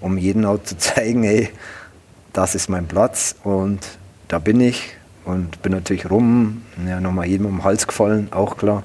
um 0.00 0.18
jedem 0.18 0.44
auch 0.44 0.62
zu 0.62 0.76
zeigen, 0.78 1.22
hey, 1.22 1.50
das 2.32 2.54
ist 2.54 2.68
mein 2.68 2.86
Platz 2.86 3.34
und 3.42 3.80
da 4.28 4.38
bin 4.38 4.60
ich 4.60 4.96
und 5.24 5.62
bin 5.62 5.72
natürlich 5.72 6.08
rum, 6.10 6.62
ja, 6.86 7.00
nochmal 7.00 7.26
jedem 7.26 7.46
um 7.46 7.56
den 7.56 7.64
Hals 7.64 7.86
gefallen, 7.86 8.28
auch 8.30 8.56
klar. 8.56 8.84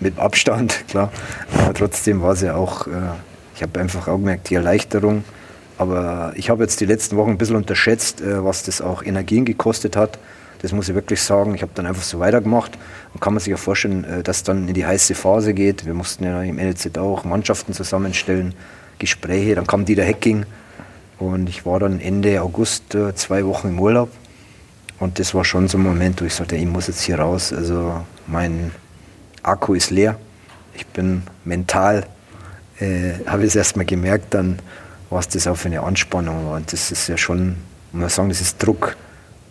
Mit 0.00 0.18
Abstand, 0.18 0.84
klar. 0.88 1.10
Aber 1.58 1.74
trotzdem 1.74 2.20
war 2.20 2.32
es 2.32 2.42
ja 2.42 2.54
auch, 2.54 2.86
äh, 2.86 2.90
ich 3.54 3.62
habe 3.62 3.80
einfach 3.80 4.08
auch 4.08 4.16
gemerkt, 4.16 4.50
die 4.50 4.54
Erleichterung. 4.54 5.24
Aber 5.76 6.32
ich 6.36 6.50
habe 6.50 6.62
jetzt 6.62 6.80
die 6.80 6.86
letzten 6.86 7.16
Wochen 7.16 7.30
ein 7.30 7.38
bisschen 7.38 7.56
unterschätzt, 7.56 8.20
äh, 8.20 8.44
was 8.44 8.62
das 8.62 8.80
auch 8.80 9.02
Energien 9.02 9.44
gekostet 9.44 9.96
hat 9.96 10.18
Das 10.64 10.72
muss 10.72 10.88
ich 10.88 10.94
wirklich 10.94 11.20
sagen. 11.20 11.54
Ich 11.54 11.60
habe 11.60 11.72
dann 11.74 11.84
einfach 11.84 12.02
so 12.02 12.20
weitergemacht 12.20 12.78
und 13.12 13.20
kann 13.20 13.34
man 13.34 13.40
sich 13.40 13.50
ja 13.50 13.58
vorstellen, 13.58 14.04
äh, 14.04 14.22
dass 14.22 14.44
dann 14.44 14.66
in 14.66 14.72
die 14.72 14.86
heiße 14.86 15.14
Phase 15.14 15.52
geht. 15.52 15.84
Wir 15.84 15.92
mussten 15.92 16.24
ja 16.24 16.42
im 16.42 16.58
LZ 16.58 16.96
auch 16.96 17.24
Mannschaften 17.24 17.74
zusammenstellen, 17.74 18.54
Gespräche. 18.98 19.56
Dann 19.56 19.66
kam 19.66 19.84
Dieter 19.84 20.04
Hecking 20.04 20.46
und 21.18 21.50
ich 21.50 21.66
war 21.66 21.80
dann 21.80 22.00
Ende 22.00 22.40
August 22.40 22.94
äh, 22.94 23.14
zwei 23.14 23.44
Wochen 23.44 23.68
im 23.68 23.78
Urlaub. 23.78 24.08
Und 25.00 25.18
das 25.18 25.34
war 25.34 25.44
schon 25.44 25.68
so 25.68 25.76
ein 25.76 25.82
Moment, 25.82 26.22
wo 26.22 26.24
ich 26.24 26.34
sagte, 26.34 26.56
ich 26.56 26.64
muss 26.64 26.86
jetzt 26.86 27.02
hier 27.02 27.18
raus. 27.18 27.52
Also 27.52 28.00
mein 28.26 28.70
Akku 29.42 29.74
ist 29.74 29.90
leer. 29.90 30.16
Ich 30.72 30.86
bin 30.86 31.24
mental, 31.44 32.06
äh, 32.80 33.12
habe 33.26 33.42
ich 33.42 33.48
es 33.48 33.56
erstmal 33.56 33.84
gemerkt, 33.84 34.32
dann 34.32 34.60
was 35.10 35.28
das 35.28 35.46
auch 35.46 35.56
für 35.56 35.68
eine 35.68 35.82
Anspannung 35.82 36.46
war. 36.46 36.56
Und 36.56 36.72
das 36.72 36.90
ist 36.90 37.06
ja 37.08 37.18
schon, 37.18 37.56
muss 37.92 38.00
man 38.00 38.08
sagen, 38.08 38.28
das 38.30 38.40
ist 38.40 38.62
Druck. 38.62 38.96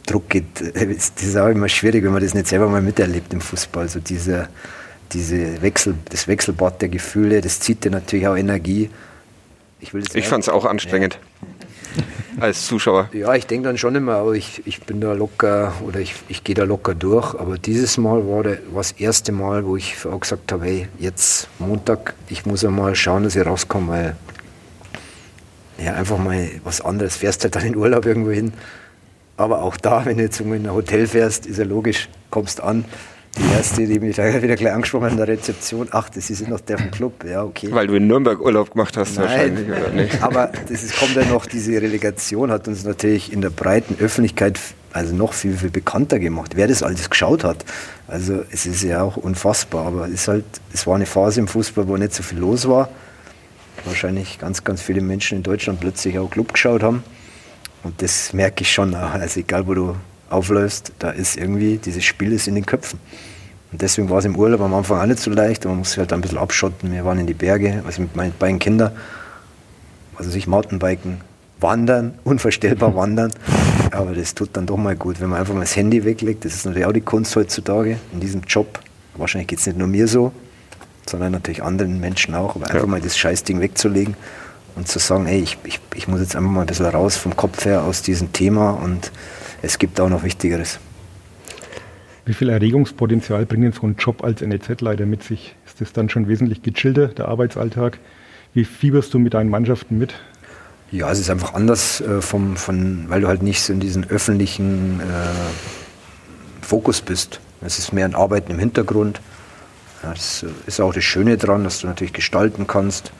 Druck 0.05 0.29
geht, 0.29 0.45
das 0.59 1.11
ist 1.23 1.37
auch 1.37 1.47
immer 1.47 1.69
schwierig, 1.69 2.03
wenn 2.03 2.11
man 2.11 2.21
das 2.21 2.33
nicht 2.33 2.47
selber 2.47 2.67
mal 2.67 2.81
miterlebt 2.81 3.33
im 3.33 3.41
Fußball. 3.41 3.83
Also 3.83 3.99
diese, 3.99 4.49
diese 5.11 5.61
Wechsel, 5.61 5.95
das 6.09 6.27
Wechselbad 6.27 6.81
der 6.81 6.89
Gefühle, 6.89 7.41
das 7.41 7.59
zieht 7.59 7.83
dir 7.83 7.91
natürlich 7.91 8.27
auch 8.27 8.35
Energie. 8.35 8.89
Ich, 9.79 9.93
ich 9.93 10.27
fand 10.27 10.43
es 10.43 10.49
auch 10.49 10.65
anstrengend. 10.65 11.19
Ja 11.41 11.47
als 12.39 12.65
Zuschauer? 12.65 13.09
Ja, 13.13 13.33
ich 13.35 13.47
denke 13.47 13.67
dann 13.67 13.77
schon 13.77 13.95
immer, 13.95 14.15
aber 14.15 14.33
ich, 14.33 14.61
ich 14.65 14.81
bin 14.81 15.01
da 15.01 15.13
locker 15.13 15.73
oder 15.85 15.99
ich, 15.99 16.15
ich 16.27 16.43
gehe 16.43 16.55
da 16.55 16.63
locker 16.63 16.95
durch. 16.95 17.35
Aber 17.35 17.57
dieses 17.57 17.97
Mal 17.97 18.27
war, 18.27 18.43
der, 18.43 18.59
war 18.71 18.81
das 18.81 18.93
erste 18.93 19.31
Mal, 19.31 19.65
wo 19.65 19.77
ich 19.77 20.05
auch 20.05 20.19
gesagt 20.19 20.51
habe, 20.51 20.65
hey, 20.65 20.87
jetzt 20.99 21.47
Montag, 21.59 22.13
ich 22.29 22.45
muss 22.45 22.65
einmal 22.65 22.95
schauen, 22.95 23.23
dass 23.23 23.35
ich 23.35 23.45
rauskomme, 23.45 23.87
weil 23.89 24.15
ja, 25.83 25.93
einfach 25.93 26.17
mal 26.17 26.49
was 26.63 26.81
anderes. 26.81 27.17
Fährst 27.17 27.43
halt 27.43 27.55
dann 27.55 27.65
in 27.65 27.75
Urlaub 27.75 28.05
irgendwo 28.05 28.31
hin. 28.31 28.53
Aber 29.37 29.63
auch 29.63 29.77
da, 29.77 30.05
wenn 30.05 30.17
du 30.17 30.23
jetzt 30.23 30.39
in 30.39 30.53
ein 30.53 30.71
Hotel 30.71 31.07
fährst, 31.07 31.45
ist 31.45 31.57
ja 31.57 31.65
logisch, 31.65 32.09
kommst 32.29 32.61
an, 32.61 32.85
die 33.37 33.55
erste, 33.55 33.87
die 33.87 33.99
mich 33.99 34.15
da 34.15 34.41
wieder 34.41 34.55
gleich 34.55 34.73
angesprochen 34.73 35.05
hat 35.05 35.11
in 35.13 35.17
der 35.17 35.27
Rezeption, 35.27 35.87
ach, 35.91 36.09
das 36.09 36.29
ist 36.29 36.47
noch 36.47 36.59
der 36.59 36.77
vom 36.77 36.91
Club, 36.91 37.23
ja, 37.27 37.43
okay. 37.43 37.69
Weil 37.71 37.87
du 37.87 37.95
in 37.95 38.05
Nürnberg 38.05 38.39
Urlaub 38.39 38.71
gemacht 38.71 38.95
hast 38.95 39.15
Nein, 39.15 39.25
wahrscheinlich, 39.25 39.67
oder 39.69 39.89
nicht? 39.89 40.21
Aber 40.23 40.51
das 40.69 40.83
ist, 40.83 40.95
kommt 40.97 41.15
ja 41.15 41.25
noch, 41.25 41.47
diese 41.47 41.71
Relegation 41.81 42.51
hat 42.51 42.67
uns 42.67 42.83
natürlich 42.83 43.33
in 43.33 43.41
der 43.41 43.49
breiten 43.49 43.97
Öffentlichkeit 43.99 44.59
also 44.91 45.15
noch 45.15 45.33
viel, 45.33 45.57
viel 45.57 45.71
bekannter 45.71 46.19
gemacht, 46.19 46.51
wer 46.55 46.67
das 46.67 46.83
alles 46.83 47.09
geschaut 47.09 47.43
hat. 47.43 47.65
Also 48.07 48.43
es 48.51 48.67
ist 48.67 48.83
ja 48.83 49.01
auch 49.01 49.17
unfassbar, 49.17 49.87
aber 49.87 50.05
es, 50.05 50.13
ist 50.13 50.27
halt, 50.27 50.45
es 50.71 50.85
war 50.85 50.95
eine 50.95 51.07
Phase 51.07 51.39
im 51.39 51.47
Fußball, 51.47 51.87
wo 51.87 51.97
nicht 51.97 52.13
so 52.13 52.21
viel 52.21 52.37
los 52.37 52.67
war. 52.67 52.89
Wahrscheinlich 53.85 54.37
ganz, 54.37 54.63
ganz 54.63 54.83
viele 54.83 55.01
Menschen 55.01 55.39
in 55.39 55.43
Deutschland 55.43 55.79
plötzlich 55.79 56.19
auch 56.19 56.29
Club 56.29 56.53
geschaut 56.53 56.83
haben. 56.83 57.03
Und 57.83 58.01
das 58.01 58.33
merke 58.33 58.61
ich 58.61 58.71
schon, 58.71 58.95
also 58.95 59.39
egal 59.39 59.67
wo 59.67 59.73
du 59.73 59.95
aufläufst, 60.29 60.93
da 60.99 61.11
ist 61.11 61.37
irgendwie, 61.37 61.77
dieses 61.77 62.03
Spiel 62.03 62.31
ist 62.31 62.47
in 62.47 62.55
den 62.55 62.65
Köpfen. 62.65 62.99
Und 63.71 63.81
deswegen 63.81 64.09
war 64.09 64.19
es 64.19 64.25
im 64.25 64.35
Urlaub 64.35 64.61
am 64.61 64.73
Anfang 64.73 65.01
auch 65.01 65.05
nicht 65.05 65.19
so 65.19 65.31
leicht. 65.31 65.65
Man 65.65 65.77
muss 65.77 65.89
sich 65.89 65.97
halt 65.97 66.13
ein 66.13 66.21
bisschen 66.21 66.37
abschotten. 66.37 66.91
Wir 66.91 67.03
waren 67.05 67.19
in 67.19 67.27
die 67.27 67.33
Berge, 67.33 67.83
also 67.85 68.01
mit 68.01 68.15
meinen 68.15 68.33
beiden 68.37 68.59
Kindern, 68.59 68.91
also 70.15 70.29
sich 70.29 70.47
Mountainbiken, 70.47 71.21
wandern, 71.59 72.13
unvorstellbar 72.23 72.95
wandern. 72.95 73.31
Aber 73.91 74.13
das 74.13 74.33
tut 74.33 74.49
dann 74.53 74.65
doch 74.65 74.77
mal 74.77 74.95
gut, 74.95 75.19
wenn 75.19 75.29
man 75.29 75.39
einfach 75.39 75.53
mal 75.53 75.61
das 75.61 75.75
Handy 75.75 76.05
weglegt. 76.05 76.45
Das 76.45 76.53
ist 76.53 76.65
natürlich 76.65 76.85
auch 76.85 76.93
die 76.93 77.01
Kunst 77.01 77.35
heutzutage 77.35 77.97
in 78.13 78.19
diesem 78.19 78.41
Job. 78.41 78.79
Wahrscheinlich 79.15 79.47
geht 79.47 79.59
es 79.59 79.67
nicht 79.67 79.77
nur 79.77 79.87
mir 79.87 80.07
so, 80.07 80.31
sondern 81.07 81.33
natürlich 81.33 81.61
anderen 81.61 81.99
Menschen 81.99 82.33
auch. 82.33 82.55
Aber 82.55 82.65
einfach 82.65 82.81
ja. 82.81 82.87
mal 82.87 83.01
das 83.01 83.17
Scheißding 83.17 83.59
wegzulegen 83.59 84.15
und 84.75 84.88
zu 84.88 84.99
sagen, 84.99 85.27
ey, 85.27 85.39
ich, 85.39 85.57
ich, 85.63 85.79
ich 85.95 86.07
muss 86.07 86.19
jetzt 86.19 86.36
einfach 86.36 86.49
mal 86.49 86.62
ein 86.62 86.67
bisschen 86.67 86.86
raus 86.86 87.17
vom 87.17 87.36
Kopf 87.36 87.65
her 87.65 87.83
aus 87.83 88.01
diesem 88.01 88.33
Thema 88.33 88.71
und 88.71 89.12
es 89.62 89.79
gibt 89.79 89.99
auch 89.99 90.09
noch 90.09 90.23
Wichtigeres. 90.23 90.79
Wie 92.25 92.33
viel 92.33 92.49
Erregungspotenzial 92.49 93.45
bringt 93.45 93.63
denn 93.65 93.73
so 93.73 93.86
ein 93.86 93.95
Job 93.97 94.23
als 94.23 94.41
NEZ-Leiter 94.41 95.05
mit 95.05 95.23
sich? 95.23 95.55
Ist 95.65 95.81
das 95.81 95.91
dann 95.91 96.09
schon 96.09 96.27
wesentlich 96.27 96.62
gechillter, 96.62 97.07
der 97.07 97.27
Arbeitsalltag? 97.27 97.99
Wie 98.53 98.63
fieberst 98.63 99.13
du 99.13 99.19
mit 99.19 99.33
deinen 99.33 99.49
Mannschaften 99.49 99.97
mit? 99.97 100.13
Ja, 100.91 101.12
es 101.12 101.19
ist 101.19 101.29
einfach 101.29 101.53
anders, 101.53 102.01
äh, 102.01 102.21
vom, 102.21 102.55
von, 102.55 103.05
weil 103.09 103.21
du 103.21 103.27
halt 103.27 103.41
nicht 103.41 103.62
so 103.62 103.73
in 103.73 103.79
diesem 103.79 104.03
öffentlichen 104.03 104.99
äh, 105.01 106.63
Fokus 106.63 107.01
bist. 107.01 107.39
Es 107.62 107.79
ist 107.79 107.93
mehr 107.93 108.05
ein 108.05 108.15
Arbeiten 108.15 108.51
im 108.51 108.59
Hintergrund. 108.59 109.19
Ja, 110.03 110.12
das 110.12 110.45
ist 110.65 110.79
auch 110.79 110.93
das 110.93 111.03
Schöne 111.03 111.38
daran, 111.38 111.63
dass 111.63 111.79
du 111.79 111.88
natürlich 111.88 112.13
gestalten 112.13 112.67
kannst. 112.67 113.12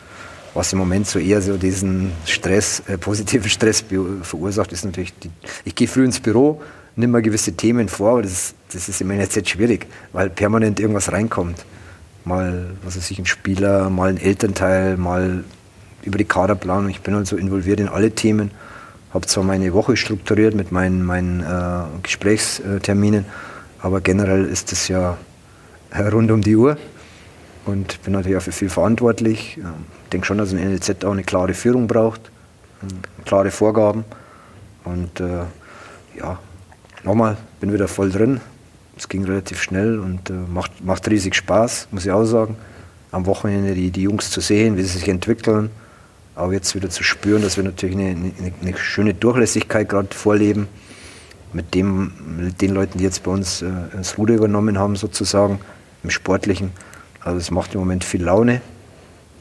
Was 0.54 0.72
im 0.72 0.80
Moment 0.80 1.08
so 1.08 1.18
eher 1.18 1.42
so 1.42 1.58
diesen 1.58 2.12
Stress, 2.26 2.84
äh, 2.88 2.98
positiven 2.98 3.50
Stress 3.50 3.84
verursacht, 4.22 4.72
ist 4.72 4.86
natürlich, 4.86 5.14
die, 5.20 5.32
ich 5.66 5.74
gehe 5.74 5.88
früh 5.88 6.06
ins 6.06 6.20
Büro, 6.20 6.62
nimm 6.96 7.12
mal 7.12 7.22
gewisse 7.22 7.54
Themen 7.54 7.90
vor, 7.90 8.12
aber 8.12 8.22
das, 8.22 8.54
das 8.72 8.88
ist 8.88 9.02
immer 9.02 9.16
jetzt 9.16 9.50
schwierig, 9.50 9.88
weil 10.12 10.30
permanent 10.30 10.80
irgendwas 10.80 11.12
reinkommt. 11.12 11.66
Mal, 12.24 12.68
was 12.84 12.96
weiß 12.98 13.10
ich, 13.12 13.20
ein 13.20 13.26
Spieler, 13.26 13.90
mal 13.90 14.10
ein 14.10 14.18
Elternteil, 14.18 14.96
mal 14.98 15.44
über 16.04 16.18
die 16.18 16.26
Kaderplanung. 16.26 16.90
Ich 16.90 17.02
bin 17.02 17.16
also 17.16 17.36
involviert 17.36 17.80
in 17.80 17.88
alle 17.90 18.12
Themen, 18.12 18.52
habe 19.14 19.26
zwar 19.26 19.44
meine 19.44 19.74
Woche 19.74 19.98
strukturiert 19.98 20.54
mit 20.54 20.72
meinen, 20.72 21.04
meinen 21.04 21.42
äh, 21.42 22.02
Gesprächsterminen, 22.04 23.26
aber 23.80 24.02
generell 24.02 24.46
ist 24.46 24.72
es 24.72 24.88
ja 24.88 25.18
rund 25.96 26.32
um 26.32 26.42
die 26.42 26.56
Uhr 26.56 26.78
und 27.66 28.02
bin 28.04 28.14
natürlich 28.14 28.38
auch 28.38 28.42
für 28.42 28.52
viel 28.52 28.70
verantwortlich. 28.70 29.58
Ich 29.58 30.03
denke 30.14 30.28
schon, 30.28 30.38
dass 30.38 30.54
ein 30.54 30.60
NLZ 30.60 31.04
auch 31.04 31.12
eine 31.12 31.24
klare 31.24 31.54
Führung 31.54 31.88
braucht, 31.88 32.22
klare 33.26 33.52
Vorgaben 33.52 34.06
und 34.84 35.20
äh, 35.20 35.44
ja, 36.18 36.40
nochmal, 37.04 37.38
bin 37.60 37.74
wieder 37.74 37.88
voll 37.88 38.12
drin. 38.12 38.40
Es 38.96 39.10
ging 39.10 39.24
relativ 39.26 39.62
schnell 39.62 40.00
und 40.00 40.30
äh, 40.30 40.34
macht, 40.34 40.84
macht 40.84 41.10
riesig 41.10 41.36
Spaß, 41.36 41.88
muss 41.92 42.06
ich 42.06 42.12
auch 42.12 42.26
sagen. 42.26 42.56
Am 43.12 43.26
Wochenende 43.26 43.74
die, 43.74 43.92
die 43.92 44.04
Jungs 44.04 44.30
zu 44.30 44.42
sehen, 44.42 44.78
wie 44.78 44.84
sie 44.84 45.00
sich 45.00 45.10
entwickeln. 45.10 45.70
Auch 46.36 46.52
jetzt 46.52 46.74
wieder 46.76 46.90
zu 46.90 47.04
spüren, 47.04 47.42
dass 47.42 47.58
wir 47.58 47.64
natürlich 47.64 47.96
eine, 47.96 48.10
eine, 48.10 48.54
eine 48.62 48.78
schöne 48.78 49.14
Durchlässigkeit 49.14 49.90
gerade 49.90 50.14
vorleben. 50.16 50.68
Mit, 51.54 51.76
dem, 51.76 52.12
mit 52.38 52.62
den 52.62 52.74
Leuten, 52.74 52.98
die 52.98 53.04
jetzt 53.04 53.24
bei 53.24 53.32
uns 53.32 53.62
äh, 53.62 53.72
das 53.96 54.18
Ruder 54.18 54.34
übernommen 54.36 54.80
haben, 54.80 54.96
sozusagen, 54.96 55.60
im 56.04 56.10
Sportlichen. 56.10 56.72
Also 57.22 57.38
es 57.38 57.52
macht 57.52 57.74
im 57.74 57.80
Moment 57.80 58.04
viel 58.04 58.24
Laune. 58.24 58.62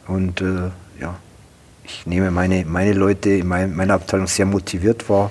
Und 0.06 0.40
äh, 0.40 0.70
ja, 1.00 1.16
ich 1.84 2.06
nehme 2.06 2.30
meine, 2.30 2.64
meine 2.64 2.92
Leute 2.92 3.30
in 3.30 3.48
mein, 3.48 3.74
meiner 3.74 3.94
Abteilung 3.94 4.26
sehr 4.26 4.46
motiviert 4.46 5.08
wahr 5.08 5.30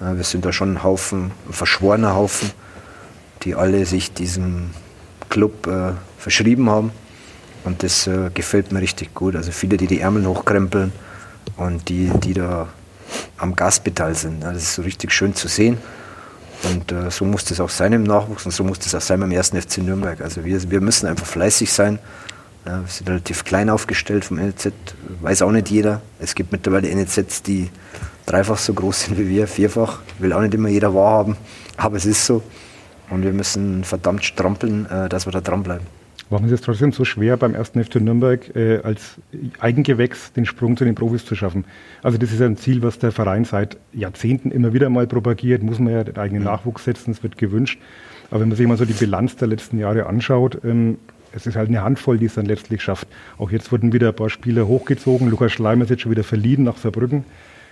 wir 0.00 0.24
sind 0.24 0.46
da 0.46 0.52
schon 0.52 0.74
ein 0.74 0.82
Haufen, 0.82 1.30
ein 1.46 1.52
verschworener 1.52 2.14
Haufen, 2.14 2.50
die 3.42 3.54
alle 3.54 3.84
sich 3.84 4.12
diesem 4.12 4.70
Club 5.28 5.66
äh, 5.66 5.92
verschrieben 6.18 6.70
haben. 6.70 6.90
Und 7.64 7.82
das 7.82 8.06
äh, 8.06 8.30
gefällt 8.32 8.72
mir 8.72 8.80
richtig 8.80 9.14
gut. 9.14 9.36
Also 9.36 9.52
viele, 9.52 9.76
die 9.76 9.86
die 9.86 10.00
Ärmel 10.00 10.26
hochkrempeln 10.26 10.92
und 11.58 11.88
die, 11.90 12.10
die 12.24 12.32
da 12.32 12.68
am 13.36 13.54
Gaspedal 13.54 14.14
sind. 14.14 14.42
Das 14.42 14.56
ist 14.56 14.74
so 14.74 14.82
richtig 14.82 15.12
schön 15.12 15.34
zu 15.34 15.48
sehen. 15.48 15.76
Und 16.62 16.92
äh, 16.92 17.10
so 17.10 17.26
muss 17.26 17.44
das 17.44 17.60
auch 17.60 17.68
sein 17.68 17.92
im 17.92 18.04
Nachwuchs 18.04 18.46
und 18.46 18.52
so 18.52 18.64
muss 18.64 18.78
das 18.78 18.94
auch 18.94 19.00
sein 19.02 19.20
beim 19.20 19.30
ersten 19.30 19.60
FC 19.60 19.78
Nürnberg. 19.78 20.22
Also 20.22 20.44
wir, 20.46 20.70
wir 20.70 20.80
müssen 20.80 21.06
einfach 21.06 21.26
fleißig 21.26 21.70
sein. 21.70 21.98
Ja, 22.66 22.80
wir 22.80 22.88
sind 22.88 23.08
relativ 23.08 23.44
klein 23.44 23.70
aufgestellt 23.70 24.24
vom 24.24 24.36
NEZ, 24.36 24.72
weiß 25.20 25.42
auch 25.42 25.50
nicht 25.50 25.70
jeder. 25.70 26.02
Es 26.18 26.34
gibt 26.34 26.52
mittlerweile 26.52 26.94
NEZs, 26.94 27.42
die 27.42 27.70
dreifach 28.26 28.58
so 28.58 28.74
groß 28.74 29.04
sind 29.04 29.18
wie 29.18 29.28
wir, 29.28 29.46
vierfach. 29.46 30.00
Will 30.18 30.32
auch 30.32 30.42
nicht 30.42 30.54
immer 30.54 30.68
jeder 30.68 30.94
wahrhaben, 30.94 31.36
aber 31.76 31.96
es 31.96 32.04
ist 32.04 32.26
so. 32.26 32.42
Und 33.08 33.24
wir 33.24 33.32
müssen 33.32 33.82
verdammt 33.82 34.24
strampeln, 34.24 34.86
äh, 34.86 35.08
dass 35.08 35.26
wir 35.26 35.32
da 35.32 35.40
dranbleiben. 35.40 35.86
Warum 36.28 36.46
ist 36.46 36.52
es 36.52 36.60
trotzdem 36.60 36.92
so 36.92 37.04
schwer, 37.04 37.36
beim 37.36 37.54
ersten 37.54 37.82
FC 37.82 37.96
Nürnberg 37.96 38.54
äh, 38.54 38.78
als 38.84 39.16
Eigengewächs 39.58 40.32
den 40.32 40.46
Sprung 40.46 40.76
zu 40.76 40.84
den 40.84 40.94
Profis 40.94 41.24
zu 41.24 41.34
schaffen? 41.34 41.64
Also 42.04 42.18
das 42.18 42.30
ist 42.30 42.40
ein 42.40 42.56
Ziel, 42.56 42.82
was 42.82 43.00
der 43.00 43.10
Verein 43.10 43.44
seit 43.44 43.78
Jahrzehnten 43.92 44.52
immer 44.52 44.72
wieder 44.72 44.90
mal 44.90 45.08
propagiert, 45.08 45.64
muss 45.64 45.80
man 45.80 45.92
ja 45.92 46.04
den 46.04 46.16
eigenen 46.18 46.44
Nachwuchs 46.44 46.84
setzen, 46.84 47.10
es 47.10 47.22
wird 47.24 47.36
gewünscht. 47.36 47.80
Aber 48.30 48.40
wenn 48.40 48.48
man 48.48 48.56
sich 48.56 48.66
mal 48.68 48.76
so 48.76 48.84
die 48.84 48.92
Bilanz 48.92 49.34
der 49.36 49.48
letzten 49.48 49.78
Jahre 49.78 50.06
anschaut, 50.06 50.58
ähm, 50.62 50.98
es 51.32 51.46
ist 51.46 51.56
halt 51.56 51.68
eine 51.68 51.82
Handvoll, 51.82 52.18
die 52.18 52.26
es 52.26 52.34
dann 52.34 52.46
letztlich 52.46 52.82
schafft. 52.82 53.08
Auch 53.38 53.50
jetzt 53.50 53.70
wurden 53.72 53.92
wieder 53.92 54.08
ein 54.08 54.16
paar 54.16 54.30
Spieler 54.30 54.66
hochgezogen. 54.66 55.28
Lukas 55.28 55.52
Schleimer 55.52 55.84
ist 55.84 55.90
jetzt 55.90 56.02
schon 56.02 56.10
wieder 56.10 56.24
verliehen 56.24 56.64
nach 56.64 56.76
Saarbrücken 56.76 57.24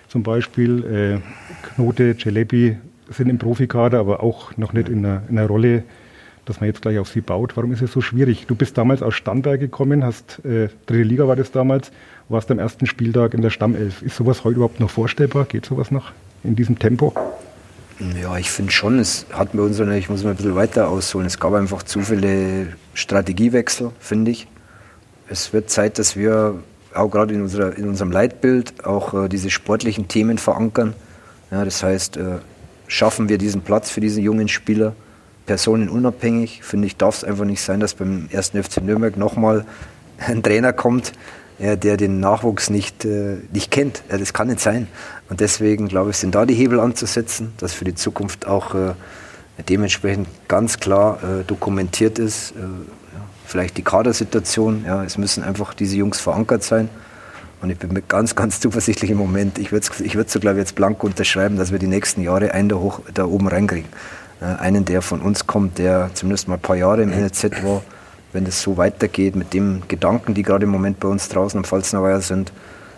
zum 0.09 0.23
Beispiel. 0.23 1.21
Äh, 1.23 1.67
Knote, 1.75 2.17
Celebi 2.17 2.77
sind 3.11 3.29
im 3.29 3.39
Profikader, 3.39 4.01
aber 4.01 4.23
auch 4.23 4.57
noch 4.57 4.73
nicht 4.73 4.89
in 4.89 5.05
einer, 5.05 5.23
in 5.29 5.39
einer, 5.39 5.47
Rolle, 5.47 5.85
dass 6.45 6.61
man 6.61 6.69
jetzt 6.69 6.83
gleich 6.83 6.99
auf 6.99 7.09
sie 7.09 7.21
baut. 7.21 7.57
Warum 7.57 7.73
ist 7.73 7.83
es 7.83 7.93
so 7.93 8.01
schwierig? 8.01 8.47
Du 8.47 8.55
bist 8.55 8.77
damals 8.77 9.03
aus 9.03 9.15
Starnberg 9.15 9.61
gekommen, 9.61 10.05
hast 10.05 10.45
äh, 10.45 10.69
dritte 10.87 11.03
Liga 11.03 11.29
war 11.29 11.37
das 11.37 11.53
damals, 11.53 11.93
warst 12.29 12.51
am 12.51 12.59
ersten 12.59 12.87
Spieltag 12.87 13.35
in 13.35 13.43
der 13.43 13.51
Stammelf. 13.51 14.03
Ist 14.03 14.17
sowas 14.17 14.45
heute 14.45 14.57
überhaupt 14.57 14.81
noch 14.81 14.91
vorstellbar? 14.91 15.45
Geht 15.45 15.67
sowas 15.67 15.91
noch 15.91 16.13
in 16.45 16.57
diesem 16.57 16.79
Tempo? 16.79 17.15
Ja, 18.01 18.37
ich 18.37 18.51
finde 18.51 18.71
schon, 18.71 19.01
es 19.01 19.27
hat 19.33 19.53
bei 19.53 19.63
uns, 19.63 19.81
ich 19.81 20.09
muss 20.09 20.23
mal 20.23 20.31
ein 20.31 20.37
bisschen 20.37 20.55
weiter 20.55 20.89
ausholen, 20.89 21.27
es 21.27 21.41
gab 21.41 21.53
einfach 21.55 21.83
zu 21.83 22.01
viele 22.03 22.69
Strategiewechsel, 22.95 23.91
finde 23.99 24.31
ich. 24.31 24.47
Es 25.29 25.53
wird 25.53 25.69
Zeit, 25.69 25.99
dass 25.99 26.17
wir 26.17 26.63
auch 26.95 27.09
gerade 27.09 27.35
in, 27.35 27.49
in 27.49 27.89
unserem 27.89 28.13
Leitbild 28.13 28.85
auch 28.85 29.15
äh, 29.15 29.29
diese 29.29 29.51
sportlichen 29.51 30.07
Themen 30.07 30.39
verankern. 30.39 30.95
Ja, 31.51 31.65
das 31.65 31.83
heißt, 31.83 32.17
äh, 32.19 32.39
schaffen 32.87 33.29
wir 33.29 33.37
diesen 33.37 33.63
Platz 33.63 33.91
für 33.91 34.01
diese 34.01 34.21
jungen 34.21 34.47
Spieler, 34.47 34.95
personenunabhängig. 35.47 36.63
Finde 36.63 36.87
ich, 36.87 36.97
darf 36.97 37.17
es 37.17 37.25
einfach 37.25 37.47
nicht 37.47 37.63
sein, 37.63 37.81
dass 37.81 37.95
beim 37.95 38.29
ersten 38.31 38.63
FC 38.63 38.81
Nürnberg 38.81 39.17
nochmal 39.17 39.67
ein 40.19 40.43
Trainer 40.43 40.73
kommt, 40.73 41.13
ja, 41.59 41.77
der 41.77 41.97
den 41.97 42.21
Nachwuchs 42.21 42.71
nicht, 42.71 43.05
äh, 43.05 43.39
nicht 43.53 43.71
kennt. 43.71 44.03
Ja, 44.11 44.19
das 44.19 44.33
kann 44.33 44.49
nicht 44.49 44.61
sein. 44.61 44.87
Und 45.29 45.41
deswegen, 45.41 45.89
glaube 45.89 46.11
ich, 46.11 46.17
sind 46.17 46.35
da 46.35 46.47
die 46.47 46.55
Hebel 46.55 46.81
anzusetzen, 46.81 47.53
dass 47.59 47.73
für 47.73 47.85
die 47.85 47.95
Zukunft 47.95 48.47
auch 48.47 48.75
äh, 48.75 48.95
dementsprechend 49.69 50.29
ganz 50.47 50.79
klar 50.79 51.19
äh, 51.23 51.45
dokumentiert 51.45 52.19
ist. 52.19 52.53
Äh, 52.53 52.61
ja, 52.61 53.21
vielleicht 53.45 53.77
die 53.77 53.83
Kadersituation. 53.83 54.85
Ja, 54.87 55.03
es 55.05 55.19
müssen 55.19 55.43
einfach 55.43 55.75
diese 55.75 55.97
Jungs 55.97 56.21
verankert 56.21 56.63
sein. 56.63 56.89
Und 57.61 57.71
ich 57.71 57.79
bin 57.79 57.93
mir 57.93 58.03
ganz, 58.03 58.37
ganz 58.37 58.61
zuversichtlich 58.61 59.11
im 59.11 59.19
Moment. 59.19 59.59
Ich 59.59 59.73
würde 59.73 59.87
ich 60.05 60.15
würd 60.15 60.31
so, 60.31 60.39
glaube 60.39 60.59
ich, 60.59 60.61
jetzt 60.61 60.77
blank 60.77 61.03
unterschreiben, 61.03 61.57
dass 61.57 61.73
wir 61.73 61.81
die 61.81 61.89
nächsten 61.89 62.23
Jahre 62.23 62.53
einen 62.55 62.69
da, 62.69 62.77
hoch, 62.77 63.01
da 63.13 63.25
oben 63.25 63.49
reinkriegen. 63.49 63.89
Äh, 64.41 64.45
einen, 64.45 64.85
der 64.85 65.03
von 65.03 65.21
uns 65.21 65.49
kommt, 65.49 65.79
der 65.79 66.11
zumindest 66.15 66.47
mal 66.47 66.55
ein 66.55 66.61
paar 66.61 66.77
Jahre 66.77 67.03
im 67.03 67.11
NLZ 67.11 67.65
war. 67.65 67.83
Wenn 68.33 68.47
es 68.47 68.61
so 68.61 68.77
weitergeht 68.77 69.37
mit 69.37 69.55
dem 69.55 69.83
Gedanken, 69.89 70.35
die 70.35 70.43
gerade 70.43 70.65
im 70.65 70.71
Moment 70.71 71.01
bei 71.01 71.09
uns 71.09 71.29
draußen 71.29 71.59
am 71.59 71.65
Pfalznerweiher 71.65 72.21
sind, 72.21 72.53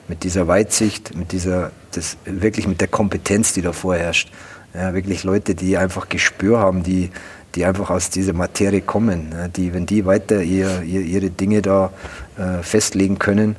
mit 0.09 0.25
dieser 0.25 0.49
Weitsicht, 0.49 1.17
mit 1.17 1.33
dieser, 1.33 1.71
das, 1.93 2.17
wirklich 2.25 2.67
mit 2.67 2.81
der 2.81 2.89
Kompetenz, 2.89 3.53
die 3.53 3.63
da 3.63 3.73
vorherrscht. 3.73 4.31
Ja, 4.75 4.93
wirklich 4.93 5.25
Leute, 5.25 5.55
die 5.55 5.77
einfach 5.77 6.09
Gespür 6.09 6.59
haben, 6.59 6.83
die, 6.83 7.11
die 7.55 7.65
einfach 7.65 7.91
aus 7.91 8.11
dieser 8.11 8.33
Materie 8.33 8.81
kommen, 8.81 9.35
die, 9.57 9.73
wenn 9.73 9.87
die 9.87 10.07
weiter 10.07 10.43
ihr, 10.43 10.83
ihr, 10.83 11.01
ihre 11.01 11.31
Dinge 11.31 11.63
da 11.63 11.93
äh, 12.37 12.63
festlegen 12.63 13.19
können, 13.19 13.57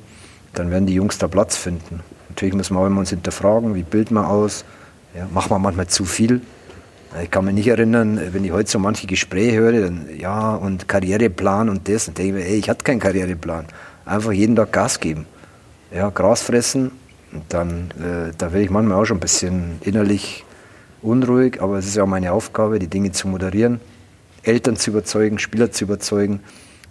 dann 0.53 0.71
werden 0.71 0.85
die 0.85 0.93
Jungs 0.93 1.17
da 1.17 1.27
Platz 1.27 1.57
finden. 1.57 2.01
Natürlich 2.29 2.53
müssen 2.53 2.75
wir 2.75 2.81
auch 2.81 2.87
immer 2.87 2.99
uns 2.99 3.09
hinterfragen, 3.09 3.75
wie 3.75 3.83
bilden 3.83 4.15
wir 4.15 4.27
aus, 4.27 4.63
ja, 5.15 5.27
machen 5.33 5.51
wir 5.51 5.59
manchmal 5.59 5.87
zu 5.87 6.05
viel. 6.05 6.41
Ich 7.21 7.29
kann 7.29 7.43
mich 7.43 7.53
nicht 7.53 7.67
erinnern, 7.67 8.19
wenn 8.31 8.45
ich 8.45 8.51
heute 8.51 8.71
so 8.71 8.79
manche 8.79 9.05
Gespräche 9.05 9.57
höre, 9.57 9.81
dann, 9.81 10.07
ja, 10.17 10.55
und 10.55 10.87
Karriereplan 10.87 11.67
und 11.67 11.89
das, 11.89 12.07
und 12.07 12.17
denke 12.17 12.39
ich 12.39 12.45
mir, 12.45 12.49
ey, 12.49 12.57
ich 12.57 12.69
hatte 12.69 12.83
keinen 12.83 12.99
Karriereplan. 12.99 13.65
Einfach 14.05 14.31
jeden 14.31 14.55
Tag 14.55 14.71
Gas 14.71 14.99
geben. 14.99 15.25
Ja, 15.93 16.09
Gras 16.09 16.41
fressen, 16.41 16.91
und 17.33 17.43
dann, 17.49 17.91
äh, 17.91 18.31
da 18.37 18.51
werde 18.51 18.63
ich 18.63 18.69
manchmal 18.69 18.97
auch 18.97 19.05
schon 19.05 19.17
ein 19.17 19.21
bisschen 19.21 19.77
innerlich 19.81 20.43
unruhig, 21.01 21.61
aber 21.61 21.77
es 21.77 21.87
ist 21.87 21.95
ja 21.95 22.03
auch 22.03 22.07
meine 22.07 22.31
Aufgabe, 22.31 22.79
die 22.79 22.87
Dinge 22.87 23.11
zu 23.11 23.27
moderieren, 23.27 23.79
Eltern 24.43 24.75
zu 24.75 24.91
überzeugen, 24.91 25.39
Spieler 25.39 25.71
zu 25.71 25.85
überzeugen. 25.85 26.41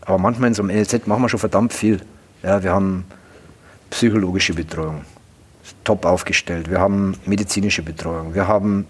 Aber 0.03 0.18
manchmal 0.18 0.49
in 0.49 0.55
so 0.55 0.62
einem 0.62 0.77
NLZ 0.77 1.07
machen 1.07 1.23
wir 1.23 1.29
schon 1.29 1.41
verdammt 1.41 1.73
viel. 1.73 2.01
Ja, 2.43 2.62
wir 2.62 2.73
haben 2.73 3.05
psychologische 3.91 4.55
Betreuung, 4.55 5.03
top 5.85 6.07
aufgestellt. 6.07 6.71
Wir 6.71 6.81
haben 6.81 7.14
medizinische 7.27 7.83
Betreuung. 7.83 8.35
Wir 8.35 8.49
haben 8.49 8.87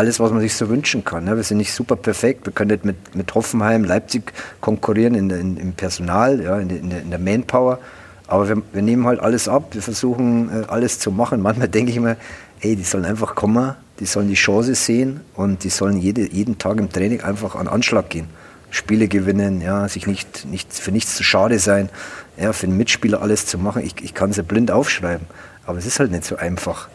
alles, 0.00 0.18
was 0.18 0.30
man 0.30 0.40
sich 0.40 0.54
so 0.54 0.70
wünschen 0.70 1.04
kann. 1.04 1.26
Ja, 1.26 1.36
wir 1.36 1.42
sind 1.42 1.58
nicht 1.58 1.74
super 1.74 1.94
perfekt. 1.94 2.46
Wir 2.46 2.54
können 2.54 2.70
nicht 2.70 2.86
mit, 2.86 3.14
mit 3.14 3.34
Hoffenheim, 3.34 3.84
Leipzig 3.84 4.32
konkurrieren 4.62 5.14
in, 5.14 5.28
in, 5.28 5.56
im 5.58 5.72
Personal, 5.74 6.40
ja, 6.40 6.58
in, 6.58 6.88
der, 6.88 7.02
in 7.02 7.10
der 7.10 7.18
Manpower. 7.18 7.78
Aber 8.26 8.48
wir, 8.48 8.62
wir, 8.72 8.80
nehmen 8.80 9.06
halt 9.06 9.20
alles 9.20 9.46
ab. 9.46 9.74
Wir 9.74 9.82
versuchen 9.82 10.48
äh, 10.48 10.64
alles 10.68 11.00
zu 11.00 11.10
machen. 11.10 11.42
Manchmal 11.42 11.68
denke 11.68 11.92
ich 11.92 12.00
mir, 12.00 12.16
ey, 12.62 12.76
die 12.76 12.82
sollen 12.82 13.04
einfach 13.04 13.34
kommen, 13.34 13.74
die 13.98 14.06
sollen 14.06 14.28
die 14.28 14.34
Chance 14.34 14.74
sehen 14.74 15.20
und 15.34 15.64
die 15.64 15.68
sollen 15.68 15.98
jede, 15.98 16.32
jeden 16.32 16.56
Tag 16.56 16.78
im 16.78 16.90
Training 16.90 17.20
einfach 17.20 17.54
an 17.54 17.68
Anschlag 17.68 18.08
gehen. 18.08 18.28
Spiele 18.70 19.06
gewinnen, 19.06 19.60
ja, 19.60 19.86
sich 19.86 20.06
nicht, 20.06 20.46
nicht 20.46 20.72
für 20.72 20.92
nichts 20.92 21.14
zu 21.14 21.24
schade 21.24 21.58
sein, 21.58 21.90
ja, 22.38 22.54
für 22.54 22.66
einen 22.66 22.78
Mitspieler 22.78 23.20
alles 23.20 23.44
zu 23.44 23.58
machen. 23.58 23.84
Ich, 23.84 23.96
ich 24.02 24.14
kann 24.14 24.32
sie 24.32 24.44
blind 24.44 24.70
aufschreiben, 24.70 25.26
aber 25.66 25.76
es 25.76 25.84
ist 25.84 26.00
halt 26.00 26.10
nicht 26.10 26.24
so 26.24 26.36
einfach. 26.36 26.88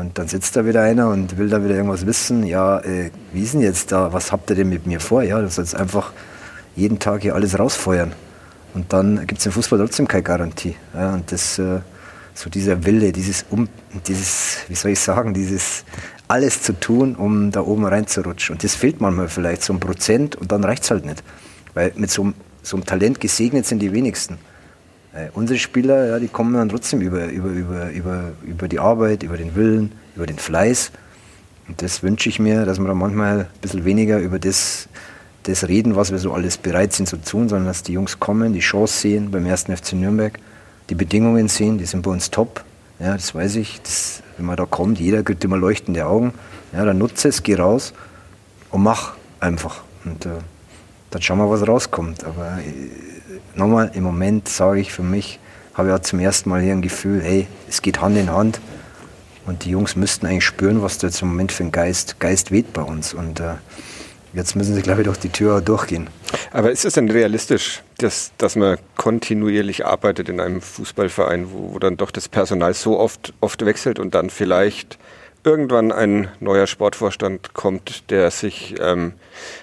Und 0.00 0.18
dann 0.18 0.28
sitzt 0.28 0.56
da 0.56 0.64
wieder 0.64 0.82
einer 0.82 1.08
und 1.08 1.38
will 1.38 1.48
da 1.48 1.62
wieder 1.64 1.74
irgendwas 1.74 2.06
wissen. 2.06 2.44
Ja, 2.44 2.78
äh, 2.80 3.10
wie 3.32 3.42
ist 3.42 3.54
denn 3.54 3.60
jetzt 3.60 3.90
da? 3.92 4.12
Was 4.12 4.32
habt 4.32 4.50
ihr 4.50 4.56
denn 4.56 4.68
mit 4.68 4.86
mir 4.86 5.00
vor? 5.00 5.22
Ja, 5.22 5.40
du 5.40 5.48
sollst 5.48 5.74
einfach 5.74 6.12
jeden 6.76 6.98
Tag 6.98 7.22
hier 7.22 7.34
alles 7.34 7.58
rausfeuern. 7.58 8.12
Und 8.74 8.92
dann 8.92 9.26
gibt 9.26 9.40
es 9.40 9.46
im 9.46 9.52
Fußball 9.52 9.78
trotzdem 9.78 10.06
keine 10.06 10.22
Garantie. 10.22 10.76
Ja, 10.94 11.14
und 11.14 11.32
das, 11.32 11.58
äh, 11.58 11.80
so 12.34 12.48
dieser 12.50 12.84
Wille, 12.84 13.10
dieses, 13.12 13.44
um, 13.50 13.68
dieses, 14.06 14.58
wie 14.68 14.76
soll 14.76 14.92
ich 14.92 15.00
sagen, 15.00 15.34
dieses 15.34 15.84
alles 16.28 16.62
zu 16.62 16.78
tun, 16.78 17.16
um 17.16 17.50
da 17.50 17.62
oben 17.62 17.84
reinzurutschen. 17.84 18.54
Und 18.54 18.64
das 18.64 18.74
fehlt 18.74 19.00
manchmal 19.00 19.28
vielleicht 19.28 19.64
so 19.64 19.72
ein 19.72 19.80
Prozent 19.80 20.36
und 20.36 20.52
dann 20.52 20.62
reicht 20.62 20.84
es 20.84 20.90
halt 20.90 21.04
nicht. 21.04 21.24
Weil 21.74 21.92
mit 21.96 22.10
so, 22.10 22.32
so 22.62 22.76
einem 22.76 22.86
Talent 22.86 23.20
gesegnet 23.20 23.66
sind 23.66 23.80
die 23.80 23.92
wenigsten. 23.92 24.38
Äh, 25.12 25.28
unsere 25.34 25.58
Spieler, 25.58 26.06
ja, 26.06 26.18
die 26.18 26.28
kommen 26.28 26.54
dann 26.54 26.68
trotzdem 26.68 27.00
über, 27.00 27.26
über, 27.26 27.48
über, 27.48 27.90
über, 27.90 28.32
über 28.44 28.68
die 28.68 28.78
Arbeit, 28.78 29.22
über 29.22 29.36
den 29.36 29.54
Willen, 29.54 29.92
über 30.16 30.26
den 30.26 30.38
Fleiß. 30.38 30.92
Und 31.68 31.82
das 31.82 32.02
wünsche 32.02 32.28
ich 32.28 32.38
mir, 32.38 32.64
dass 32.64 32.78
wir 32.78 32.86
da 32.86 32.94
manchmal 32.94 33.40
ein 33.40 33.46
bisschen 33.60 33.84
weniger 33.84 34.18
über 34.18 34.38
das, 34.38 34.88
das 35.44 35.68
reden, 35.68 35.96
was 35.96 36.10
wir 36.10 36.18
so 36.18 36.32
alles 36.32 36.56
bereit 36.56 36.92
sind 36.92 37.08
zu 37.08 37.16
tun, 37.16 37.48
sondern 37.48 37.66
dass 37.66 37.82
die 37.82 37.92
Jungs 37.92 38.18
kommen, 38.18 38.52
die 38.52 38.60
Chance 38.60 39.00
sehen 39.00 39.30
beim 39.30 39.46
ersten 39.46 39.76
FC 39.76 39.94
Nürnberg, 39.94 40.38
die 40.90 40.94
Bedingungen 40.94 41.48
sehen, 41.48 41.78
die 41.78 41.86
sind 41.86 42.02
bei 42.02 42.10
uns 42.10 42.30
top. 42.30 42.64
Ja, 42.98 43.12
das 43.14 43.34
weiß 43.34 43.56
ich. 43.56 43.80
Das, 43.82 44.22
wenn 44.36 44.46
man 44.46 44.56
da 44.56 44.66
kommt, 44.66 44.98
jeder 44.98 45.22
kriegt 45.22 45.44
immer 45.44 45.56
leuchtende 45.56 46.06
Augen. 46.06 46.32
Ja, 46.72 46.84
dann 46.84 46.98
nutze 46.98 47.28
es, 47.28 47.42
geh 47.42 47.54
raus 47.54 47.92
und 48.70 48.82
mach 48.82 49.14
einfach. 49.40 49.82
Und 50.04 50.26
äh, 50.26 50.30
dann 51.10 51.22
schauen 51.22 51.38
wir, 51.38 51.50
was 51.50 51.66
rauskommt. 51.66 52.24
Aber 52.24 52.58
äh, 52.58 53.07
nochmal, 53.54 53.90
im 53.94 54.04
Moment 54.04 54.48
sage 54.48 54.80
ich 54.80 54.92
für 54.92 55.02
mich, 55.02 55.38
habe 55.74 55.88
ich 55.88 55.94
auch 55.94 56.00
zum 56.00 56.18
ersten 56.18 56.50
Mal 56.50 56.60
hier 56.60 56.72
ein 56.72 56.82
Gefühl, 56.82 57.22
hey, 57.22 57.46
es 57.68 57.82
geht 57.82 58.00
Hand 58.00 58.16
in 58.16 58.32
Hand. 58.32 58.60
Und 59.46 59.64
die 59.64 59.70
Jungs 59.70 59.96
müssten 59.96 60.26
eigentlich 60.26 60.44
spüren, 60.44 60.82
was 60.82 60.98
da 60.98 61.06
jetzt 61.06 61.22
im 61.22 61.28
Moment 61.28 61.52
für 61.52 61.64
ein 61.64 61.72
Geist, 61.72 62.20
Geist 62.20 62.50
weht 62.50 62.72
bei 62.72 62.82
uns. 62.82 63.14
Und 63.14 63.40
äh, 63.40 63.54
jetzt 64.34 64.56
müssen 64.56 64.74
sie, 64.74 64.82
glaube 64.82 65.00
ich, 65.00 65.06
durch 65.06 65.18
die 65.18 65.30
Tür 65.30 65.60
durchgehen. 65.60 66.08
Aber 66.52 66.70
ist 66.70 66.84
es 66.84 66.94
denn 66.94 67.10
realistisch, 67.10 67.82
dass, 67.98 68.32
dass 68.36 68.56
man 68.56 68.76
kontinuierlich 68.96 69.86
arbeitet 69.86 70.28
in 70.28 70.40
einem 70.40 70.60
Fußballverein, 70.60 71.50
wo, 71.50 71.74
wo 71.74 71.78
dann 71.78 71.96
doch 71.96 72.10
das 72.10 72.28
Personal 72.28 72.74
so 72.74 72.98
oft, 72.98 73.32
oft 73.40 73.64
wechselt 73.64 73.98
und 73.98 74.14
dann 74.14 74.28
vielleicht 74.30 74.98
irgendwann 75.44 75.92
ein 75.92 76.28
neuer 76.40 76.66
Sportvorstand 76.66 77.54
kommt, 77.54 78.10
der 78.10 78.30
sich 78.30 78.74
ähm, 78.80 79.14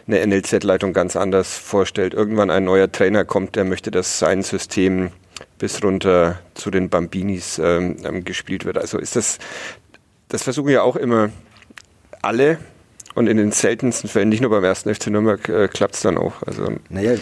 eine 0.08 0.26
NLZ-Leitung 0.26 0.94
ganz 0.94 1.16
anders 1.16 1.58
vorstellt. 1.58 2.14
Irgendwann 2.14 2.50
ein 2.50 2.64
neuer 2.64 2.92
Trainer 2.92 3.26
kommt, 3.26 3.56
der 3.56 3.66
möchte, 3.66 3.92
dass 3.92 4.20
sein 4.20 4.42
System 4.42 5.12
bis 5.58 5.84
runter 5.84 6.40
zu 6.54 6.72
den 6.72 6.90
Bambinis 6.90 7.60
ähm, 7.60 8.24
gespielt 8.24 8.66
wird. 8.66 8.78
Also 8.78 8.98
ist 8.98 9.16
das, 9.16 9.40
das 10.30 10.44
versuchen 10.44 10.70
ja 10.70 10.82
auch 10.82 10.96
immer 10.96 11.30
alle 12.22 12.58
und 13.16 13.28
in 13.28 13.38
den 13.38 13.54
seltensten 13.54 14.10
Fällen, 14.10 14.28
nicht 14.28 14.42
nur 14.42 14.50
beim 14.50 14.64
ersten 14.66 14.94
FC 14.94 15.08
Nürnberg, 15.08 15.48
äh, 15.48 15.70
klappt 15.70 15.96
es 15.96 16.02
dann 16.02 16.18
auch. 16.18 16.44
Also, 16.46 16.68
naja, 16.90 17.16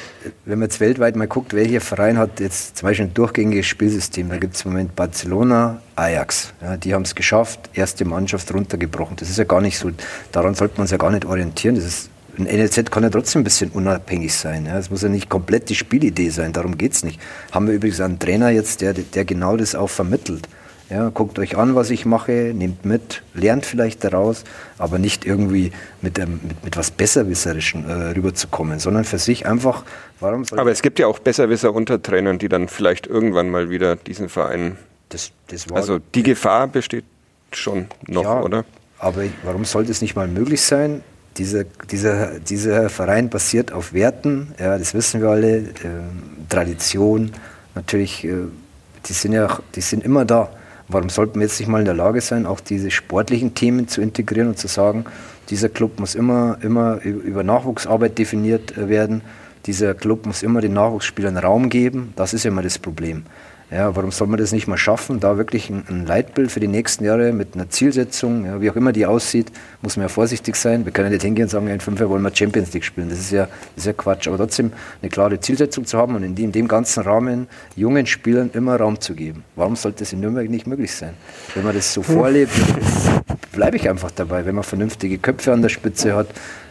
wenn 0.46 0.58
man 0.58 0.68
jetzt 0.68 0.80
weltweit 0.80 1.16
mal 1.16 1.28
guckt, 1.28 1.54
welcher 1.54 1.82
Verein 1.82 2.18
hat 2.18 2.40
jetzt 2.40 2.78
zum 2.78 2.90
Beispiel 2.90 3.06
ein 3.06 3.14
durchgängiges 3.14 3.68
Spielsystem, 3.68 4.28
da 4.28 4.38
gibt 4.38 4.56
es 4.56 4.66
im 4.66 4.72
Moment 4.72 4.96
Barcelona, 4.96 5.82
Ajax. 5.96 6.52
Ja, 6.62 6.78
die 6.78 6.96
haben 6.96 7.04
es 7.04 7.14
geschafft, 7.14 7.70
erste 7.74 8.06
Mannschaft 8.06 8.52
runtergebrochen. 8.52 9.18
Das 9.18 9.30
ist 9.30 9.38
ja 9.38 9.44
gar 9.44 9.62
nicht 9.62 9.78
so, 9.78 9.92
daran 10.32 10.56
sollte 10.56 10.76
man 10.78 10.82
uns 10.82 10.92
ja 10.92 10.98
gar 10.98 11.12
nicht 11.12 11.26
orientieren. 11.26 11.76
Das 11.76 11.86
ist, 11.86 12.10
ein 12.40 12.46
NLZ 12.46 12.90
kann 12.90 13.04
ja 13.04 13.12
trotzdem 13.12 13.42
ein 13.42 13.44
bisschen 13.44 13.70
unabhängig 13.70 14.34
sein. 14.34 14.66
Es 14.66 14.88
ja. 14.88 14.92
muss 14.92 15.04
ja 15.04 15.10
nicht 15.10 15.30
komplett 15.30 15.70
die 15.70 15.76
Spielidee 15.76 16.30
sein, 16.30 16.54
darum 16.54 16.76
geht 16.76 16.94
es 16.94 17.04
nicht. 17.04 17.22
Haben 17.52 17.68
wir 17.68 17.76
übrigens 17.76 18.02
einen 18.02 18.18
Trainer 18.18 18.50
jetzt, 18.50 18.82
der, 18.82 18.94
der 18.94 19.26
genau 19.26 19.58
das 19.58 19.76
auch 19.76 19.92
vermittelt. 19.92 20.50
Ja, 20.90 21.10
guckt 21.10 21.40
euch 21.40 21.58
an, 21.58 21.76
was 21.76 21.90
ich 21.90 22.06
mache, 22.06 22.52
nehmt 22.54 22.86
mit, 22.86 23.24
lernt 23.34 23.66
vielleicht 23.66 24.04
daraus, 24.04 24.44
aber 24.78 25.00
nicht 25.00 25.26
irgendwie 25.26 25.72
mit, 26.02 26.20
ähm, 26.20 26.40
mit, 26.44 26.64
mit 26.64 26.78
was 26.78 26.92
Besserwisserischem 26.92 27.90
äh, 27.90 27.94
rüberzukommen, 28.12 28.80
sondern 28.80 29.06
für 29.06 29.18
sich 29.18 29.46
einfach, 29.48 29.84
warum 30.20 30.44
soll 30.44 30.60
Aber 30.60 30.72
es 30.72 30.82
gibt 30.82 31.00
ja 31.00 31.08
auch 31.08 31.20
Besserwisser 31.20 31.74
unter 31.74 32.02
Trainern, 32.02 32.38
die 32.38 32.50
dann 32.50 32.68
vielleicht 32.68 33.08
irgendwann 33.08 33.50
mal 33.50 33.70
wieder 33.70 33.96
diesen 33.96 34.30
Verein. 34.30 34.78
Das, 35.10 35.32
das 35.48 35.70
war, 35.70 35.78
also 35.78 36.00
die 36.14 36.24
Gefahr 36.24 36.68
besteht 36.68 37.06
schon 37.54 37.88
noch, 38.08 38.24
ja, 38.24 38.42
oder? 38.42 38.66
Aber 39.00 39.24
warum 39.44 39.66
sollte 39.66 39.92
es 39.92 40.02
nicht 40.02 40.16
mal 40.16 40.28
möglich 40.28 40.62
sein? 40.62 41.02
Dieser, 41.38 41.64
dieser, 41.90 42.40
dieser 42.40 42.90
Verein 42.90 43.30
basiert 43.30 43.72
auf 43.72 43.94
Werten, 43.94 44.54
ja, 44.60 44.78
das 44.78 44.94
wissen 44.94 45.22
wir 45.22 45.30
alle, 45.30 45.58
äh, 45.58 45.72
Tradition, 46.50 47.32
natürlich, 47.74 48.24
äh, 48.26 48.34
die 49.08 49.14
sind 49.14 49.34
ja 49.34 49.60
die 49.76 49.82
sind 49.82 50.04
immer 50.04 50.26
da. 50.26 50.52
Warum 50.94 51.10
sollten 51.10 51.40
wir 51.40 51.48
jetzt 51.48 51.60
nicht 51.60 51.70
mal 51.70 51.80
in 51.80 51.86
der 51.86 51.96
Lage 51.96 52.22
sein, 52.22 52.46
auch 52.46 52.60
diese 52.60 52.92
sportlichen 52.92 53.56
Themen 53.56 53.88
zu 53.88 54.00
integrieren 54.00 54.50
und 54.50 54.60
zu 54.60 54.68
sagen, 54.68 55.06
dieser 55.50 55.68
Club 55.68 56.00
muss 56.00 56.14
immer, 56.14 56.60
immer 56.62 57.02
über 57.02 57.44
Nachwuchsarbeit 57.44 58.18
definiert 58.20 58.78
äh, 58.78 58.90
werden, 58.90 59.22
dieser 59.66 59.96
Club 59.96 60.26
muss 60.26 60.44
immer 60.44 60.62
den 60.62 60.74
Nachwuchsspielern 60.74 61.38
Raum 61.38 61.70
geben, 61.70 62.14
das 62.16 62.34
ist 62.34 62.44
ja 62.44 62.52
immer 62.52 62.62
das 62.62 62.78
Problem. 62.78 63.24
Ja, 63.74 63.96
warum 63.96 64.12
soll 64.12 64.28
man 64.28 64.38
das 64.38 64.52
nicht 64.52 64.68
mal 64.68 64.78
schaffen, 64.78 65.20
da 65.20 65.38
wirklich 65.38 65.68
ein, 65.72 65.84
ein 65.90 66.06
Leitbild 66.06 66.52
für 66.52 66.60
die 66.60 66.68
nächsten 66.68 67.06
Jahre 67.06 67.34
mit 67.34 67.56
einer 67.56 67.72
Zielsetzung, 67.72 68.46
ja, 68.46 68.62
wie 68.62 68.70
auch 68.70 68.76
immer 68.76 68.92
die 68.92 69.08
aussieht, 69.08 69.52
muss 69.82 69.98
man 69.98 70.04
ja 70.04 70.10
vorsichtig 70.10 70.56
sein. 70.56 70.86
Wir 70.86 70.92
können 70.92 71.10
nicht 71.10 71.24
hingehen 71.24 71.46
und 71.46 71.50
sagen, 71.50 71.68
in 71.68 71.80
fünf 71.80 72.00
Jahren 72.00 72.12
wollen 72.12 72.22
wir 72.22 72.36
Champions 72.36 72.72
League 72.74 72.84
spielen. 72.84 73.10
Das 73.10 73.18
ist 73.18 73.32
ja, 73.32 73.46
das 73.48 73.78
ist 73.78 73.86
ja 73.88 73.94
Quatsch. 73.94 74.28
Aber 74.28 74.38
trotzdem 74.38 74.72
eine 75.02 75.10
klare 75.10 75.40
Zielsetzung 75.40 75.88
zu 75.88 75.98
haben 75.98 76.16
und 76.16 76.22
in, 76.22 76.36
die, 76.36 76.44
in 76.44 76.52
dem 76.52 76.68
ganzen 76.68 77.02
Rahmen 77.02 77.48
jungen 77.76 78.06
Spielern 78.06 78.52
immer 78.54 78.76
Raum 78.76 79.02
zu 79.02 79.16
geben. 79.16 79.44
Warum 79.56 79.76
sollte 79.76 80.00
das 80.00 80.14
in 80.14 80.20
Nürnberg 80.20 80.52
nicht 80.52 80.68
möglich 80.68 80.94
sein? 80.94 81.16
Wenn 81.56 81.64
man 81.64 81.74
das 81.74 81.92
so 81.92 82.04
vorlebt, 82.04 82.54
das 82.80 83.10
bleibe 83.54 83.78
ich 83.78 83.90
einfach 83.90 84.12
dabei. 84.12 84.46
Wenn 84.46 84.54
man 84.54 84.64
vernünftige 84.64 85.18
Köpfe 85.18 85.52
an 85.52 85.64
der 85.64 85.70
Spitze 85.70 86.14
hat, 86.16 86.28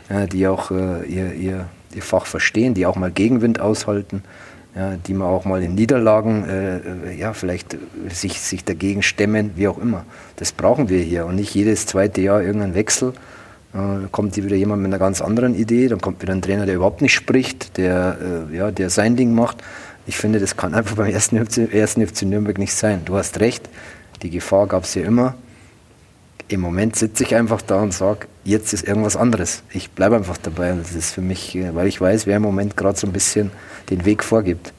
äh, 0.08 0.28
die 0.28 0.46
auch 0.46 0.70
äh, 0.70 1.04
ihr, 1.06 1.32
ihr, 1.32 1.68
ihr 1.96 2.02
Fach 2.02 2.26
verstehen, 2.26 2.74
die 2.74 2.86
auch 2.86 2.94
mal 2.94 3.10
Gegenwind 3.10 3.60
aushalten, 3.60 4.22
ja, 4.74 4.96
die 4.96 5.14
man 5.14 5.28
auch 5.28 5.44
mal 5.44 5.62
in 5.62 5.74
Niederlagen 5.74 6.44
äh, 6.48 6.76
äh, 6.76 7.18
ja, 7.18 7.34
vielleicht 7.34 7.76
sich, 8.08 8.40
sich 8.40 8.64
dagegen 8.64 9.02
stemmen, 9.02 9.52
wie 9.54 9.68
auch 9.68 9.78
immer. 9.78 10.04
Das 10.36 10.52
brauchen 10.52 10.88
wir 10.88 11.00
hier 11.00 11.26
und 11.26 11.36
nicht 11.36 11.54
jedes 11.54 11.86
zweite 11.86 12.22
Jahr 12.22 12.42
irgendein 12.42 12.74
Wechsel. 12.74 13.12
Äh, 13.74 14.08
kommt 14.10 14.36
wieder 14.36 14.56
jemand 14.56 14.82
mit 14.82 14.90
einer 14.90 14.98
ganz 14.98 15.20
anderen 15.20 15.54
Idee, 15.54 15.88
dann 15.88 16.00
kommt 16.00 16.22
wieder 16.22 16.32
ein 16.32 16.42
Trainer, 16.42 16.66
der 16.66 16.76
überhaupt 16.76 17.02
nicht 17.02 17.14
spricht, 17.14 17.76
der, 17.76 18.16
äh, 18.50 18.56
ja, 18.56 18.70
der 18.70 18.88
sein 18.88 19.16
Ding 19.16 19.34
macht. 19.34 19.62
Ich 20.06 20.16
finde, 20.16 20.40
das 20.40 20.56
kann 20.56 20.74
einfach 20.74 20.96
beim 20.96 21.12
ersten 21.12 21.44
FC, 21.44 21.72
ersten 21.72 22.06
FC 22.06 22.22
Nürnberg 22.22 22.58
nicht 22.58 22.74
sein. 22.74 23.02
Du 23.04 23.16
hast 23.16 23.40
recht, 23.40 23.68
die 24.22 24.30
Gefahr 24.30 24.66
gab 24.66 24.84
es 24.84 24.94
ja 24.94 25.02
immer. 25.02 25.34
Im 26.48 26.60
Moment 26.60 26.96
sitze 26.96 27.24
ich 27.24 27.34
einfach 27.34 27.62
da 27.62 27.80
und 27.80 27.94
sage, 27.94 28.26
jetzt 28.44 28.72
ist 28.72 28.86
irgendwas 28.86 29.16
anderes. 29.16 29.62
Ich 29.72 29.90
bleibe 29.90 30.16
einfach 30.16 30.36
dabei. 30.38 30.72
Das 30.72 30.92
ist 30.92 31.12
für 31.12 31.20
mich, 31.20 31.54
äh, 31.56 31.74
weil 31.74 31.86
ich 31.86 32.00
weiß, 32.00 32.26
wer 32.26 32.36
im 32.36 32.42
Moment 32.42 32.76
gerade 32.76 32.98
so 32.98 33.06
ein 33.06 33.12
bisschen 33.12 33.50
den 33.90 34.04
Weg 34.04 34.22
vorgibt. 34.24 34.72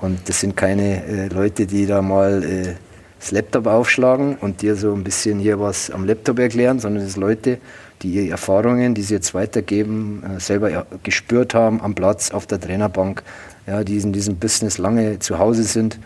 Und 0.00 0.28
das 0.28 0.40
sind 0.40 0.56
keine 0.56 1.04
äh, 1.06 1.28
Leute, 1.28 1.66
die 1.66 1.86
da 1.86 2.02
mal 2.02 2.42
äh, 2.44 2.74
das 3.18 3.30
Laptop 3.30 3.66
aufschlagen 3.66 4.36
und 4.36 4.60
dir 4.60 4.76
so 4.76 4.92
ein 4.92 5.02
bisschen 5.02 5.38
hier 5.38 5.58
was 5.58 5.90
am 5.90 6.04
Laptop 6.04 6.38
erklären, 6.38 6.78
sondern 6.78 7.04
das 7.04 7.14
sind 7.14 7.22
Leute, 7.22 7.58
die 8.02 8.10
ihre 8.10 8.28
Erfahrungen, 8.28 8.94
die 8.94 9.02
sie 9.02 9.14
jetzt 9.14 9.32
weitergeben, 9.32 10.22
äh, 10.22 10.40
selber 10.40 10.86
gespürt 11.02 11.54
haben 11.54 11.80
am 11.80 11.94
Platz, 11.94 12.32
auf 12.32 12.46
der 12.46 12.60
Trainerbank, 12.60 13.22
ja, 13.66 13.82
die 13.82 13.96
in 13.96 14.12
diesem 14.12 14.36
Business 14.36 14.78
lange 14.78 15.20
zu 15.20 15.38
Hause 15.38 15.62
sind 15.64 15.98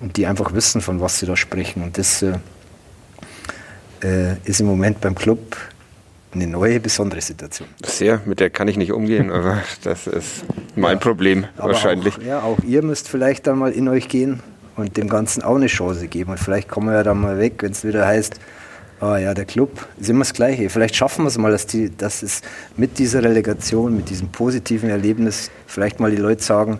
und 0.00 0.16
die 0.18 0.26
einfach 0.26 0.52
wissen, 0.52 0.80
von 0.82 1.00
was 1.00 1.18
sie 1.18 1.26
da 1.26 1.36
sprechen. 1.36 1.82
Und 1.82 1.96
das 1.96 2.22
äh, 2.22 2.34
äh, 4.02 4.36
ist 4.44 4.60
im 4.60 4.66
Moment 4.66 5.00
beim 5.00 5.14
Club 5.14 5.56
eine 6.36 6.46
neue, 6.46 6.80
besondere 6.80 7.20
Situation. 7.20 7.68
Sehr, 7.84 8.20
mit 8.24 8.40
der 8.40 8.50
kann 8.50 8.68
ich 8.68 8.76
nicht 8.76 8.92
umgehen, 8.92 9.30
aber 9.30 9.62
das 9.82 10.06
ist 10.06 10.44
mein 10.74 10.94
ja, 10.94 11.00
Problem 11.00 11.46
wahrscheinlich. 11.56 12.16
Auch, 12.18 12.22
ja, 12.22 12.42
auch 12.42 12.58
ihr 12.64 12.82
müsst 12.82 13.08
vielleicht 13.08 13.46
dann 13.46 13.58
mal 13.58 13.72
in 13.72 13.88
euch 13.88 14.08
gehen 14.08 14.40
und 14.76 14.96
dem 14.96 15.08
Ganzen 15.08 15.42
auch 15.42 15.56
eine 15.56 15.66
Chance 15.66 16.08
geben. 16.08 16.32
Und 16.32 16.38
vielleicht 16.38 16.68
kommen 16.68 16.88
wir 16.88 16.94
ja 16.94 17.02
dann 17.02 17.20
mal 17.20 17.38
weg, 17.38 17.62
wenn 17.62 17.72
es 17.72 17.84
wieder 17.84 18.06
heißt, 18.06 18.38
Ah 18.98 19.18
ja, 19.18 19.34
der 19.34 19.44
Club 19.44 19.86
ist 20.00 20.08
immer 20.08 20.20
das 20.20 20.32
Gleiche. 20.32 20.70
Vielleicht 20.70 20.96
schaffen 20.96 21.24
wir 21.24 21.28
es 21.28 21.36
mal, 21.36 21.50
dass, 21.52 21.66
die, 21.66 21.94
dass 21.94 22.22
es 22.22 22.40
mit 22.78 22.98
dieser 22.98 23.22
Relegation, 23.22 23.94
mit 23.94 24.08
diesem 24.08 24.28
positiven 24.28 24.88
Erlebnis, 24.88 25.50
vielleicht 25.66 26.00
mal 26.00 26.10
die 26.10 26.16
Leute 26.16 26.42
sagen, 26.42 26.78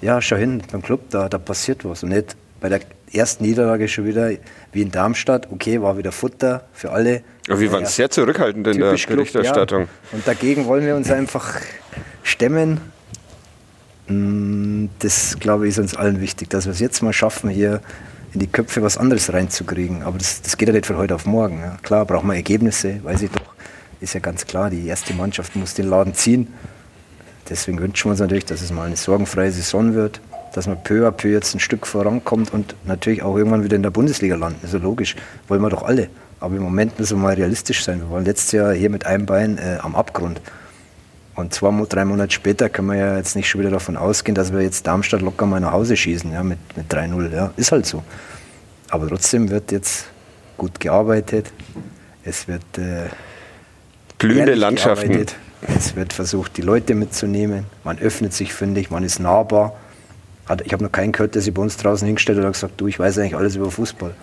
ja, 0.00 0.22
schau 0.22 0.36
hin, 0.36 0.62
beim 0.72 0.80
Club, 0.80 1.10
da, 1.10 1.28
da 1.28 1.36
passiert 1.36 1.84
was. 1.84 2.02
Und 2.02 2.10
nicht 2.10 2.34
bei 2.60 2.70
der 2.70 2.80
ersten 3.12 3.44
Niederlage 3.44 3.88
schon 3.88 4.06
wieder 4.06 4.30
wie 4.72 4.80
in 4.80 4.90
Darmstadt, 4.90 5.48
okay, 5.50 5.82
war 5.82 5.98
wieder 5.98 6.12
Futter 6.12 6.64
für 6.72 6.92
alle. 6.92 7.22
Aber 7.50 7.60
wir 7.60 7.72
waren 7.72 7.86
sehr 7.86 8.10
zurückhaltend 8.10 8.66
in 8.68 8.78
der 8.78 8.90
Berichterstattung. 8.92 9.86
Club. 9.86 10.12
Und 10.12 10.26
dagegen 10.26 10.66
wollen 10.66 10.86
wir 10.86 10.94
uns 10.94 11.10
einfach 11.10 11.60
stemmen. 12.22 12.80
Mm, 14.06 14.86
das, 15.00 15.38
glaube 15.40 15.66
ich, 15.66 15.70
ist 15.70 15.78
uns 15.78 15.96
allen 15.96 16.20
wichtig, 16.20 16.50
dass 16.50 16.66
wir 16.66 16.72
es 16.72 16.80
jetzt 16.80 17.02
mal 17.02 17.12
schaffen, 17.12 17.50
hier 17.50 17.80
in 18.32 18.40
die 18.40 18.46
Köpfe 18.46 18.82
was 18.82 18.96
anderes 18.96 19.32
reinzukriegen. 19.32 20.02
Aber 20.02 20.18
das, 20.18 20.42
das 20.42 20.56
geht 20.56 20.68
ja 20.68 20.74
nicht 20.74 20.86
von 20.86 20.96
heute 20.96 21.14
auf 21.14 21.26
morgen. 21.26 21.60
Ja. 21.60 21.76
Klar, 21.82 22.04
braucht 22.04 22.24
man 22.24 22.36
Ergebnisse, 22.36 23.02
weiß 23.02 23.22
ich 23.22 23.30
doch. 23.30 23.52
Ist 24.00 24.14
ja 24.14 24.20
ganz 24.20 24.46
klar, 24.46 24.70
die 24.70 24.86
erste 24.86 25.12
Mannschaft 25.14 25.56
muss 25.56 25.74
den 25.74 25.88
Laden 25.88 26.14
ziehen. 26.14 26.48
Deswegen 27.48 27.80
wünschen 27.80 28.06
wir 28.06 28.10
uns 28.12 28.20
natürlich, 28.20 28.46
dass 28.46 28.62
es 28.62 28.72
mal 28.72 28.86
eine 28.86 28.96
sorgenfreie 28.96 29.50
Saison 29.50 29.94
wird, 29.94 30.20
dass 30.54 30.68
man 30.68 30.82
peu 30.82 31.06
à 31.06 31.10
peu 31.10 31.28
jetzt 31.28 31.54
ein 31.54 31.60
Stück 31.60 31.86
vorankommt 31.86 32.52
und 32.52 32.76
natürlich 32.84 33.22
auch 33.22 33.36
irgendwann 33.36 33.64
wieder 33.64 33.76
in 33.76 33.82
der 33.82 33.90
Bundesliga 33.90 34.36
landen. 34.36 34.64
Ist 34.64 34.72
ja 34.72 34.78
logisch, 34.78 35.16
wollen 35.48 35.60
wir 35.60 35.68
doch 35.68 35.82
alle. 35.82 36.08
Aber 36.40 36.56
im 36.56 36.62
Moment 36.62 36.98
müssen 36.98 37.18
wir 37.18 37.22
mal 37.22 37.34
realistisch 37.34 37.84
sein. 37.84 38.00
Wir 38.00 38.08
wollen 38.08 38.24
letztes 38.24 38.52
Jahr 38.52 38.72
hier 38.72 38.90
mit 38.90 39.06
einem 39.06 39.26
Bein 39.26 39.58
äh, 39.58 39.78
am 39.80 39.94
Abgrund. 39.94 40.40
Und 41.34 41.54
zwei, 41.54 41.70
drei 41.88 42.04
Monate 42.04 42.32
später 42.32 42.68
können 42.68 42.88
wir 42.88 42.96
ja 42.96 43.16
jetzt 43.16 43.36
nicht 43.36 43.48
schon 43.48 43.60
wieder 43.60 43.70
davon 43.70 43.96
ausgehen, 43.96 44.34
dass 44.34 44.52
wir 44.52 44.60
jetzt 44.62 44.86
Darmstadt 44.86 45.22
locker 45.22 45.46
mal 45.46 45.60
nach 45.60 45.72
Hause 45.72 45.96
schießen, 45.96 46.32
ja, 46.32 46.42
mit, 46.42 46.58
mit 46.76 46.92
3-0. 46.92 47.32
Ja. 47.32 47.52
Ist 47.56 47.72
halt 47.72 47.86
so. 47.86 48.02
Aber 48.90 49.08
trotzdem 49.08 49.50
wird 49.50 49.70
jetzt 49.70 50.06
gut 50.56 50.80
gearbeitet. 50.80 51.52
Es 52.24 52.48
wird 52.48 52.62
äh, 52.76 53.08
blühende 54.18 54.54
Landschaften. 54.54 55.08
Gearbeitet. 55.08 55.36
Es 55.76 55.94
wird 55.94 56.12
versucht, 56.12 56.56
die 56.56 56.62
Leute 56.62 56.94
mitzunehmen. 56.94 57.66
Man 57.84 57.98
öffnet 57.98 58.32
sich, 58.32 58.52
finde 58.54 58.80
ich, 58.80 58.90
man 58.90 59.04
ist 59.04 59.18
nahbar. 59.18 59.76
Ich 60.64 60.72
habe 60.72 60.82
noch 60.82 60.90
keinen 60.90 61.12
gehört, 61.12 61.34
der 61.34 61.42
sich 61.42 61.54
bei 61.54 61.62
uns 61.62 61.76
draußen 61.76 62.06
hingestellt 62.06 62.38
hat 62.38 62.46
und 62.46 62.52
gesagt, 62.52 62.80
du, 62.80 62.88
ich 62.88 62.98
weiß 62.98 63.18
eigentlich 63.18 63.36
alles 63.36 63.56
über 63.56 63.70
Fußball. 63.70 64.14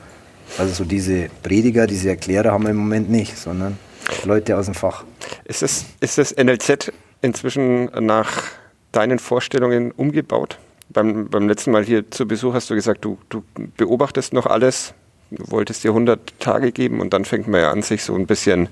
Also 0.58 0.74
so 0.74 0.86
diese 0.86 1.30
Prediger, 1.44 1.88
diese 1.88 2.10
Erklärer 2.10 2.52
haben 2.52 2.64
wir 2.64 2.72
im 2.72 2.78
Moment 2.78 3.10
nicht, 3.10 3.38
sondern 3.38 3.78
Leute 4.24 4.58
aus 4.58 4.66
dem 4.66 4.74
Fach. 4.74 5.04
Ist 5.46 5.62
das, 5.62 5.86
ist 6.00 6.18
das 6.18 6.36
NLZ 6.36 6.92
inzwischen 7.22 7.86
nach 8.06 8.44
deinen 8.92 9.20
Vorstellungen 9.20 9.92
umgebaut? 9.92 10.58
Beim, 10.90 11.30
beim 11.30 11.48
letzten 11.48 11.72
Mal 11.72 11.84
hier 11.84 12.10
zu 12.10 12.28
Besuch 12.28 12.54
hast 12.54 12.70
du 12.70 12.76
gesagt, 12.76 13.04
du, 13.04 13.18
du 13.30 13.44
beobachtest 13.76 14.34
noch 14.34 14.46
alles, 14.46 14.94
du 15.32 15.52
wolltest 15.52 15.84
dir 15.84 15.92
100 15.92 16.40
Tage 16.40 16.72
geben 16.72 17.02
und 17.02 17.14
dann 17.14 17.26
fängt 17.26 17.48
man 17.48 17.62
ja 17.62 17.72
an, 17.72 17.82
sich 17.82 18.04
so 18.04 18.16
ein 18.16 18.26
bisschen 18.26 18.70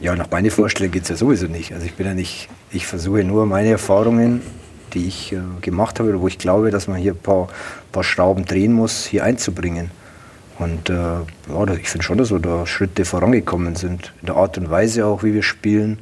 ja, 0.00 0.14
nach 0.14 0.30
meinen 0.30 0.50
Vorstellungen 0.50 0.92
geht 0.92 1.02
es 1.02 1.08
ja 1.08 1.16
sowieso 1.16 1.46
nicht. 1.46 1.72
Also 1.72 1.86
ich 1.86 1.94
bin 1.94 2.06
ja 2.06 2.14
nicht, 2.14 2.48
ich 2.70 2.86
versuche 2.86 3.24
nur 3.24 3.46
meine 3.46 3.70
Erfahrungen, 3.70 4.42
die 4.94 5.06
ich 5.06 5.32
äh, 5.32 5.38
gemacht 5.60 5.98
habe, 5.98 6.20
wo 6.20 6.28
ich 6.28 6.38
glaube, 6.38 6.70
dass 6.70 6.86
man 6.86 6.98
hier 6.98 7.12
ein 7.12 7.18
paar, 7.18 7.48
paar 7.92 8.04
Schrauben 8.04 8.44
drehen 8.44 8.72
muss, 8.72 9.06
hier 9.06 9.24
einzubringen. 9.24 9.90
Und 10.58 10.90
äh, 10.90 10.94
ja, 10.94 11.74
ich 11.80 11.88
finde 11.88 12.04
schon, 12.04 12.18
dass 12.18 12.30
wir 12.30 12.40
da 12.40 12.66
Schritte 12.66 13.04
vorangekommen 13.04 13.76
sind. 13.76 14.12
In 14.20 14.26
der 14.26 14.36
Art 14.36 14.58
und 14.58 14.70
Weise 14.70 15.06
auch, 15.06 15.22
wie 15.22 15.32
wir 15.32 15.42
spielen. 15.42 16.00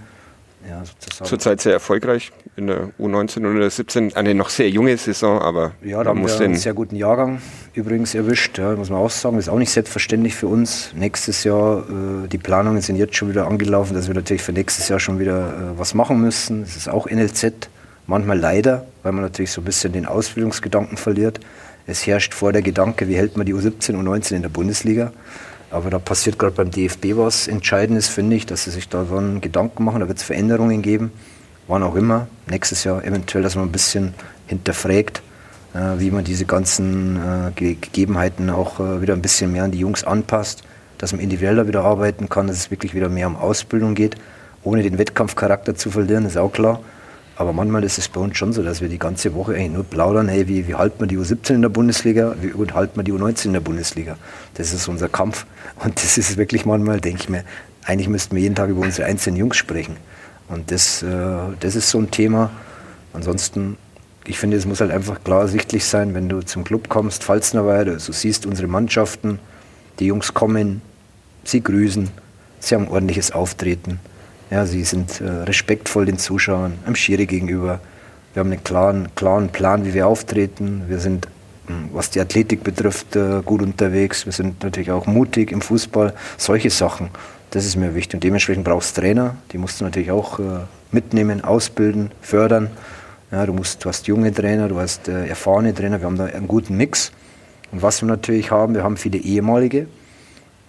Ja, 0.68 0.82
Zurzeit 1.24 1.60
sehr 1.60 1.74
erfolgreich 1.74 2.32
in 2.56 2.66
der 2.66 2.90
U19 2.98 3.48
oder 3.48 3.70
17, 3.70 4.16
eine 4.16 4.34
noch 4.34 4.48
sehr 4.48 4.68
junge 4.68 4.96
Saison, 4.96 5.40
aber 5.40 5.72
ja, 5.80 6.02
da 6.02 6.10
haben 6.10 6.26
wir 6.26 6.40
einen 6.40 6.56
sehr 6.56 6.74
guten 6.74 6.96
Jahrgang 6.96 7.40
übrigens 7.74 8.16
erwischt, 8.16 8.58
ja, 8.58 8.74
muss 8.74 8.90
man 8.90 8.98
auch 8.98 9.10
sagen. 9.10 9.36
Das 9.36 9.46
ist 9.46 9.52
auch 9.52 9.58
nicht 9.58 9.70
selbstverständlich 9.70 10.34
für 10.34 10.48
uns. 10.48 10.92
Nächstes 10.96 11.44
Jahr, 11.44 11.84
äh, 11.88 12.26
die 12.26 12.38
Planungen 12.38 12.80
sind 12.80 12.96
jetzt 12.96 13.14
schon 13.14 13.28
wieder 13.28 13.46
angelaufen, 13.46 13.94
dass 13.94 14.08
wir 14.08 14.14
natürlich 14.14 14.42
für 14.42 14.52
nächstes 14.52 14.88
Jahr 14.88 14.98
schon 14.98 15.20
wieder 15.20 15.50
äh, 15.50 15.78
was 15.78 15.94
machen 15.94 16.20
müssen. 16.20 16.62
Das 16.62 16.74
ist 16.74 16.88
auch 16.88 17.08
NLZ, 17.08 17.68
manchmal 18.08 18.38
leider, 18.38 18.86
weil 19.04 19.12
man 19.12 19.22
natürlich 19.22 19.52
so 19.52 19.60
ein 19.60 19.64
bisschen 19.64 19.92
den 19.92 20.06
Ausbildungsgedanken 20.06 20.96
verliert. 20.96 21.38
Es 21.86 22.06
herrscht 22.06 22.34
vor 22.34 22.52
der 22.52 22.62
Gedanke, 22.62 23.08
wie 23.08 23.16
hält 23.16 23.36
man 23.36 23.46
die 23.46 23.54
U17 23.54 23.94
und 23.94 24.08
U19 24.08 24.36
in 24.36 24.42
der 24.42 24.48
Bundesliga. 24.48 25.12
Aber 25.70 25.90
da 25.90 25.98
passiert 25.98 26.38
gerade 26.38 26.54
beim 26.54 26.70
DFB 26.70 27.16
was 27.16 27.48
Entscheidendes, 27.48 28.08
finde 28.08 28.36
ich, 28.36 28.46
dass 28.46 28.64
sie 28.64 28.70
sich 28.70 28.88
da 28.88 29.04
so 29.04 29.16
einen 29.16 29.40
Gedanken 29.40 29.84
machen. 29.84 30.00
Da 30.00 30.08
wird 30.08 30.18
es 30.18 30.24
Veränderungen 30.24 30.82
geben, 30.82 31.12
wann 31.68 31.82
auch 31.82 31.94
immer. 31.94 32.28
Nächstes 32.48 32.84
Jahr 32.84 33.04
eventuell, 33.04 33.42
dass 33.42 33.56
man 33.56 33.66
ein 33.66 33.72
bisschen 33.72 34.14
hinterfragt, 34.46 35.22
äh, 35.74 35.98
wie 35.98 36.10
man 36.10 36.24
diese 36.24 36.44
ganzen 36.44 37.16
äh, 37.16 37.50
Gegebenheiten 37.54 38.50
auch 38.50 38.80
äh, 38.80 39.00
wieder 39.02 39.14
ein 39.14 39.22
bisschen 39.22 39.52
mehr 39.52 39.64
an 39.64 39.72
die 39.72 39.78
Jungs 39.78 40.04
anpasst, 40.04 40.62
dass 40.98 41.12
man 41.12 41.20
individueller 41.20 41.68
wieder 41.68 41.84
arbeiten 41.84 42.28
kann, 42.28 42.46
dass 42.46 42.56
es 42.56 42.70
wirklich 42.70 42.94
wieder 42.94 43.08
mehr 43.08 43.26
um 43.26 43.36
Ausbildung 43.36 43.94
geht, 43.94 44.16
ohne 44.62 44.82
den 44.82 44.98
Wettkampfcharakter 44.98 45.74
zu 45.74 45.90
verlieren, 45.90 46.26
ist 46.26 46.36
auch 46.36 46.52
klar. 46.52 46.80
Aber 47.38 47.52
manchmal 47.52 47.84
ist 47.84 47.98
es 47.98 48.08
bei 48.08 48.20
uns 48.20 48.38
schon 48.38 48.54
so, 48.54 48.62
dass 48.62 48.80
wir 48.80 48.88
die 48.88 48.98
ganze 48.98 49.34
Woche 49.34 49.54
eigentlich 49.54 49.72
nur 49.72 49.84
plaudern, 49.84 50.26
hey, 50.28 50.48
wie, 50.48 50.66
wie 50.66 50.74
halten 50.74 51.00
wir 51.00 51.06
die 51.06 51.18
U17 51.18 51.56
in 51.56 51.62
der 51.62 51.68
Bundesliga, 51.68 52.34
wie 52.40 52.48
gut 52.48 52.72
halten 52.72 52.96
wir 52.96 53.04
die 53.04 53.12
U19 53.12 53.46
in 53.46 53.52
der 53.52 53.60
Bundesliga. 53.60 54.16
Das 54.54 54.72
ist 54.72 54.88
unser 54.88 55.10
Kampf. 55.10 55.44
Und 55.84 56.02
das 56.02 56.16
ist 56.16 56.38
wirklich 56.38 56.64
manchmal, 56.64 56.98
denke 57.00 57.22
ich 57.22 57.28
mir, 57.28 57.44
eigentlich 57.84 58.08
müssten 58.08 58.36
wir 58.36 58.42
jeden 58.42 58.54
Tag 58.54 58.70
über 58.70 58.80
unsere 58.80 59.06
einzelnen 59.06 59.36
Jungs 59.36 59.58
sprechen. 59.58 59.98
Und 60.48 60.70
das, 60.70 61.02
äh, 61.02 61.06
das 61.60 61.76
ist 61.76 61.90
so 61.90 61.98
ein 61.98 62.10
Thema. 62.10 62.50
Ansonsten, 63.12 63.76
ich 64.26 64.38
finde, 64.38 64.56
es 64.56 64.64
muss 64.64 64.80
halt 64.80 64.90
einfach 64.90 65.22
klar 65.22 65.42
ersichtlich 65.42 65.84
sein, 65.84 66.14
wenn 66.14 66.30
du 66.30 66.40
zum 66.40 66.64
Club 66.64 66.88
kommst, 66.88 67.22
Pfalznerweide, 67.22 67.98
du 67.98 68.12
siehst 68.12 68.46
unsere 68.46 68.66
Mannschaften, 68.66 69.38
die 69.98 70.06
Jungs 70.06 70.32
kommen, 70.32 70.80
sie 71.44 71.62
grüßen, 71.62 72.08
sie 72.60 72.74
haben 72.74 72.88
ordentliches 72.88 73.30
Auftreten. 73.30 74.00
Ja, 74.50 74.64
sie 74.64 74.84
sind 74.84 75.20
äh, 75.20 75.24
respektvoll 75.24 76.06
den 76.06 76.18
Zuschauern, 76.18 76.74
am 76.86 76.94
Schiri 76.94 77.26
gegenüber. 77.26 77.80
Wir 78.32 78.40
haben 78.40 78.52
einen 78.52 78.62
klaren, 78.62 79.08
klaren 79.16 79.48
Plan, 79.48 79.84
wie 79.84 79.92
wir 79.92 80.06
auftreten. 80.06 80.82
Wir 80.86 81.00
sind, 81.00 81.26
hm, 81.66 81.88
was 81.92 82.10
die 82.10 82.20
Athletik 82.20 82.62
betrifft, 82.62 83.16
äh, 83.16 83.42
gut 83.44 83.60
unterwegs. 83.60 84.24
Wir 84.24 84.32
sind 84.32 84.62
natürlich 84.62 84.92
auch 84.92 85.06
mutig 85.06 85.50
im 85.50 85.60
Fußball. 85.60 86.14
Solche 86.36 86.70
Sachen, 86.70 87.08
das 87.50 87.64
ist 87.64 87.74
mir 87.74 87.96
wichtig. 87.96 88.14
Und 88.14 88.24
dementsprechend 88.24 88.64
brauchst 88.64 88.96
du 88.96 89.00
Trainer, 89.00 89.34
die 89.50 89.58
musst 89.58 89.80
du 89.80 89.84
natürlich 89.84 90.12
auch 90.12 90.38
äh, 90.38 90.42
mitnehmen, 90.92 91.42
ausbilden, 91.42 92.12
fördern. 92.20 92.70
Ja, 93.32 93.46
du, 93.46 93.52
musst, 93.52 93.84
du 93.84 93.88
hast 93.88 94.06
junge 94.06 94.32
Trainer, 94.32 94.68
du 94.68 94.78
hast 94.78 95.08
äh, 95.08 95.26
erfahrene 95.26 95.74
Trainer. 95.74 95.98
Wir 96.00 96.06
haben 96.06 96.18
da 96.18 96.26
einen 96.26 96.46
guten 96.46 96.76
Mix. 96.76 97.10
Und 97.72 97.82
was 97.82 98.00
wir 98.00 98.06
natürlich 98.06 98.52
haben, 98.52 98.74
wir 98.74 98.84
haben 98.84 98.96
viele 98.96 99.18
ehemalige. 99.18 99.88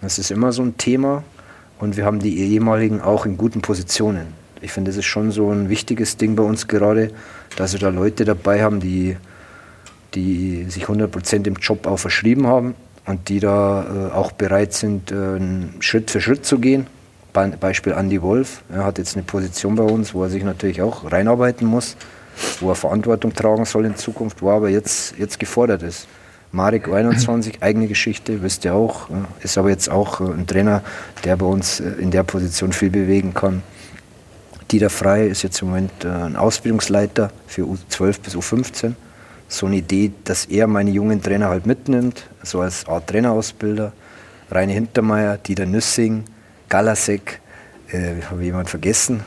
Das 0.00 0.18
ist 0.18 0.32
immer 0.32 0.50
so 0.50 0.62
ein 0.62 0.76
Thema. 0.76 1.22
Und 1.78 1.96
wir 1.96 2.04
haben 2.04 2.18
die 2.18 2.38
ehemaligen 2.38 3.00
auch 3.00 3.24
in 3.24 3.36
guten 3.36 3.60
Positionen. 3.60 4.34
Ich 4.60 4.72
finde, 4.72 4.90
das 4.90 4.98
ist 4.98 5.06
schon 5.06 5.30
so 5.30 5.50
ein 5.50 5.68
wichtiges 5.68 6.16
Ding 6.16 6.34
bei 6.34 6.42
uns 6.42 6.66
gerade, 6.66 7.12
dass 7.56 7.72
wir 7.72 7.80
da 7.80 7.90
Leute 7.90 8.24
dabei 8.24 8.62
haben, 8.62 8.80
die, 8.80 9.16
die 10.14 10.64
sich 10.68 10.84
100% 10.84 11.46
im 11.46 11.54
Job 11.54 11.86
auch 11.86 11.98
verschrieben 11.98 12.46
haben 12.46 12.74
und 13.06 13.28
die 13.28 13.38
da 13.38 14.10
äh, 14.10 14.14
auch 14.14 14.32
bereit 14.32 14.72
sind, 14.72 15.12
äh, 15.12 15.38
Schritt 15.80 16.10
für 16.10 16.20
Schritt 16.20 16.44
zu 16.44 16.58
gehen. 16.58 16.86
Be 17.32 17.52
Beispiel 17.60 17.92
Andy 17.92 18.20
Wolf. 18.20 18.62
Er 18.70 18.84
hat 18.84 18.98
jetzt 18.98 19.16
eine 19.16 19.22
Position 19.22 19.76
bei 19.76 19.84
uns, 19.84 20.14
wo 20.14 20.24
er 20.24 20.30
sich 20.30 20.42
natürlich 20.42 20.82
auch 20.82 21.10
reinarbeiten 21.10 21.66
muss, 21.66 21.96
wo 22.60 22.70
er 22.70 22.74
Verantwortung 22.74 23.34
tragen 23.34 23.64
soll 23.64 23.84
in 23.84 23.96
Zukunft, 23.96 24.42
wo 24.42 24.48
er 24.48 24.56
aber 24.56 24.68
jetzt, 24.70 25.16
jetzt 25.18 25.38
gefordert 25.38 25.82
ist. 25.82 26.08
Marek 26.50 26.88
21, 26.88 27.62
eigene 27.62 27.88
Geschichte, 27.88 28.42
wisst 28.42 28.64
ihr 28.64 28.74
auch, 28.74 29.08
ist 29.40 29.58
aber 29.58 29.70
jetzt 29.70 29.90
auch 29.90 30.20
ein 30.20 30.46
Trainer, 30.46 30.82
der 31.24 31.36
bei 31.36 31.46
uns 31.46 31.80
in 31.80 32.10
der 32.10 32.22
Position 32.22 32.72
viel 32.72 32.90
bewegen 32.90 33.34
kann. 33.34 33.62
Dieter 34.70 34.90
Frey 34.90 35.28
ist 35.28 35.42
jetzt 35.42 35.60
im 35.62 35.68
Moment 35.68 36.04
ein 36.04 36.36
Ausbildungsleiter 36.36 37.30
für 37.46 37.62
U12 37.62 38.20
bis 38.22 38.36
U15 38.36 38.94
so 39.48 39.66
eine 39.66 39.76
Idee, 39.76 40.12
dass 40.24 40.44
er 40.44 40.66
meine 40.66 40.90
jungen 40.90 41.22
Trainer 41.22 41.48
halt 41.48 41.66
mitnimmt, 41.66 42.24
so 42.42 42.60
als 42.60 42.86
Art 42.86 43.08
Trainerausbilder. 43.08 43.92
Reine 44.50 44.72
Hintermeier, 44.72 45.38
Dieter 45.38 45.66
Nüssing, 45.66 46.24
Galasek, 46.68 47.40
äh, 47.90 48.22
habe 48.30 48.44
jemand 48.44 48.70
vergessen. 48.70 49.22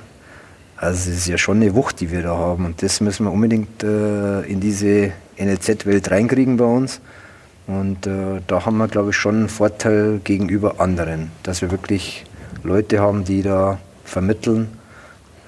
Also 0.82 1.12
es 1.12 1.18
ist 1.18 1.28
ja 1.28 1.38
schon 1.38 1.58
eine 1.58 1.76
Wucht, 1.76 2.00
die 2.00 2.10
wir 2.10 2.24
da 2.24 2.36
haben 2.36 2.66
und 2.66 2.82
das 2.82 3.02
müssen 3.02 3.28
wir 3.28 3.32
unbedingt 3.32 3.84
äh, 3.84 4.42
in 4.42 4.60
diese 4.60 5.12
NLZ-Welt 5.38 6.10
reinkriegen 6.10 6.58
bei 6.58 6.66
uns. 6.66 7.02
Und 7.68 8.08
äh, 8.08 8.42
da 8.48 8.66
haben 8.66 8.78
wir, 8.78 8.88
glaube 8.88 9.12
ich, 9.12 9.16
schon 9.16 9.36
einen 9.36 9.50
Vorteil 9.50 10.20
gegenüber 10.24 10.82
anderen, 10.82 11.30
dass 11.44 11.62
wir 11.62 11.70
wirklich 11.70 12.26
Leute 12.64 13.00
haben, 13.00 13.24
die 13.24 13.44
da 13.44 13.78
vermitteln, 14.06 14.70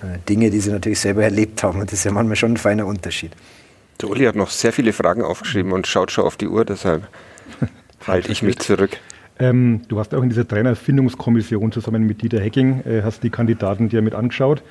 äh, 0.04 0.20
Dinge, 0.30 0.52
die 0.52 0.60
sie 0.60 0.70
natürlich 0.70 1.00
selber 1.00 1.24
erlebt 1.24 1.64
haben. 1.64 1.80
Und 1.80 1.92
das 1.92 1.98
ist 1.98 2.06
ja 2.06 2.12
manchmal 2.12 2.36
schon 2.36 2.52
ein 2.54 2.58
feiner 2.58 2.86
Unterschied. 2.86 3.32
Der 4.04 4.12
Uli 4.12 4.26
hat 4.26 4.36
noch 4.36 4.52
sehr 4.52 4.72
viele 4.72 4.94
Fragen 4.94 5.24
aufgeschrieben 5.24 5.72
und 5.72 5.88
schaut 5.88 6.12
schon 6.12 6.26
auf 6.26 6.38
die 6.38 6.48
Uhr, 6.48 6.64
deshalb 6.64 7.08
halte 8.08 8.32
ich 8.32 8.44
mich 8.44 8.60
zurück. 8.60 8.98
Ähm, 9.40 9.82
du 9.88 9.98
hast 10.00 10.14
auch 10.14 10.22
in 10.22 10.30
dieser 10.30 10.48
Trainerfindungskommission 10.48 11.72
zusammen 11.72 12.06
mit 12.06 12.22
Dieter 12.22 12.40
Hecking, 12.40 12.84
äh, 12.86 13.02
hast 13.02 13.24
die 13.24 13.32
Kandidaten 13.32 13.90
dir 13.90 14.04
mit 14.04 14.14
angeschaut. 14.14 14.62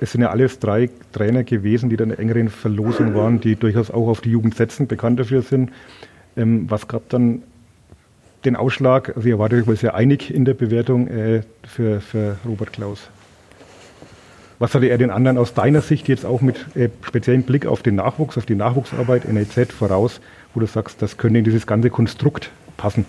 Es 0.00 0.12
sind 0.12 0.20
ja 0.20 0.30
alles 0.30 0.60
drei 0.60 0.90
Trainer 1.12 1.42
gewesen, 1.42 1.90
die 1.90 1.96
dann 1.96 2.10
in 2.10 2.18
engeren 2.18 2.48
Verlosung 2.48 3.14
waren, 3.14 3.40
die 3.40 3.56
durchaus 3.56 3.90
auch 3.90 4.08
auf 4.08 4.20
die 4.20 4.30
Jugend 4.30 4.54
setzen, 4.54 4.86
bekannt 4.86 5.18
dafür 5.18 5.42
sind. 5.42 5.70
Ähm, 6.36 6.70
was 6.70 6.86
gab 6.86 7.08
dann 7.08 7.42
den 8.44 8.54
Ausschlag, 8.54 9.16
also 9.16 9.28
ihr 9.28 9.38
wart 9.38 9.52
euch 9.52 9.66
wohl 9.66 9.76
sehr 9.76 9.94
einig 9.94 10.32
in 10.32 10.44
der 10.44 10.54
Bewertung 10.54 11.08
äh, 11.08 11.42
für, 11.66 12.00
für 12.00 12.36
Robert 12.46 12.72
Klaus? 12.72 13.10
Was 14.60 14.74
hatte 14.74 14.86
er 14.86 14.98
den 14.98 15.10
anderen 15.10 15.38
aus 15.38 15.54
deiner 15.54 15.80
Sicht 15.80 16.08
jetzt 16.08 16.24
auch 16.24 16.40
mit 16.40 16.76
äh, 16.76 16.88
speziellem 17.02 17.42
Blick 17.42 17.66
auf 17.66 17.82
den 17.82 17.96
Nachwuchs, 17.96 18.38
auf 18.38 18.46
die 18.46 18.54
Nachwuchsarbeit 18.54 19.26
NLZ 19.32 19.72
voraus, 19.72 20.20
wo 20.54 20.60
du 20.60 20.66
sagst, 20.66 21.02
das 21.02 21.16
könnte 21.16 21.38
in 21.38 21.44
dieses 21.44 21.66
ganze 21.66 21.90
Konstrukt 21.90 22.50
passen? 22.76 23.04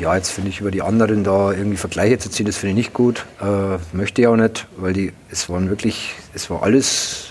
Ja, 0.00 0.16
jetzt 0.16 0.30
finde 0.30 0.48
ich 0.48 0.60
über 0.60 0.70
die 0.70 0.80
anderen 0.80 1.24
da 1.24 1.52
irgendwie 1.52 1.76
Vergleiche 1.76 2.16
zu 2.16 2.30
ziehen, 2.30 2.46
das 2.46 2.56
finde 2.56 2.70
ich 2.70 2.76
nicht 2.76 2.94
gut. 2.94 3.26
Äh, 3.38 3.76
möchte 3.94 4.22
ich 4.22 4.28
auch 4.28 4.36
nicht, 4.36 4.66
weil 4.78 4.94
die, 4.94 5.12
es 5.30 5.50
waren 5.50 5.68
wirklich, 5.68 6.14
es 6.32 6.48
war 6.48 6.62
alles, 6.62 7.26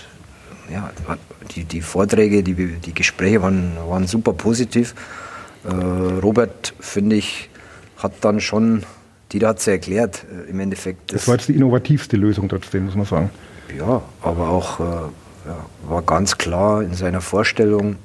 ja, 0.72 0.88
die, 1.56 1.64
die 1.64 1.80
Vorträge, 1.80 2.44
die, 2.44 2.54
die 2.54 2.94
Gespräche 2.94 3.42
waren, 3.42 3.72
waren 3.88 4.06
super 4.06 4.32
positiv. 4.32 4.94
Äh, 5.64 5.74
Robert, 5.74 6.72
finde 6.78 7.16
ich, 7.16 7.50
hat 7.96 8.12
dann 8.20 8.40
schon, 8.40 8.84
die 9.32 9.44
hat 9.44 9.58
es 9.58 9.66
ja 9.66 9.72
erklärt, 9.72 10.24
äh, 10.30 10.48
im 10.48 10.60
Endeffekt. 10.60 11.12
Das, 11.12 11.22
das 11.22 11.28
war 11.28 11.34
jetzt 11.34 11.48
die 11.48 11.56
innovativste 11.56 12.16
Lösung 12.16 12.48
trotzdem, 12.48 12.84
muss 12.84 12.94
man 12.94 13.04
sagen. 13.04 13.30
Ja, 13.76 14.00
aber 14.22 14.48
auch 14.48 14.78
äh, 14.78 14.82
ja, 14.82 15.66
war 15.88 16.02
ganz 16.02 16.38
klar 16.38 16.82
in 16.82 16.94
seiner 16.94 17.20
Vorstellung, 17.20 17.96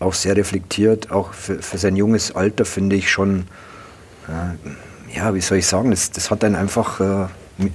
auch 0.00 0.14
sehr 0.14 0.36
reflektiert, 0.36 1.10
auch 1.10 1.32
für, 1.32 1.60
für 1.60 1.78
sein 1.78 1.96
junges 1.96 2.34
Alter 2.34 2.64
finde 2.64 2.96
ich 2.96 3.10
schon, 3.10 3.44
äh, 4.28 5.16
ja, 5.16 5.34
wie 5.34 5.40
soll 5.40 5.58
ich 5.58 5.66
sagen, 5.66 5.90
das, 5.90 6.10
das 6.10 6.30
hat 6.30 6.44
einen 6.44 6.54
einfach, 6.54 7.00
äh, 7.00 7.26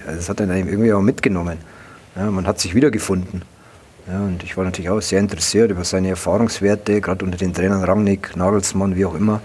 das 0.06 0.30
hat 0.30 0.40
einen 0.42 0.68
irgendwie 0.68 0.94
auch 0.94 1.02
mitgenommen. 1.02 1.58
Ja, 2.16 2.30
man 2.30 2.48
hat 2.48 2.60
sich 2.60 2.76
wiedergefunden. 2.76 3.42
Ja, 4.08 4.20
und 4.20 4.44
ich 4.44 4.58
war 4.58 4.66
natürlich 4.66 4.90
auch 4.90 5.02
sehr 5.02 5.20
interessiert 5.20 5.72
über 5.72 5.84
seine 5.86 6.10
Erfahrungswerte, 6.10 7.00
gerade 7.02 7.24
unter 7.24 7.38
den 7.38 7.54
Trainern 7.54 7.84
Rangnick, 7.84 8.36
Nagelsmann, 8.36 8.96
wie 8.96 9.06
auch 9.06 9.16
immer. 9.16 9.42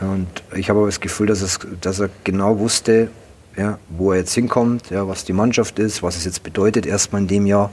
Ja, 0.00 0.08
und 0.08 0.28
ich 0.54 0.68
habe 0.68 0.80
aber 0.80 0.88
das 0.88 1.00
Gefühl, 1.00 1.28
dass, 1.28 1.42
es, 1.42 1.60
dass 1.80 2.00
er 2.00 2.10
genau 2.24 2.58
wusste, 2.58 3.08
ja, 3.56 3.78
wo 3.88 4.12
er 4.12 4.18
jetzt 4.18 4.34
hinkommt, 4.34 4.90
ja, 4.90 5.06
was 5.06 5.24
die 5.24 5.32
Mannschaft 5.32 5.78
ist, 5.78 6.02
was 6.02 6.16
es 6.16 6.24
jetzt 6.24 6.42
bedeutet 6.42 6.86
erstmal 6.86 7.22
in 7.22 7.28
dem 7.28 7.46
Jahr. 7.46 7.70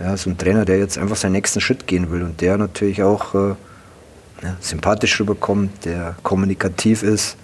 Ja, 0.00 0.16
so 0.16 0.30
ein 0.30 0.36
Trainer, 0.36 0.64
der 0.64 0.78
jetzt 0.78 0.98
einfach 0.98 1.16
seinen 1.16 1.32
nächsten 1.32 1.60
Schritt 1.60 1.86
gehen 1.86 2.10
will 2.10 2.22
und 2.22 2.40
der 2.40 2.58
natürlich 2.58 3.04
auch 3.04 3.34
äh, 3.34 3.54
ja, 4.42 4.56
sympathisch 4.60 5.18
rüberkommt, 5.20 5.84
der 5.84 6.16
kommunikativ 6.22 7.02
ist. 7.02 7.36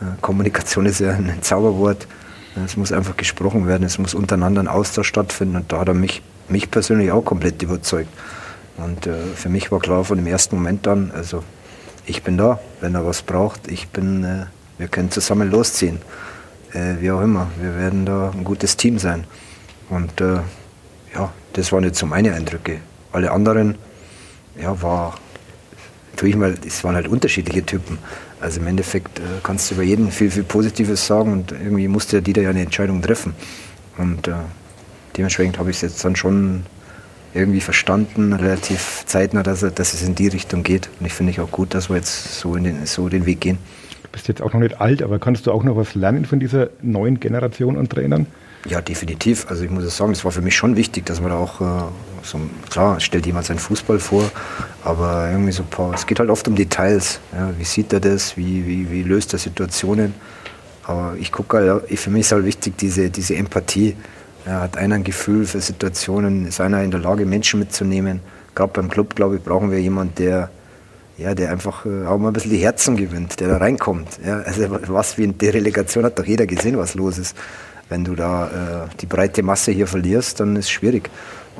Ja, 0.00 0.16
Kommunikation 0.20 0.86
ist 0.86 1.00
ja 1.00 1.10
ein 1.10 1.42
Zauberwort. 1.42 2.06
Es 2.64 2.76
muss 2.76 2.92
einfach 2.92 3.16
gesprochen 3.16 3.66
werden, 3.66 3.84
es 3.84 3.98
muss 3.98 4.12
untereinander 4.12 4.62
ein 4.62 4.68
Austausch 4.68 5.08
stattfinden 5.08 5.56
und 5.56 5.72
da 5.72 5.78
hat 5.78 5.88
er 5.88 5.94
mich, 5.94 6.22
mich 6.48 6.70
persönlich 6.70 7.12
auch 7.12 7.24
komplett 7.24 7.62
überzeugt. 7.62 8.10
Und 8.76 9.06
äh, 9.06 9.14
für 9.36 9.48
mich 9.48 9.70
war 9.70 9.78
klar 9.78 10.04
von 10.04 10.18
dem 10.18 10.26
ersten 10.26 10.56
Moment 10.56 10.88
an, 10.88 11.12
also 11.14 11.44
ich 12.06 12.22
bin 12.22 12.36
da, 12.36 12.58
wenn 12.80 12.94
er 12.94 13.06
was 13.06 13.22
braucht, 13.22 13.68
ich 13.68 13.88
bin, 13.88 14.24
äh, 14.24 14.46
wir 14.78 14.88
können 14.88 15.10
zusammen 15.10 15.50
losziehen 15.50 16.00
äh, 16.72 17.00
wie 17.00 17.10
auch 17.10 17.20
immer. 17.20 17.48
Wir 17.60 17.76
werden 17.76 18.06
da 18.06 18.30
ein 18.30 18.44
gutes 18.44 18.76
Team 18.76 18.98
sein. 18.98 19.24
Und 19.88 20.20
äh, 20.20 20.40
ja, 21.14 21.32
das 21.52 21.72
waren 21.72 21.84
jetzt 21.84 21.98
so 21.98 22.06
meine 22.06 22.34
Eindrücke. 22.34 22.80
Alle 23.12 23.30
anderen, 23.30 23.76
ja, 24.60 24.80
war 24.82 25.14
natürlich 26.20 26.36
mal, 26.36 26.54
es 26.66 26.84
waren 26.84 26.94
halt 26.94 27.08
unterschiedliche 27.08 27.64
Typen. 27.64 27.98
Also 28.40 28.60
im 28.60 28.66
Endeffekt 28.66 29.18
äh, 29.18 29.22
kannst 29.42 29.70
du 29.70 29.74
über 29.74 29.84
jeden 29.84 30.10
viel, 30.10 30.30
viel 30.30 30.42
Positives 30.42 31.06
sagen 31.06 31.32
und 31.32 31.52
irgendwie 31.52 31.88
musste 31.88 32.18
ja 32.18 32.20
Dieter 32.20 32.42
ja 32.42 32.50
eine 32.50 32.60
Entscheidung 32.60 33.00
treffen. 33.00 33.34
Und 33.96 34.28
äh, 34.28 34.32
dementsprechend 35.16 35.58
habe 35.58 35.70
ich 35.70 35.76
es 35.76 35.82
jetzt 35.82 36.04
dann 36.04 36.16
schon 36.16 36.64
irgendwie 37.32 37.60
verstanden, 37.60 38.34
relativ 38.34 39.04
zeitnah, 39.06 39.42
dass, 39.42 39.60
dass 39.60 39.94
es 39.94 40.02
in 40.02 40.14
die 40.14 40.28
Richtung 40.28 40.62
geht. 40.62 40.90
Und 41.00 41.06
ich 41.06 41.14
finde 41.14 41.32
ich 41.32 41.40
auch 41.40 41.50
gut, 41.50 41.72
dass 41.72 41.88
wir 41.88 41.96
jetzt 41.96 42.38
so, 42.38 42.54
in 42.54 42.64
den, 42.64 42.86
so 42.86 43.08
den 43.08 43.24
Weg 43.24 43.40
gehen 43.40 43.58
bist 44.12 44.28
jetzt 44.28 44.42
auch 44.42 44.52
noch 44.52 44.60
nicht 44.60 44.80
alt, 44.80 45.02
aber 45.02 45.18
kannst 45.18 45.46
du 45.46 45.52
auch 45.52 45.62
noch 45.62 45.76
was 45.76 45.94
lernen 45.94 46.24
von 46.24 46.40
dieser 46.40 46.70
neuen 46.82 47.20
Generation 47.20 47.78
an 47.78 47.88
Trainern? 47.88 48.26
Ja, 48.68 48.80
definitiv. 48.80 49.46
Also 49.48 49.64
ich 49.64 49.70
muss 49.70 49.96
sagen, 49.96 50.12
es 50.12 50.24
war 50.24 50.32
für 50.32 50.42
mich 50.42 50.54
schon 50.54 50.76
wichtig, 50.76 51.06
dass 51.06 51.20
man 51.20 51.30
da 51.30 51.38
auch, 51.38 51.60
äh, 51.60 51.64
so, 52.22 52.40
klar, 52.68 53.00
stellt 53.00 53.26
jemand 53.26 53.46
seinen 53.46 53.58
Fußball 53.58 53.98
vor, 53.98 54.30
aber 54.84 55.30
irgendwie 55.30 55.52
so 55.52 55.62
ein 55.62 55.68
paar, 55.68 55.94
es 55.94 56.06
geht 56.06 56.18
halt 56.18 56.30
oft 56.30 56.46
um 56.48 56.54
Details. 56.54 57.20
Ja, 57.32 57.50
wie 57.58 57.64
sieht 57.64 57.92
er 57.92 58.00
das, 58.00 58.36
wie, 58.36 58.66
wie, 58.66 58.90
wie 58.90 59.02
löst 59.02 59.32
er 59.32 59.38
Situationen? 59.38 60.14
Aber 60.84 61.14
ich 61.18 61.32
gucke 61.32 61.58
halt, 61.58 61.98
für 61.98 62.10
mich 62.10 62.22
ist 62.22 62.32
halt 62.32 62.44
wichtig 62.44 62.76
diese, 62.78 63.10
diese 63.10 63.36
Empathie. 63.36 63.96
Ja, 64.46 64.62
hat 64.62 64.78
einer 64.78 64.94
ein 64.94 65.04
Gefühl 65.04 65.46
für 65.46 65.60
Situationen, 65.60 66.46
ist 66.46 66.60
einer 66.60 66.82
in 66.82 66.90
der 66.90 67.00
Lage, 67.00 67.26
Menschen 67.26 67.60
mitzunehmen. 67.60 68.20
Gerade 68.54 68.72
beim 68.72 68.88
Club, 68.88 69.14
glaube 69.14 69.36
ich, 69.36 69.42
brauchen 69.42 69.70
wir 69.70 69.80
jemanden, 69.80 70.14
der 70.16 70.50
ja, 71.20 71.34
der 71.34 71.50
einfach 71.50 71.84
äh, 71.84 72.06
auch 72.06 72.18
mal 72.18 72.28
ein 72.28 72.32
bisschen 72.32 72.50
die 72.50 72.58
Herzen 72.58 72.96
gewinnt, 72.96 73.40
der 73.40 73.48
da 73.48 73.58
reinkommt. 73.58 74.18
Ja, 74.24 74.38
also 74.40 74.62
was 74.88 75.18
wie 75.18 75.24
in 75.24 75.36
der 75.36 75.52
Relegation 75.52 76.04
hat 76.04 76.18
doch 76.18 76.24
jeder 76.24 76.46
gesehen, 76.46 76.78
was 76.78 76.94
los 76.94 77.18
ist. 77.18 77.36
Wenn 77.90 78.04
du 78.04 78.14
da 78.14 78.86
äh, 78.86 78.96
die 79.00 79.06
breite 79.06 79.42
Masse 79.42 79.72
hier 79.72 79.86
verlierst, 79.86 80.40
dann 80.40 80.56
ist 80.56 80.66
es 80.66 80.70
schwierig. 80.70 81.10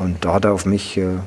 Und 0.01 0.24
da 0.24 0.34
hat 0.34 0.46
er 0.46 0.53
auf 0.53 0.64
mich 0.64 0.96
äh, 0.96 1.03
einen 1.03 1.20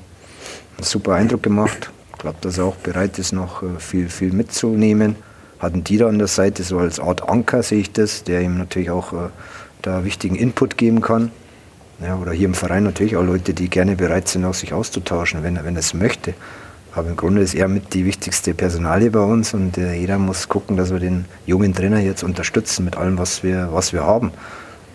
super 0.81 1.13
Eindruck 1.13 1.43
gemacht. 1.43 1.91
Ich 2.13 2.17
glaube, 2.17 2.37
dass 2.41 2.57
er 2.57 2.65
auch 2.65 2.75
bereit 2.75 3.19
ist, 3.19 3.31
noch 3.31 3.61
äh, 3.61 3.77
viel, 3.77 4.09
viel 4.09 4.33
mitzunehmen. 4.33 5.15
Hatten 5.59 5.83
die 5.83 5.97
da 5.97 6.07
an 6.07 6.17
der 6.17 6.27
Seite 6.27 6.63
so 6.63 6.79
als 6.79 6.99
Art 6.99 7.29
Anker, 7.29 7.61
sehe 7.61 7.79
ich 7.79 7.91
das, 7.93 8.23
der 8.23 8.41
ihm 8.41 8.57
natürlich 8.57 8.89
auch 8.89 9.13
äh, 9.13 9.29
da 9.83 10.03
wichtigen 10.03 10.35
Input 10.35 10.75
geben 10.75 11.01
kann. 11.01 11.31
Ja, 12.03 12.17
oder 12.17 12.31
hier 12.31 12.47
im 12.47 12.55
Verein 12.55 12.83
natürlich 12.83 13.15
auch 13.15 13.23
Leute, 13.23 13.53
die 13.53 13.69
gerne 13.69 13.95
bereit 13.95 14.27
sind, 14.27 14.43
auch 14.43 14.55
sich 14.55 14.73
auszutauschen, 14.73 15.43
wenn, 15.43 15.63
wenn 15.63 15.75
er 15.75 15.79
es 15.79 15.93
möchte. 15.93 16.33
Aber 16.95 17.09
im 17.09 17.15
Grunde 17.15 17.41
ist 17.41 17.53
er 17.53 17.67
mit 17.67 17.93
die 17.93 18.05
wichtigste 18.05 18.55
Personalie 18.55 19.11
bei 19.11 19.19
uns 19.19 19.53
und 19.53 19.77
äh, 19.77 19.93
jeder 19.93 20.17
muss 20.17 20.49
gucken, 20.49 20.77
dass 20.77 20.91
wir 20.91 20.99
den 20.99 21.25
jungen 21.45 21.75
Trainer 21.75 21.99
jetzt 21.99 22.23
unterstützen 22.23 22.85
mit 22.85 22.97
allem, 22.97 23.19
was 23.19 23.43
wir, 23.43 23.69
was 23.71 23.93
wir 23.93 24.03
haben. 24.03 24.31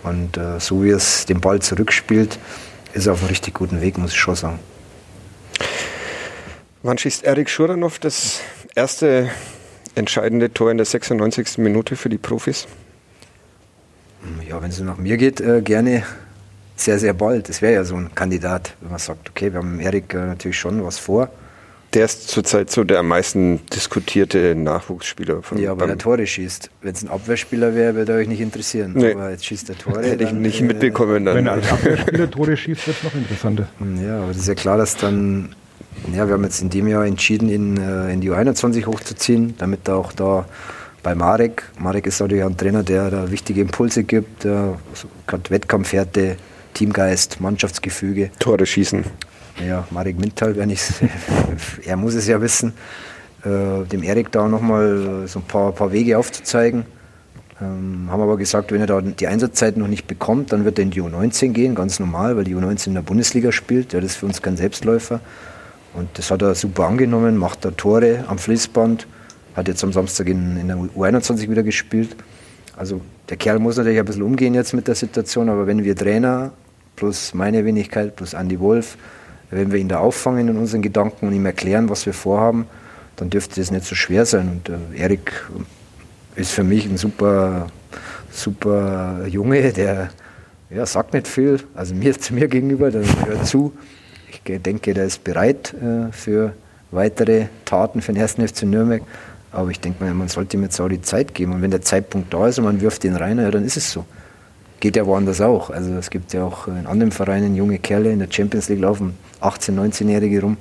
Und 0.02 0.36
äh, 0.36 0.58
so 0.58 0.82
wie 0.82 0.90
es 0.90 1.26
den 1.26 1.40
Ball 1.40 1.60
zurückspielt, 1.60 2.40
ist 2.92 3.08
auf 3.08 3.20
einem 3.20 3.28
richtig 3.28 3.54
guten 3.54 3.80
Weg, 3.80 3.98
muss 3.98 4.12
ich 4.12 4.18
schon 4.18 4.34
sagen. 4.34 4.58
Wann 6.82 6.98
schießt 6.98 7.24
Erik 7.24 7.50
Schuranov 7.50 7.98
das 7.98 8.40
erste 8.74 9.30
entscheidende 9.94 10.52
Tor 10.52 10.70
in 10.70 10.76
der 10.76 10.86
96. 10.86 11.58
Minute 11.58 11.96
für 11.96 12.08
die 12.08 12.18
Profis? 12.18 12.66
Ja, 14.48 14.62
wenn 14.62 14.70
es 14.70 14.78
nach 14.80 14.96
mir 14.96 15.16
geht, 15.16 15.40
äh, 15.40 15.60
gerne 15.60 16.04
sehr, 16.76 16.98
sehr 16.98 17.12
bald. 17.12 17.48
Das 17.48 17.62
wäre 17.62 17.74
ja 17.74 17.84
so 17.84 17.96
ein 17.96 18.14
Kandidat, 18.14 18.74
wenn 18.80 18.90
man 18.90 18.98
sagt, 18.98 19.30
okay, 19.30 19.52
wir 19.52 19.58
haben 19.58 19.80
Erik 19.80 20.14
äh, 20.14 20.18
natürlich 20.18 20.58
schon 20.58 20.84
was 20.84 20.98
vor. 20.98 21.30
Der 21.94 22.04
ist 22.04 22.28
zurzeit 22.28 22.70
so 22.70 22.84
der 22.84 22.98
am 22.98 23.08
meisten 23.08 23.60
diskutierte 23.74 24.54
Nachwuchsspieler. 24.54 25.42
Von 25.42 25.58
ja, 25.58 25.78
weil 25.78 25.88
er 25.88 25.96
Tore 25.96 26.26
schießt. 26.26 26.70
Wenn 26.82 26.92
es 26.92 27.02
ein 27.02 27.08
Abwehrspieler 27.08 27.74
wäre, 27.74 27.94
würde 27.94 28.12
er 28.12 28.18
euch 28.18 28.28
nicht 28.28 28.42
interessieren. 28.42 28.92
Nee. 28.94 29.12
Aber 29.12 29.30
jetzt 29.30 29.46
schießt 29.46 29.70
er 29.70 29.78
Tore. 29.78 30.02
Hätte 30.02 30.24
ich 30.24 30.32
nicht 30.32 30.60
äh, 30.60 30.64
mitbekommen. 30.64 31.24
Dann. 31.24 31.36
Wenn 31.36 31.46
er 31.46 31.52
als 31.52 31.72
Abwehrspieler 31.72 32.30
Tore 32.30 32.56
schießt, 32.56 32.86
wird 32.86 32.96
es 32.98 33.02
noch 33.02 33.14
interessanter. 33.14 33.68
Ja, 34.04 34.20
aber 34.22 34.30
es 34.30 34.36
ist 34.38 34.48
ja 34.48 34.54
klar, 34.54 34.76
dass 34.76 34.96
dann, 34.96 35.54
ja, 36.12 36.26
wir 36.26 36.34
haben 36.34 36.44
jetzt 36.44 36.60
in 36.60 36.68
dem 36.68 36.88
Jahr 36.88 37.06
entschieden, 37.06 37.48
ihn 37.48 37.78
äh, 37.78 38.12
in 38.12 38.20
die 38.20 38.30
U21 38.30 38.84
hochzuziehen, 38.84 39.54
damit 39.56 39.88
er 39.88 39.96
auch 39.96 40.12
da 40.12 40.44
bei 41.02 41.14
Marek. 41.14 41.62
Marek 41.78 42.06
ist 42.06 42.20
natürlich 42.20 42.44
ein 42.44 42.56
Trainer, 42.58 42.82
der 42.82 43.10
da 43.10 43.30
wichtige 43.30 43.62
Impulse 43.62 44.04
gibt, 44.04 44.44
der 44.44 44.78
hat 45.26 45.50
Wettkampfhärte, 45.50 46.36
Teamgeist, 46.74 47.40
Mannschaftsgefüge. 47.40 48.30
Tore 48.38 48.66
schießen. 48.66 49.04
Ja, 49.66 49.86
Marek 49.90 50.18
Mintal, 50.18 50.56
wenn 50.56 50.70
ich 50.70 50.82
er 51.84 51.96
muss 51.96 52.14
es 52.14 52.26
ja 52.28 52.40
wissen, 52.40 52.72
äh, 53.44 53.84
dem 53.84 54.02
Erik 54.02 54.30
da 54.30 54.46
nochmal 54.46 55.26
so 55.26 55.40
ein 55.40 55.44
paar, 55.44 55.72
paar 55.72 55.92
Wege 55.92 56.16
aufzuzeigen. 56.18 56.84
Ähm, 57.60 58.06
haben 58.08 58.22
aber 58.22 58.36
gesagt, 58.36 58.70
wenn 58.70 58.80
er 58.80 58.86
da 58.86 59.00
die 59.00 59.26
Einsatzzeit 59.26 59.76
noch 59.76 59.88
nicht 59.88 60.06
bekommt, 60.06 60.52
dann 60.52 60.64
wird 60.64 60.78
er 60.78 60.84
in 60.84 60.90
die 60.90 61.02
U19 61.02 61.48
gehen, 61.52 61.74
ganz 61.74 61.98
normal, 61.98 62.36
weil 62.36 62.44
die 62.44 62.54
U19 62.54 62.88
in 62.88 62.94
der 62.94 63.02
Bundesliga 63.02 63.50
spielt. 63.50 63.92
Ja, 63.92 64.00
das 64.00 64.12
ist 64.12 64.16
für 64.18 64.26
uns 64.26 64.42
kein 64.42 64.56
Selbstläufer. 64.56 65.20
Und 65.94 66.08
das 66.14 66.30
hat 66.30 66.42
er 66.42 66.54
super 66.54 66.84
angenommen, 66.84 67.36
macht 67.36 67.64
da 67.64 67.72
Tore 67.72 68.24
am 68.28 68.38
Fließband, 68.38 69.08
hat 69.56 69.66
jetzt 69.66 69.82
am 69.82 69.92
Samstag 69.92 70.28
in, 70.28 70.56
in 70.56 70.68
der 70.68 70.76
U21 70.76 71.50
wieder 71.50 71.64
gespielt. 71.64 72.14
Also 72.76 73.00
der 73.28 73.36
Kerl 73.36 73.58
muss 73.58 73.76
natürlich 73.76 73.98
ein 73.98 74.04
bisschen 74.04 74.22
umgehen 74.22 74.54
jetzt 74.54 74.72
mit 74.72 74.86
der 74.86 74.94
Situation, 74.94 75.48
aber 75.48 75.66
wenn 75.66 75.82
wir 75.82 75.96
Trainer 75.96 76.52
plus 76.94 77.34
meine 77.34 77.64
Wenigkeit 77.64 78.14
plus 78.14 78.34
Andy 78.34 78.60
Wolf, 78.60 78.96
wenn 79.50 79.72
wir 79.72 79.78
ihn 79.78 79.88
da 79.88 79.98
auffangen 79.98 80.48
in 80.48 80.56
unseren 80.56 80.82
Gedanken 80.82 81.26
und 81.26 81.34
ihm 81.34 81.46
erklären, 81.46 81.88
was 81.88 82.06
wir 82.06 82.12
vorhaben, 82.12 82.66
dann 83.16 83.30
dürfte 83.30 83.60
das 83.60 83.70
nicht 83.70 83.84
so 83.84 83.94
schwer 83.94 84.26
sein. 84.26 84.48
Und 84.48 84.68
äh, 84.68 85.00
Erik 85.02 85.32
ist 86.36 86.52
für 86.52 86.64
mich 86.64 86.86
ein 86.86 86.96
super, 86.96 87.68
super 88.30 89.26
Junge, 89.26 89.72
der 89.72 90.10
ja, 90.70 90.86
sagt 90.86 91.14
nicht 91.14 91.26
viel, 91.26 91.60
also 91.74 91.94
mir 91.94 92.18
zu 92.18 92.34
mir 92.34 92.48
gegenüber, 92.48 92.90
der 92.90 93.02
hört 93.26 93.46
zu. 93.46 93.72
Ich 94.30 94.62
denke, 94.62 94.94
der 94.94 95.04
ist 95.04 95.24
bereit 95.24 95.74
äh, 95.74 96.12
für 96.12 96.52
weitere 96.90 97.46
Taten 97.64 98.00
für 98.00 98.12
den 98.12 98.20
ersten 98.20 98.46
FC 98.46 98.62
Nürnberg. 98.64 99.02
Aber 99.50 99.70
ich 99.70 99.80
denke 99.80 100.04
mal, 100.04 100.12
man 100.12 100.28
sollte 100.28 100.56
ihm 100.56 100.62
jetzt 100.62 100.78
auch 100.80 100.88
die 100.88 101.00
Zeit 101.00 101.34
geben. 101.34 101.52
Und 101.54 101.62
wenn 101.62 101.70
der 101.70 101.82
Zeitpunkt 101.82 102.32
da 102.32 102.48
ist 102.48 102.58
und 102.58 102.64
man 102.64 102.80
wirft 102.80 103.04
ihn 103.04 103.16
rein, 103.16 103.38
ja, 103.38 103.50
dann 103.50 103.64
ist 103.64 103.76
es 103.76 103.90
so. 103.90 104.04
Geht 104.80 104.96
ja 104.96 105.06
woanders 105.06 105.40
auch. 105.40 105.70
Also 105.70 105.92
es 105.94 106.10
gibt 106.10 106.32
ja 106.32 106.44
auch 106.44 106.68
in 106.68 106.86
anderen 106.86 107.10
Vereinen 107.10 107.56
junge 107.56 107.78
Kerle 107.78 108.12
in 108.12 108.20
der 108.20 108.28
Champions 108.30 108.68
League 108.68 108.80
laufen 108.80 109.14
18-, 109.40 109.72
19-Jährige 109.72 110.42
rum. 110.42 110.56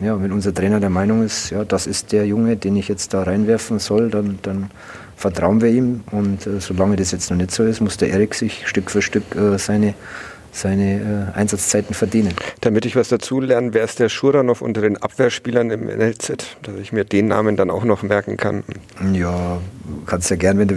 Ja, 0.00 0.20
wenn 0.22 0.30
unser 0.30 0.54
Trainer 0.54 0.78
der 0.78 0.90
Meinung 0.90 1.24
ist, 1.24 1.50
ja, 1.50 1.64
das 1.64 1.86
ist 1.86 2.12
der 2.12 2.24
Junge, 2.24 2.56
den 2.56 2.76
ich 2.76 2.86
jetzt 2.86 3.14
da 3.14 3.24
reinwerfen 3.24 3.80
soll, 3.80 4.10
dann, 4.10 4.38
dann 4.42 4.70
vertrauen 5.16 5.60
wir 5.60 5.70
ihm. 5.70 6.02
Und 6.12 6.46
äh, 6.46 6.60
solange 6.60 6.96
das 6.96 7.10
jetzt 7.10 7.30
noch 7.30 7.36
nicht 7.36 7.50
so 7.50 7.64
ist, 7.64 7.80
muss 7.80 7.96
der 7.96 8.10
Erik 8.10 8.34
sich 8.34 8.66
Stück 8.66 8.90
für 8.90 9.02
Stück 9.02 9.24
äh, 9.34 9.58
seine 9.58 9.94
seine 10.50 11.32
äh, 11.34 11.38
Einsatzzeiten 11.38 11.94
verdienen. 11.94 12.34
Damit 12.60 12.86
ich 12.86 12.96
was 12.96 13.08
dazu 13.08 13.40
lerne, 13.40 13.74
wer 13.74 13.84
ist 13.84 13.98
der 13.98 14.08
Schuranov 14.08 14.62
unter 14.62 14.80
den 14.80 14.96
Abwehrspielern 14.96 15.70
im 15.70 15.86
NLZ, 15.86 16.56
dass 16.62 16.76
ich 16.80 16.92
mir 16.92 17.04
den 17.04 17.28
Namen 17.28 17.56
dann 17.56 17.70
auch 17.70 17.84
noch 17.84 18.02
merken 18.02 18.36
kann? 18.36 18.64
Ja, 19.12 19.58
kannst 20.06 20.30
ja 20.30 20.36
gern, 20.36 20.58
wenn 20.58 20.68
du 20.68 20.76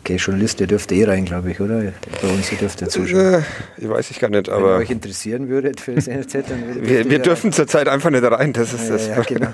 Okay, 0.00 0.16
Journalist, 0.16 0.60
der 0.60 0.66
dürfte 0.66 0.94
eh 0.94 1.04
rein, 1.04 1.24
glaube 1.24 1.50
ich, 1.50 1.60
oder? 1.60 1.92
Bei 2.22 2.28
uns 2.28 2.48
dürfte 2.50 2.88
zuschauen. 2.88 3.34
Äh, 3.34 3.42
ich 3.76 3.88
weiß 3.88 4.10
ich 4.10 4.18
gar 4.18 4.30
nicht, 4.30 4.48
aber. 4.48 4.74
Wenn 4.74 4.82
euch 4.82 4.90
interessieren 4.90 5.48
würde 5.48 5.72
für 5.78 5.94
das 5.94 6.06
NLZ, 6.06 6.32
dann 6.48 6.66
würde 6.66 6.88
Wir, 6.88 7.10
wir 7.10 7.18
dürfen 7.18 7.52
zurzeit 7.52 7.86
einfach 7.88 8.10
nicht 8.10 8.24
rein, 8.24 8.52
das 8.52 8.72
ist 8.72 8.88
ja, 8.88 8.94
das. 8.94 9.08
Ja, 9.08 9.22
genau. 9.22 9.52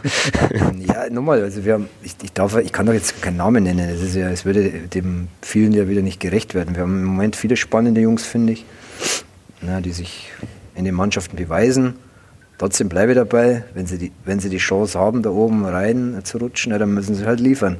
ja, 0.87 1.11
nochmal, 1.11 1.43
also 1.43 1.65
wir 1.65 1.75
haben, 1.75 1.89
ich, 2.03 2.15
ich, 2.23 2.33
darf, 2.33 2.57
ich 2.57 2.73
kann 2.73 2.87
doch 2.87 2.93
jetzt 2.93 3.21
keinen 3.23 3.39
Namen 3.39 3.65
nennen, 3.65 3.89
das 3.91 4.01
ist 4.01 4.15
ja, 4.15 4.31
es 4.31 4.45
würde 4.45 4.71
dem 4.71 5.29
vielen 5.43 5.73
ja 5.73 5.89
wieder 5.89 6.03
nicht 6.03 6.21
gerecht 6.21 6.55
werden. 6.55 6.75
Wir 6.77 6.83
haben 6.83 6.99
im 7.01 7.05
Moment 7.05 7.35
viele 7.35 7.57
spannende 7.57 8.01
Jungs, 8.01 8.25
finde 8.25 8.53
ich 8.53 8.65
ja, 9.63 9.81
die 9.81 9.93
sich 9.93 10.31
in 10.75 10.85
den 10.85 10.95
Mannschaften 10.95 11.37
beweisen. 11.37 11.95
Trotzdem 12.59 12.89
bleibe 12.89 13.13
ich 13.13 13.17
dabei, 13.17 13.65
wenn 13.75 13.87
sie, 13.87 13.99
die, 13.99 14.13
wenn 14.25 14.41
sie 14.41 14.49
die 14.49 14.59
Chance 14.59 14.99
haben, 14.99 15.23
da 15.23 15.31
oben 15.31 15.65
rein 15.67 16.21
zu 16.25 16.39
rutschen, 16.39 16.73
ja, 16.73 16.79
dann 16.79 16.95
müssen 16.95 17.15
sie 17.15 17.27
halt 17.27 17.41
liefern. 17.41 17.79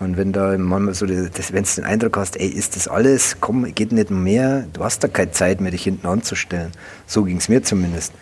Und 0.00 0.16
wenn 0.16 0.32
da 0.32 0.56
manchmal 0.56 0.94
so, 0.94 1.06
wenn 1.06 1.30
du 1.30 1.70
den 1.76 1.84
Eindruck 1.84 2.16
hast, 2.16 2.40
ey, 2.40 2.48
ist 2.48 2.74
das 2.74 2.88
alles, 2.88 3.36
komm, 3.38 3.72
geht 3.74 3.92
nicht 3.92 4.10
mehr, 4.10 4.66
du 4.72 4.82
hast 4.82 5.04
da 5.04 5.08
keine 5.08 5.30
Zeit 5.30 5.60
mehr, 5.60 5.70
dich 5.70 5.84
hinten 5.84 6.06
anzustellen. 6.06 6.72
So 7.06 7.24
ging 7.24 7.36
es 7.36 7.50
mir 7.50 7.62
zumindest. 7.62 8.14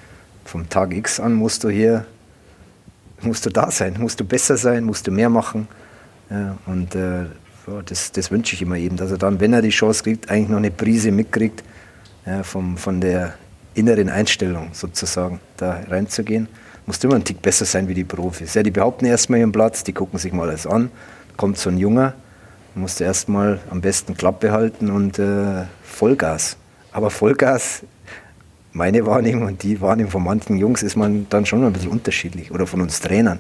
Vom 0.45 0.69
Tag 0.69 0.93
X 0.93 1.21
an 1.21 1.35
musst 1.35 1.63
du 1.63 1.71
hier, 1.71 2.05
musst 3.21 3.47
du 3.47 3.51
da 3.51 3.71
sein, 3.71 3.95
musst 3.99 4.19
du 4.19 4.25
besser 4.25 4.57
sein, 4.57 4.83
musst 4.83 5.07
du 5.07 5.13
mehr 5.13 5.31
machen. 5.31 5.69
Ja, 6.31 6.59
und 6.67 6.97
äh, 6.97 7.27
das, 7.87 8.11
das 8.11 8.31
wünsche 8.33 8.55
ich 8.55 8.63
immer 8.63 8.77
eben, 8.77 8.97
dass 8.97 9.13
er 9.13 9.19
dann, 9.19 9.39
wenn 9.39 9.53
er 9.53 9.63
die 9.63 9.69
Chance 9.69 10.03
kriegt, 10.03 10.31
eigentlich 10.31 10.49
noch 10.49 10.59
eine 10.59 10.73
Prise 10.73 11.13
mitkriegt, 11.13 11.63
ja, 12.27 12.43
vom, 12.43 12.77
von 12.77 13.01
der 13.01 13.35
inneren 13.75 14.09
Einstellung 14.09 14.71
sozusagen 14.73 15.39
da 15.57 15.81
reinzugehen. 15.89 16.49
Musst 16.87 17.05
immer 17.05 17.15
ein 17.15 17.25
Tick 17.25 17.41
besser 17.41 17.67
sein 17.67 17.87
wie 17.87 17.95
die 17.95 18.05
Profis. 18.05 18.55
Ja, 18.55 18.65
die 18.65 18.73
behaupten 18.73 19.05
erstmal 19.05 19.39
ihren 19.39 19.53
Platz, 19.53 19.85
die 19.85 19.93
gucken 19.93 20.19
sich 20.19 20.33
mal 20.33 20.49
alles 20.49 20.67
an. 20.67 20.91
Kommt 21.39 21.57
so 21.57 21.71
ein 21.71 21.79
Junger, 21.79 22.13
musst 22.75 23.01
du 23.01 23.05
erstmal 23.05 23.61
am 23.71 23.81
besten 23.81 24.15
Klappe 24.15 24.53
halten 24.53 24.91
und 24.91 25.19
äh, 25.19 25.65
Vollgas. 25.83 26.59
Aber 26.93 27.09
Vollgas, 27.09 27.83
meine 28.73 29.07
Wahrnehmung 29.07 29.47
und 29.47 29.63
die 29.63 29.81
Wahrnehmung 29.81 30.13
von 30.13 30.25
manchen 30.25 30.59
Jungs 30.59 30.83
ist 30.83 30.97
man 30.97 31.27
dann 31.31 31.47
schon 31.47 31.65
ein 31.65 31.73
bisschen 31.73 31.91
unterschiedlich. 31.91 32.51
Oder 32.51 32.67
von 32.67 32.83
uns 32.83 33.01
Trainern. 33.01 33.39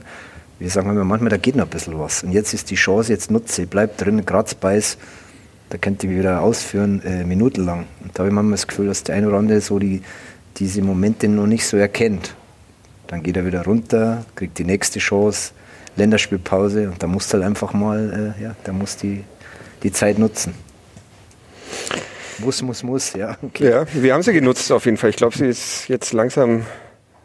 Wir 0.58 0.70
sagen 0.70 0.88
immer 0.88 1.04
manchmal, 1.04 1.28
da 1.28 1.36
geht 1.36 1.56
noch 1.56 1.66
ein 1.66 1.70
bisschen 1.70 1.98
was. 1.98 2.22
Und 2.22 2.32
jetzt 2.32 2.54
ist 2.54 2.70
die 2.70 2.76
Chance, 2.76 3.12
jetzt 3.12 3.30
nutze, 3.30 3.66
bleib 3.66 3.98
drin, 3.98 4.24
Kratzbeiß 4.24 4.96
da 5.70 5.78
könnte 5.78 6.06
ich 6.06 6.16
wieder 6.16 6.40
ausführen, 6.40 7.02
äh, 7.04 7.24
minutenlang. 7.24 7.86
Und 8.02 8.14
da 8.14 8.20
habe 8.20 8.28
ich 8.28 8.34
manchmal 8.34 8.54
das 8.54 8.66
Gefühl, 8.66 8.86
dass 8.86 9.04
der 9.04 9.16
eine 9.16 9.28
oder 9.28 9.38
andere 9.38 9.60
so 9.60 9.78
die, 9.78 10.02
diese 10.56 10.82
Momente 10.82 11.28
noch 11.28 11.46
nicht 11.46 11.66
so 11.66 11.76
erkennt. 11.76 12.34
Dann 13.06 13.22
geht 13.22 13.36
er 13.36 13.44
wieder 13.44 13.64
runter, 13.64 14.24
kriegt 14.34 14.58
die 14.58 14.64
nächste 14.64 14.98
Chance, 14.98 15.52
Länderspielpause 15.98 16.88
und 16.88 17.02
da 17.02 17.06
muss 17.06 17.32
halt 17.32 17.42
einfach 17.42 17.72
mal, 17.72 18.34
äh, 18.38 18.42
ja, 18.42 18.56
da 18.64 18.72
muss 18.72 18.96
die, 18.96 19.24
die 19.82 19.92
Zeit 19.92 20.18
nutzen. 20.18 20.54
Muss, 22.38 22.62
muss, 22.62 22.82
muss, 22.82 23.12
ja. 23.14 23.36
Okay. 23.42 23.70
Ja, 23.70 23.86
wir 23.92 24.14
haben 24.14 24.22
sie 24.22 24.32
genutzt 24.32 24.70
auf 24.70 24.84
jeden 24.84 24.96
Fall. 24.96 25.10
Ich 25.10 25.16
glaube, 25.16 25.36
sie 25.36 25.46
ist 25.46 25.88
jetzt 25.88 26.12
langsam 26.12 26.64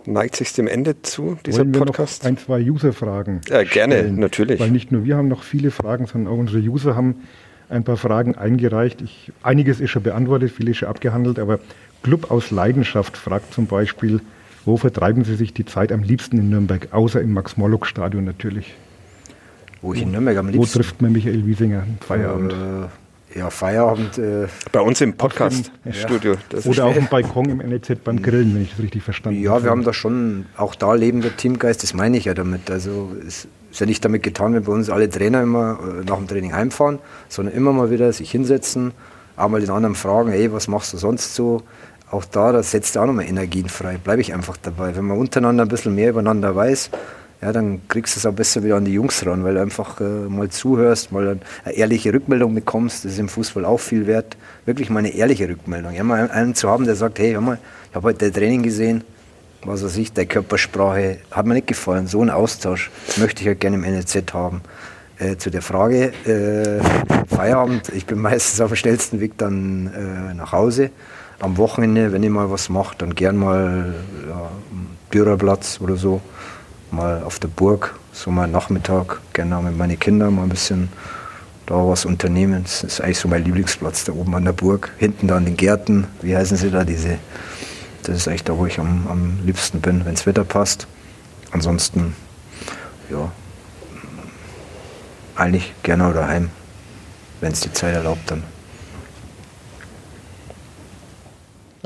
neigt 0.06 0.36
sich 0.36 0.54
dem 0.54 0.68
Ende 0.68 1.02
zu, 1.02 1.38
dieser 1.46 1.60
Wollen 1.60 1.74
wir 1.74 1.82
Podcast. 1.82 2.24
Noch 2.24 2.30
ein, 2.30 2.38
zwei 2.38 2.62
User-Fragen. 2.62 3.42
Ja, 3.48 3.64
gerne, 3.64 4.00
stellen? 4.00 4.20
natürlich. 4.20 4.60
Weil 4.60 4.72
nicht 4.72 4.92
nur 4.92 5.06
wir 5.06 5.16
haben 5.16 5.28
noch 5.28 5.44
viele 5.44 5.72
Fragen, 5.72 6.08
sondern 6.08 6.34
auch 6.34 6.38
unsere 6.38 6.60
User 6.60 6.96
haben 6.96 7.24
ein 7.70 7.84
paar 7.84 7.98
Fragen 7.98 8.36
eingereicht. 8.36 9.02
Ich, 9.02 9.32
einiges 9.42 9.80
ist 9.80 9.92
schon 9.92 10.04
beantwortet, 10.04 10.52
viel 10.52 10.68
ist 10.70 10.78
schon 10.78 10.90
abgehandelt, 10.90 11.40
aber 11.40 11.60
Club 12.04 12.32
aus 12.32 12.52
Leidenschaft 12.52 13.18
fragt 13.18 13.54
zum 13.54 13.68
Beispiel, 13.68 14.20
wo 14.66 14.78
vertreiben 14.78 15.24
Sie 15.24 15.36
sich 15.36 15.54
die 15.54 15.66
Zeit 15.66 15.92
am 15.92 16.04
liebsten 16.04 16.38
in 16.38 16.50
Nürnberg, 16.50 16.88
außer 16.92 17.22
im 17.22 17.34
Max-Morlock-Stadion 17.34 18.24
natürlich? 18.24 18.74
Wo 19.82 19.94
ich 19.94 20.02
in 20.02 20.12
Nürnberg 20.12 20.38
am 20.38 20.48
liebsten... 20.48 20.62
Wo 20.62 20.82
trifft 20.82 21.02
man 21.02 21.12
Michael 21.12 21.46
Wiesinger? 21.46 21.84
Feierabend. 22.00 22.54
Äh, 22.54 23.38
ja, 23.40 23.50
Feierabend. 23.50 24.18
Äh, 24.18 24.48
Bei 24.72 24.80
uns 24.80 25.02
im 25.02 25.14
Podcast-Studio. 25.16 26.36
Ja. 26.54 26.60
Oder 26.66 26.86
auf 26.86 26.94
dem 26.94 27.08
Balkon 27.08 27.50
im 27.50 27.58
NEZ 27.58 28.00
beim 28.04 28.22
Grillen, 28.22 28.56
wenn 28.56 28.62
ich 28.62 28.72
das 28.72 28.80
richtig 28.80 29.04
verstanden 29.04 29.40
habe. 29.40 29.60
Ja, 29.60 29.64
wir 29.64 29.72
haben 29.72 29.84
da 29.84 29.92
schon, 29.92 30.46
auch 30.56 30.76
da 30.76 30.94
lebender 30.94 31.36
Teamgeist, 31.36 31.84
das 31.84 31.94
meine 31.94 32.18
ich 32.18 32.26
ja 32.26 32.34
damit. 32.34 32.70
Also 32.70 33.12
es 33.28 33.48
ist 33.72 33.80
ja 33.80 33.86
nicht 33.88 34.06
damit 34.06 34.24
getan, 34.24 34.54
wenn 34.54 34.64
bei 34.64 34.72
uns 34.72 34.90
alle 34.90 35.10
Trainer 35.10 35.42
immer 35.42 35.80
äh, 35.82 36.06
nach 36.06 36.18
dem 36.18 36.28
Training 36.28 36.54
heimfahren, 36.54 37.00
sondern 37.28 37.56
immer 37.56 37.74
mal 37.74 37.90
wieder 37.90 38.14
sich 38.14 38.30
hinsetzen, 38.30 38.92
auch 39.36 39.50
mal 39.50 39.60
den 39.60 39.72
anderen 39.72 39.96
fragen, 39.96 40.30
hey, 40.30 40.54
was 40.54 40.68
machst 40.68 40.94
du 40.94 40.98
sonst 40.98 41.34
so? 41.34 41.64
Auch 42.14 42.26
da, 42.26 42.52
da 42.52 42.62
setzt 42.62 42.96
auch 42.96 43.08
nochmal 43.08 43.26
Energien 43.26 43.70
frei, 43.70 43.98
bleibe 43.98 44.22
ich 44.22 44.36
einfach 44.36 44.56
dabei. 44.56 44.96
Wenn 44.96 45.06
man 45.06 45.18
untereinander 45.18 45.66
ein 45.66 45.68
bisschen 45.68 45.96
mehr 45.96 46.12
übereinander 46.12 46.56
weiß, 46.56 46.92
ja, 47.42 47.52
dann 47.52 47.82
kriegst 47.88 48.16
du 48.16 48.20
es 48.20 48.26
auch 48.28 48.34
besser 48.34 48.64
wieder 48.64 48.76
an 48.76 48.86
die 48.86 48.94
Jungs 48.94 49.26
ran, 49.26 49.44
weil 49.44 49.56
du 49.56 49.62
einfach 49.62 50.00
äh, 50.00 50.04
mal 50.04 50.48
zuhörst, 50.48 51.12
mal 51.12 51.40
eine 51.66 51.74
ehrliche 51.74 52.14
Rückmeldung 52.14 52.54
bekommst. 52.54 53.04
Das 53.04 53.14
ist 53.14 53.18
im 53.18 53.30
Fußball 53.30 53.66
auch 53.66 53.80
viel 53.80 54.06
wert. 54.06 54.38
Wirklich 54.68 54.92
mal 54.92 55.00
eine 55.00 55.10
ehrliche 55.10 55.50
Rückmeldung. 55.50 55.92
Ja, 55.96 56.04
mal 56.04 56.30
einen 56.30 56.54
zu 56.54 56.70
haben, 56.70 56.86
der 56.86 56.96
sagt, 56.96 57.18
hey, 57.18 57.32
hör 57.32 57.42
mal, 57.42 57.58
ich 57.90 57.96
habe 57.96 58.10
heute 58.10 58.32
Training 58.32 58.62
gesehen, 58.62 59.04
was 59.64 59.84
weiß 59.84 59.98
ich, 59.98 60.14
der 60.14 60.28
Körpersprache, 60.28 61.18
hat 61.32 61.48
mir 61.48 61.56
nicht 61.56 61.66
gefallen. 61.66 62.06
So 62.06 62.22
ein 62.22 62.30
Austausch 62.30 62.92
möchte 63.18 63.42
ich 63.42 63.48
halt 63.48 63.60
gerne 63.60 63.78
im 63.78 63.82
NLZ 63.82 64.34
haben. 64.34 64.62
Äh, 65.18 65.38
zu 65.38 65.50
der 65.50 65.64
Frage, 65.64 66.14
äh, 66.26 66.80
Feierabend, 67.36 67.90
ich 67.90 68.06
bin 68.06 68.20
meistens 68.20 68.62
auf 68.62 68.70
dem 68.70 68.76
schnellsten 68.76 69.20
Weg 69.20 69.36
dann 69.40 69.88
äh, 69.88 70.34
nach 70.36 70.52
Hause. 70.52 70.92
Am 71.40 71.58
Wochenende, 71.58 72.12
wenn 72.12 72.24
ich 72.24 72.30
mal 72.30 72.50
was 72.52 72.70
mache, 72.70 72.96
dann 72.98 73.16
gern 73.16 73.38
mal 73.38 73.94
ja, 74.28 74.50
Bürgerplatz 75.10 75.80
oder 75.82 75.96
so, 75.96 76.22
mal 76.92 77.24
auf 77.24 77.40
der 77.40 77.50
Burg, 77.50 77.96
so 78.12 78.32
mal 78.32 78.48
Nachmittag, 78.48 79.20
gerne 79.34 79.62
mit 79.62 79.78
meinen 79.78 80.00
Kindern 80.00 80.36
mal 80.36 80.44
ein 80.44 80.50
bisschen 80.50 80.90
da 81.66 81.76
was 81.76 82.06
unternehmen. 82.06 82.64
Das 82.64 82.84
ist 82.84 83.02
eigentlich 83.02 83.20
so 83.20 83.28
mein 83.28 83.44
Lieblingsplatz, 83.44 84.06
da 84.06 84.14
oben 84.14 84.36
an 84.36 84.46
der 84.46 84.54
Burg. 84.54 84.92
Hinten 84.98 85.28
da 85.28 85.38
an 85.38 85.46
den 85.46 85.58
Gärten, 85.58 86.08
wie 86.22 86.36
heißen 86.36 86.58
sie 86.58 86.72
da, 86.72 86.84
diese 86.84 87.18
das 88.04 88.18
ist 88.18 88.28
eigentlich 88.28 88.44
da, 88.44 88.58
wo 88.58 88.66
ich 88.66 88.80
am, 88.80 89.08
am 89.08 89.40
liebsten 89.46 89.80
bin, 89.80 90.06
wenn 90.06 90.14
das 90.14 90.26
Wetter 90.26 90.44
passt. 90.44 90.88
Ansonsten, 91.52 92.16
ja, 93.10 93.32
eigentlich 95.36 95.74
gerne 95.84 96.14
daheim, 96.14 96.50
wenn 97.40 97.54
es 97.54 97.62
die 97.62 97.72
Zeit 97.72 97.96
erlaubt 97.96 98.30
dann. 98.30 98.44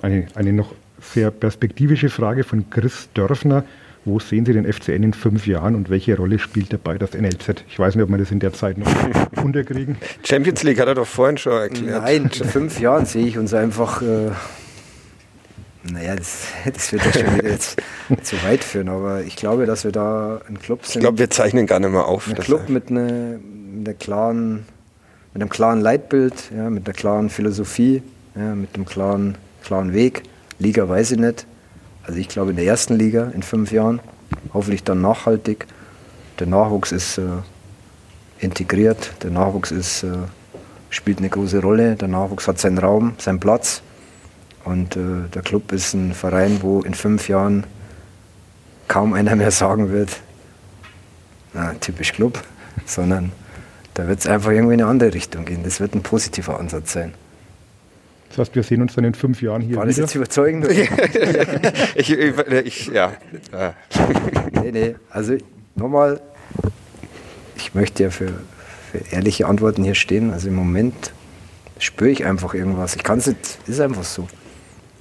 Eine, 0.01 0.27
eine 0.35 0.53
noch 0.53 0.73
sehr 1.01 1.31
perspektivische 1.31 2.09
Frage 2.09 2.43
von 2.43 2.69
Chris 2.69 3.09
Dörfner. 3.13 3.63
Wo 4.05 4.19
sehen 4.19 4.45
Sie 4.45 4.53
den 4.53 4.71
FCN 4.71 5.03
in 5.03 5.13
fünf 5.13 5.47
Jahren 5.47 5.75
und 5.75 5.89
welche 5.89 6.15
Rolle 6.15 6.39
spielt 6.39 6.71
dabei 6.71 6.97
das 6.97 7.13
NLZ? 7.13 7.65
Ich 7.67 7.77
weiß 7.77 7.95
nicht, 7.95 8.03
ob 8.03 8.09
wir 8.09 8.17
das 8.17 8.31
in 8.31 8.39
der 8.39 8.53
Zeit 8.53 8.77
noch 8.77 8.87
unterkriegen. 9.43 9.97
Champions 10.23 10.63
League 10.63 10.79
hat 10.79 10.87
er 10.87 10.95
doch 10.95 11.07
vorhin 11.07 11.37
schon 11.37 11.51
erklärt. 11.51 12.03
Nein, 12.03 12.23
in 12.39 12.45
fünf 12.45 12.79
Jahren 12.79 13.05
sehe 13.05 13.25
ich 13.25 13.37
uns 13.37 13.53
einfach. 13.53 14.01
Äh, 14.01 14.31
naja, 15.91 16.15
das, 16.15 16.47
das 16.73 16.91
wird 16.91 17.05
ja 17.05 17.13
schon 17.13 17.35
wieder 17.37 17.49
jetzt 17.49 17.81
zu 18.23 18.41
weit 18.43 18.63
führen, 18.63 18.89
aber 18.89 19.23
ich 19.23 19.35
glaube, 19.35 19.65
dass 19.65 19.83
wir 19.83 19.91
da 19.91 20.41
ein 20.47 20.59
Club 20.59 20.85
sind. 20.85 20.97
Ich 20.97 21.01
glaube, 21.01 21.17
wir 21.17 21.29
zeichnen 21.29 21.65
gar 21.65 21.79
nicht 21.79 21.91
mehr 21.91 22.05
auf. 22.05 22.27
Ein 22.27 22.35
Club 22.35 22.69
mit, 22.69 22.89
eine, 22.89 23.39
mit, 23.39 23.87
einer 23.87 23.97
klaren, 23.97 24.65
mit 25.33 25.41
einem 25.41 25.49
klaren 25.49 25.81
Leitbild, 25.81 26.33
ja, 26.55 26.69
mit 26.69 26.85
einer 26.85 26.93
klaren 26.93 27.29
Philosophie, 27.29 28.01
ja, 28.35 28.55
mit 28.55 28.75
einem 28.75 28.85
klaren, 28.85 29.35
klaren 29.63 29.93
Weg. 29.93 30.23
Liga 30.59 30.87
weiß 30.87 31.11
ich 31.11 31.19
nicht. 31.19 31.45
Also 32.03 32.19
ich 32.19 32.29
glaube 32.29 32.51
in 32.51 32.55
der 32.55 32.65
ersten 32.65 32.95
Liga 32.95 33.31
in 33.35 33.43
fünf 33.43 33.71
Jahren, 33.71 33.99
hoffentlich 34.53 34.83
dann 34.83 35.01
nachhaltig. 35.01 35.67
Der 36.39 36.47
Nachwuchs 36.47 36.91
ist 36.91 37.17
äh, 37.17 37.23
integriert, 38.39 39.11
der 39.23 39.31
Nachwuchs 39.31 39.71
ist, 39.71 40.03
äh, 40.03 40.09
spielt 40.89 41.19
eine 41.19 41.29
große 41.29 41.61
Rolle, 41.61 41.95
der 41.95 42.07
Nachwuchs 42.07 42.47
hat 42.47 42.59
seinen 42.59 42.77
Raum, 42.77 43.13
seinen 43.17 43.39
Platz. 43.39 43.81
Und 44.63 44.95
äh, 44.95 45.27
der 45.33 45.41
Club 45.41 45.71
ist 45.71 45.93
ein 45.93 46.13
Verein, 46.13 46.59
wo 46.61 46.81
in 46.81 46.93
fünf 46.93 47.27
Jahren 47.27 47.65
kaum 48.87 49.13
einer 49.13 49.35
mehr 49.35 49.51
sagen 49.51 49.91
wird, 49.91 50.21
na, 51.53 51.73
typisch 51.73 52.13
Club, 52.13 52.41
sondern 52.85 53.31
da 53.93 54.07
wird 54.07 54.19
es 54.19 54.27
einfach 54.27 54.51
irgendwie 54.51 54.75
in 54.75 54.81
eine 54.81 54.89
andere 54.89 55.13
Richtung 55.13 55.45
gehen. 55.45 55.63
Das 55.63 55.79
wird 55.79 55.95
ein 55.95 56.03
positiver 56.03 56.59
Ansatz 56.59 56.93
sein. 56.93 57.13
Das 58.29 58.39
heißt, 58.39 58.55
wir 58.55 58.63
sehen 58.63 58.81
uns 58.81 58.95
dann 58.95 59.03
in 59.03 59.13
fünf 59.13 59.41
Jahren 59.41 59.61
hier 59.61 59.77
War 59.77 59.85
das 59.85 59.95
wieder. 59.95 60.05
jetzt 60.05 60.15
überzeugend? 60.15 60.67
ich, 61.95 62.11
ich, 62.11 62.33
ich, 62.65 62.87
ja. 62.87 63.13
nee, 64.63 64.71
nee. 64.71 64.95
Also 65.09 65.37
nochmal, 65.75 66.19
ich 67.55 67.73
möchte 67.73 68.03
ja 68.03 68.09
für, 68.09 68.33
für 68.91 69.15
ehrliche 69.15 69.47
Antworten 69.47 69.83
hier 69.83 69.95
stehen. 69.95 70.31
Also 70.31 70.49
im 70.49 70.55
Moment 70.55 71.13
spüre 71.79 72.09
ich 72.09 72.25
einfach 72.25 72.53
irgendwas. 72.53 72.95
Ich 72.95 73.03
kann 73.03 73.19
es 73.19 73.27
nicht, 73.27 73.59
ist 73.67 73.79
einfach 73.79 74.03
so. 74.03 74.27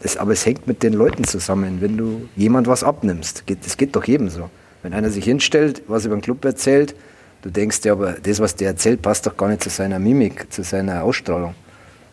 Es, 0.03 0.17
aber 0.17 0.33
es 0.33 0.45
hängt 0.47 0.67
mit 0.67 0.83
den 0.83 0.93
Leuten 0.93 1.25
zusammen. 1.25 1.81
Wenn 1.81 1.97
du 1.97 2.29
jemand 2.37 2.67
was 2.67 2.85
abnimmst, 2.85 3.47
geht, 3.47 3.65
das 3.65 3.77
geht 3.77 3.97
doch 3.97 4.05
jedem 4.05 4.29
so. 4.29 4.51
Wenn 4.83 4.93
einer 4.93 5.11
sich 5.11 5.25
hinstellt, 5.25 5.83
was 5.89 6.05
über 6.05 6.15
den 6.15 6.21
Club 6.21 6.45
erzählt, 6.45 6.95
du 7.43 7.51
denkst 7.51 7.81
dir 7.81 7.93
aber, 7.93 8.13
das, 8.13 8.41
was 8.41 8.55
der 8.55 8.69
erzählt, 8.69 9.03
passt 9.03 9.27
doch 9.27 9.37
gar 9.37 9.49
nicht 9.49 9.63
zu 9.63 9.71
seiner 9.71 9.99
Mimik, 9.99 10.53
zu 10.53 10.63
seiner 10.63 11.03
Ausstrahlung. 11.03 11.55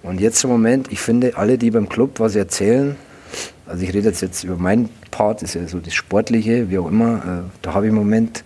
Und 0.04 0.20
jetzt 0.20 0.44
im 0.44 0.50
Moment, 0.50 0.92
ich 0.92 1.00
finde, 1.00 1.38
alle, 1.38 1.58
die 1.58 1.72
beim 1.72 1.90
Club 1.90 2.20
was 2.20 2.36
erzählen, 2.36 2.96
also 3.66 3.84
ich 3.84 3.94
rede 3.94 4.10
jetzt, 4.10 4.22
jetzt 4.22 4.44
über 4.44 4.58
meinen 4.58 4.90
Part, 5.10 5.42
das 5.42 5.56
ist 5.56 5.62
ja 5.62 5.68
so 5.68 5.80
das 5.80 5.94
Sportliche, 5.94 6.70
wie 6.70 6.78
auch 6.78 6.88
immer, 6.88 7.46
äh, 7.46 7.50
da 7.62 7.74
habe 7.74 7.86
ich 7.86 7.90
im 7.90 7.96
Moment, 7.96 8.44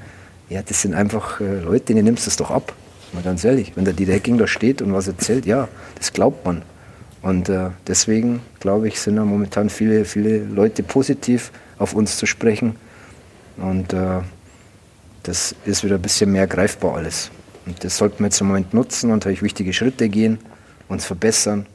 ja, 0.50 0.62
das 0.62 0.82
sind 0.84 0.94
einfach 0.94 1.42
äh, 1.42 1.60
Leute, 1.60 1.86
denen 1.86 2.06
nimmst 2.06 2.28
du 2.28 2.30
es 2.30 2.38
doch 2.38 2.52
ab. 2.52 2.74
Mal 3.14 3.24
ganz 3.24 3.44
ehrlich, 3.44 3.74
wenn 3.76 3.86
der 3.86 3.94
Dieter 3.94 4.14
Hecking 4.14 4.38
da 4.38 4.48
steht 4.48 4.82
und 4.82 4.94
was 4.94 5.08
erzählt, 5.08 5.46
ja, 5.46 5.68
das 5.96 6.14
glaubt 6.14 6.46
man. 6.46 6.62
Und 7.22 7.50
äh, 7.50 7.72
deswegen, 7.88 8.42
glaube 8.60 8.88
ich, 8.88 9.00
sind 9.00 9.16
da 9.16 9.26
momentan 9.26 9.70
viele, 9.70 10.06
viele 10.06 10.38
Leute 10.38 10.84
positiv 10.84 11.52
auf 11.80 11.94
uns 11.94 12.18
zu 12.18 12.26
sprechen. 12.26 12.76
Und 13.58 13.94
äh, 13.94 14.22
das 15.24 15.56
ist 15.66 15.84
wieder 15.84 15.96
ein 15.96 16.02
bisschen 16.02 16.32
mehr 16.32 16.46
greifbar 16.48 16.96
alles. 16.96 17.32
Und 17.66 17.84
das 17.84 17.98
sollten 17.98 18.20
wir 18.20 18.28
jetzt 18.28 18.40
im 18.40 18.48
Moment 18.48 18.74
nutzen 18.74 19.08
und 19.08 19.18
natürlich 19.18 19.42
wichtige 19.42 19.74
Schritte 19.74 20.10
gehen, 20.10 20.38
uns 20.88 21.06
verbessern, 21.06 21.66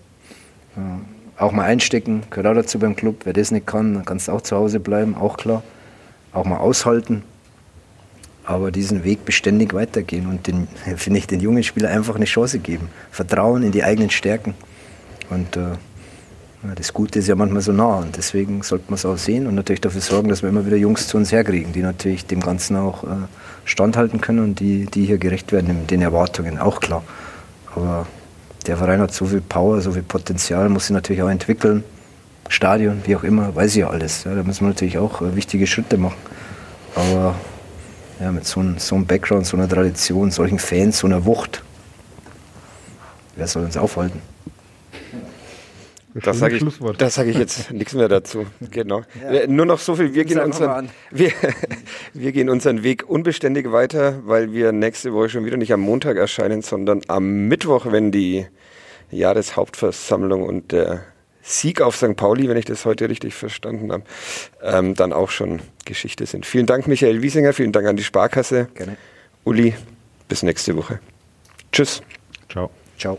äh, 0.77 1.41
auch 1.41 1.53
mal 1.53 1.65
einstecken, 1.65 2.23
gehört 2.31 2.47
auch 2.47 2.55
dazu 2.55 2.79
beim 2.79 2.95
Club. 2.95 3.23
Wer 3.25 3.33
das 3.33 3.51
nicht 3.51 3.67
kann, 3.67 3.95
dann 3.95 4.05
kannst 4.05 4.29
du 4.29 4.33
auch 4.33 4.43
zu 4.43 4.57
Hause 4.57 4.81
bleiben, 4.81 5.15
auch 5.17 5.37
klar. 5.37 5.63
Auch 6.33 6.45
mal 6.45 6.59
aushalten, 6.59 7.23
aber 8.45 8.71
diesen 8.71 9.05
Weg 9.05 9.25
beständig 9.25 9.75
weitergehen 9.75 10.27
und 10.27 10.47
den, 10.47 10.69
finde 10.97 11.19
ich, 11.19 11.27
den 11.27 11.41
jungen 11.41 11.63
Spielern 11.63 11.93
einfach 11.93 12.17
eine 12.17 12.25
Chance 12.25 12.59
geben. 12.59 12.89
Vertrauen 13.11 13.63
in 13.63 13.73
die 13.73 13.85
eigenen 13.85 14.11
Stärken. 14.11 14.55
Und 15.31 15.57
äh, 15.57 15.73
das 16.77 16.93
Gute 16.93 17.19
ist 17.19 17.27
ja 17.27 17.35
manchmal 17.35 17.63
so 17.63 17.73
nah 17.73 17.97
und 17.97 18.17
deswegen 18.17 18.63
sollte 18.63 18.85
man 18.89 18.95
es 18.95 19.05
auch 19.05 19.17
sehen 19.17 19.49
und 19.49 19.57
natürlich 19.57 19.81
dafür 19.81 20.01
sorgen, 20.01 20.29
dass 20.29 20.43
wir 20.43 20.49
immer 20.49 20.65
wieder 20.65 20.77
Jungs 20.77 21.09
zu 21.09 21.17
uns 21.17 21.33
herkriegen, 21.33 21.73
die 21.73 21.83
natürlich 21.83 22.27
dem 22.27 22.41
Ganzen 22.41 22.77
auch 22.77 23.03
äh, 23.03 23.09
standhalten 23.65 24.21
können 24.21 24.45
und 24.45 24.61
die, 24.61 24.87
die 24.87 25.05
hier 25.05 25.19
gerecht 25.19 25.51
werden, 25.51 25.89
den 25.89 26.03
Erwartungen, 26.03 26.59
auch 26.59 26.79
klar. 26.81 27.03
Aber 27.75 28.07
der 28.65 28.77
Verein 28.77 29.01
hat 29.01 29.13
so 29.13 29.27
viel 29.27 29.41
Power, 29.41 29.81
so 29.81 29.93
viel 29.93 30.03
Potenzial, 30.03 30.69
muss 30.69 30.87
sich 30.87 30.95
natürlich 30.95 31.23
auch 31.23 31.29
entwickeln. 31.29 31.85
Stadion, 32.49 33.01
wie 33.05 33.17
auch 33.17 33.23
immer, 33.23 33.55
weiß 33.55 33.71
ich 33.71 33.79
ja 33.79 33.89
alles. 33.89 34.25
Ja, 34.25 34.35
da 34.35 34.43
muss 34.43 34.61
man 34.61 34.71
natürlich 34.71 34.99
auch 34.99 35.23
äh, 35.23 35.35
wichtige 35.37 35.67
Schritte 35.67 35.97
machen. 35.97 36.17
Aber 36.95 37.35
ja, 38.21 38.31
mit 38.31 38.47
so, 38.47 38.61
ein, 38.61 38.79
so 38.79 38.95
einem 38.95 39.07
Background, 39.07 39.47
so 39.47 39.57
einer 39.57 39.69
Tradition, 39.69 40.31
solchen 40.31 40.59
Fans, 40.59 40.99
so 40.99 41.07
einer 41.07 41.25
Wucht, 41.25 41.63
wer 43.37 43.47
soll 43.47 43.65
uns 43.65 43.77
aufhalten? 43.77 44.21
Das 46.15 46.39
sage 46.39 46.57
ich, 46.57 46.65
das 46.99 47.15
sag 47.15 47.27
ich 47.27 47.39
jetzt 47.39 47.71
nichts 47.73 47.95
mehr 47.95 48.09
dazu. 48.09 48.47
Genau. 48.71 49.03
Ja. 49.23 49.47
Nur 49.47 49.67
noch 49.67 49.79
so 49.79 49.97
viel. 49.97 50.15
Wir 50.15 50.25
gehen, 50.25 50.41
unseren, 50.41 50.91
wir, 51.11 51.33
wir 52.13 52.33
gehen 52.33 52.51
unseren 52.51 52.83
Weg 52.83 53.09
unbeständig 53.09 53.73
weiter, 53.73 54.21
weil 54.27 54.53
wir 54.53 54.73
nächste 54.73 55.13
Woche 55.13 55.31
schon 55.31 55.45
wieder 55.45 55.57
nicht 55.57 55.73
am 55.73 55.81
Montag 55.81 56.17
erscheinen, 56.17 56.63
sondern 56.63 57.01
am 57.09 57.49
Mittwoch, 57.49 57.87
wenn 57.91 58.13
die 58.13 58.47
Jahreshauptversammlung 59.11 60.43
und 60.43 60.73
der 60.73 61.05
Sieg 61.43 61.81
auf 61.81 61.97
St. 61.97 62.17
Pauli, 62.17 62.49
wenn 62.49 62.57
ich 62.57 62.65
das 62.65 62.85
heute 62.85 63.09
richtig 63.09 63.35
verstanden 63.35 63.91
habe, 63.93 64.05
ähm, 64.63 64.95
dann 64.95 65.13
auch 65.13 65.31
schon 65.31 65.61
Geschichte 65.85 66.27
sind. 66.27 66.47
Vielen 66.47 66.67
Dank, 66.67 66.87
Michael 66.87 67.23
Wiesinger. 67.23 67.53
Vielen 67.53 67.73
Dank 67.73 67.87
an 67.87 67.97
die 67.97 68.05
Sparkasse. 68.05 68.69
Gerne. 68.75 68.97
Uli, 69.45 69.75
bis 70.29 70.43
nächste 70.43 70.77
Woche. 70.77 71.01
Tschüss. 71.73 72.03
Ciao. 72.49 72.71
Ciao. 72.99 73.19